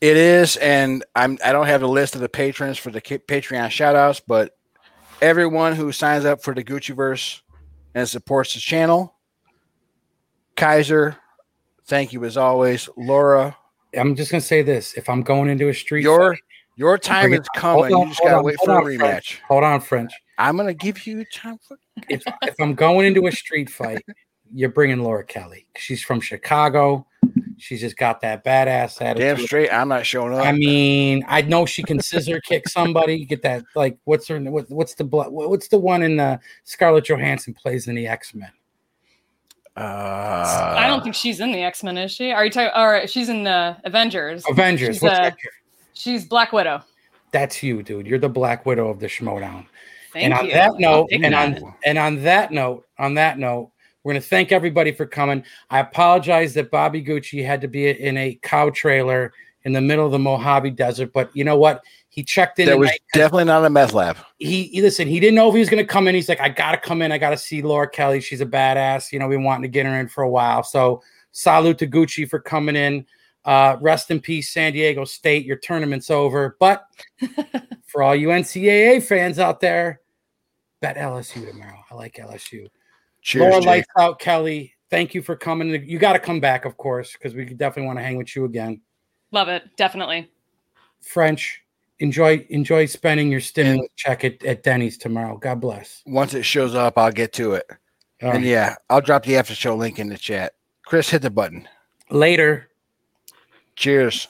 It 0.00 0.16
is, 0.18 0.56
and 0.56 1.04
I'm 1.14 1.38
I 1.42 1.52
don't 1.52 1.66
have 1.66 1.80
the 1.80 1.88
list 1.88 2.14
of 2.14 2.20
the 2.20 2.28
patrons 2.28 2.76
for 2.76 2.90
the 2.90 3.00
K- 3.00 3.18
Patreon 3.18 3.68
shoutouts, 3.68 4.20
but 4.26 4.56
everyone 5.22 5.74
who 5.74 5.90
signs 5.90 6.26
up 6.26 6.42
for 6.42 6.54
the 6.54 6.62
Gucciverse 6.62 7.40
and 7.94 8.06
supports 8.06 8.52
the 8.52 8.60
channel, 8.60 9.14
Kaiser, 10.54 11.16
thank 11.86 12.12
you 12.12 12.24
as 12.24 12.36
always. 12.36 12.90
Laura, 12.96 13.56
I'm 13.96 14.14
just 14.16 14.30
gonna 14.30 14.42
say 14.42 14.60
this: 14.60 14.92
if 14.94 15.08
I'm 15.08 15.22
going 15.22 15.48
into 15.48 15.68
a 15.70 15.74
street, 15.74 16.02
your 16.02 16.34
fight- 16.34 16.42
your 16.76 16.98
time 16.98 17.30
Bring 17.30 17.40
is 17.40 17.48
coming. 17.54 17.92
On, 17.92 18.02
you 18.02 18.08
just 18.08 18.20
gotta 18.20 18.36
on, 18.36 18.44
wait 18.44 18.56
hold 18.58 18.82
for 18.84 18.90
a 18.90 18.94
rematch. 18.94 18.98
French. 18.98 19.42
hold 19.48 19.64
on, 19.64 19.80
French. 19.80 20.12
I'm 20.38 20.56
gonna 20.56 20.74
give 20.74 21.06
you 21.06 21.24
time 21.32 21.58
for 21.66 21.78
If, 22.08 22.22
if 22.42 22.54
I'm 22.60 22.74
going 22.74 23.06
into 23.06 23.26
a 23.26 23.32
street 23.32 23.70
fight, 23.70 24.04
you're 24.52 24.70
bringing 24.70 25.02
Laura 25.02 25.24
Kelly. 25.24 25.66
She's 25.76 26.02
from 26.02 26.20
Chicago. 26.20 27.06
She's 27.58 27.80
just 27.80 27.96
got 27.96 28.20
that 28.20 28.44
badass 28.44 29.00
attitude. 29.00 29.38
damn 29.38 29.46
straight. 29.46 29.70
I'm 29.72 29.88
not 29.88 30.04
showing 30.04 30.34
up. 30.34 30.44
I 30.44 30.52
mean, 30.52 31.24
I 31.26 31.40
know 31.42 31.64
she 31.64 31.82
can 31.82 32.00
scissor 32.00 32.40
kick 32.40 32.68
somebody. 32.68 33.24
Get 33.24 33.42
that 33.42 33.64
like 33.74 33.98
what's 34.04 34.28
her 34.28 34.38
what, 34.38 34.70
what's 34.70 34.94
the 34.94 35.04
blo- 35.04 35.30
what's 35.30 35.68
the 35.68 35.78
one 35.78 36.02
in 36.02 36.16
the 36.16 36.38
Scarlett 36.64 37.06
Johansson 37.06 37.54
plays 37.54 37.88
in 37.88 37.94
the 37.94 38.06
X 38.06 38.34
Men? 38.34 38.50
uh, 39.76 40.74
I 40.78 40.86
don't 40.86 41.02
think 41.02 41.14
she's 41.14 41.40
in 41.40 41.52
the 41.52 41.62
X 41.62 41.82
Men, 41.82 41.98
is 41.98 42.12
she? 42.12 42.32
Are 42.32 42.44
you 42.44 42.50
talking? 42.50 42.70
All 42.74 42.88
right, 42.88 43.08
she's 43.08 43.28
in 43.28 43.44
the 43.44 43.76
Avengers? 43.84 44.44
Avengers. 44.48 44.96
She's, 44.96 45.02
What's 45.02 45.18
uh, 45.18 45.22
that? 45.22 45.36
She's 45.96 46.24
Black 46.26 46.52
Widow. 46.52 46.82
That's 47.32 47.62
you, 47.62 47.82
dude. 47.82 48.06
You're 48.06 48.18
the 48.18 48.28
Black 48.28 48.66
Widow 48.66 48.88
of 48.88 49.00
the 49.00 49.06
Schmoedown. 49.06 49.66
Thank 50.12 50.24
and 50.24 50.34
on 50.34 50.46
you. 50.46 50.52
that 50.52 50.72
note, 50.78 51.08
take 51.10 51.24
and 51.24 51.34
that. 51.34 51.62
on 51.62 51.74
and 51.84 51.98
on 51.98 52.22
that 52.22 52.52
note, 52.52 52.86
on 52.98 53.14
that 53.14 53.38
note, 53.38 53.70
we're 54.02 54.12
gonna 54.12 54.20
thank 54.20 54.52
everybody 54.52 54.92
for 54.92 55.06
coming. 55.06 55.42
I 55.70 55.80
apologize 55.80 56.54
that 56.54 56.70
Bobby 56.70 57.02
Gucci 57.02 57.44
had 57.44 57.60
to 57.62 57.68
be 57.68 57.88
in 57.88 58.16
a 58.16 58.38
cow 58.42 58.70
trailer 58.70 59.32
in 59.64 59.72
the 59.72 59.80
middle 59.80 60.06
of 60.06 60.12
the 60.12 60.18
Mojave 60.18 60.70
Desert, 60.70 61.12
but 61.12 61.30
you 61.34 61.44
know 61.44 61.56
what? 61.56 61.82
He 62.08 62.22
checked 62.22 62.58
in. 62.58 62.66
that 62.66 62.78
was 62.78 62.90
definitely 63.12 63.44
not 63.44 63.64
a 63.64 63.70
meth 63.70 63.92
lab. 63.92 64.16
he, 64.38 64.64
he 64.64 64.80
listen. 64.80 65.08
He 65.08 65.18
didn't 65.18 65.34
know 65.34 65.48
if 65.48 65.54
he 65.54 65.60
was 65.60 65.68
gonna 65.68 65.84
come 65.84 66.08
in. 66.08 66.14
He's 66.14 66.28
like, 66.28 66.40
I 66.40 66.48
gotta 66.50 66.78
come 66.78 67.02
in. 67.02 67.10
I 67.10 67.18
gotta 67.18 67.36
see 67.36 67.62
Laura 67.62 67.88
Kelly. 67.88 68.20
She's 68.20 68.40
a 68.40 68.46
badass. 68.46 69.12
You 69.12 69.18
know, 69.18 69.28
we 69.28 69.36
wanting 69.36 69.62
to 69.62 69.68
get 69.68 69.86
her 69.86 69.98
in 69.98 70.08
for 70.08 70.22
a 70.24 70.30
while. 70.30 70.62
So 70.62 71.02
salute 71.32 71.78
to 71.78 71.86
Gucci 71.86 72.28
for 72.28 72.38
coming 72.38 72.76
in. 72.76 73.06
Uh, 73.46 73.76
rest 73.80 74.10
in 74.10 74.20
peace, 74.20 74.50
San 74.52 74.72
Diego 74.72 75.04
State. 75.04 75.46
Your 75.46 75.56
tournament's 75.56 76.10
over. 76.10 76.56
But 76.60 76.84
for 77.86 78.02
all 78.02 78.14
you 78.14 78.28
NCAA 78.28 79.02
fans 79.02 79.38
out 79.38 79.60
there, 79.60 80.00
bet 80.80 80.96
LSU 80.96 81.48
tomorrow. 81.48 81.78
I 81.90 81.94
like 81.94 82.16
LSU. 82.16 82.68
Cheers, 83.22 83.40
Laura 83.42 83.60
Jake. 83.60 83.66
lights 83.66 83.88
out 83.98 84.18
Kelly. 84.18 84.74
Thank 84.90 85.14
you 85.14 85.22
for 85.22 85.36
coming. 85.36 85.84
You 85.88 85.98
got 85.98 86.12
to 86.14 86.18
come 86.18 86.40
back, 86.40 86.64
of 86.64 86.76
course, 86.76 87.12
because 87.12 87.34
we 87.34 87.44
definitely 87.44 87.86
want 87.86 87.98
to 88.00 88.04
hang 88.04 88.16
with 88.16 88.34
you 88.36 88.44
again. 88.44 88.80
Love 89.32 89.48
it. 89.48 89.64
Definitely. 89.76 90.30
French, 91.02 91.62
enjoy 92.00 92.44
enjoy 92.50 92.86
spending 92.86 93.30
your 93.30 93.40
stimulus 93.40 93.88
check 93.96 94.24
at, 94.24 94.44
at 94.44 94.62
Denny's 94.64 94.98
tomorrow. 94.98 95.36
God 95.38 95.60
bless. 95.60 96.02
Once 96.06 96.34
it 96.34 96.42
shows 96.44 96.74
up, 96.74 96.98
I'll 96.98 97.12
get 97.12 97.32
to 97.34 97.54
it. 97.54 97.64
All 98.22 98.30
And 98.30 98.38
right. 98.38 98.44
yeah, 98.44 98.74
I'll 98.90 99.00
drop 99.00 99.24
the 99.24 99.36
after 99.36 99.54
show 99.54 99.76
link 99.76 99.98
in 99.98 100.08
the 100.08 100.18
chat. 100.18 100.54
Chris, 100.84 101.10
hit 101.10 101.22
the 101.22 101.30
button. 101.30 101.68
Later. 102.10 102.70
Cheers. 103.76 104.28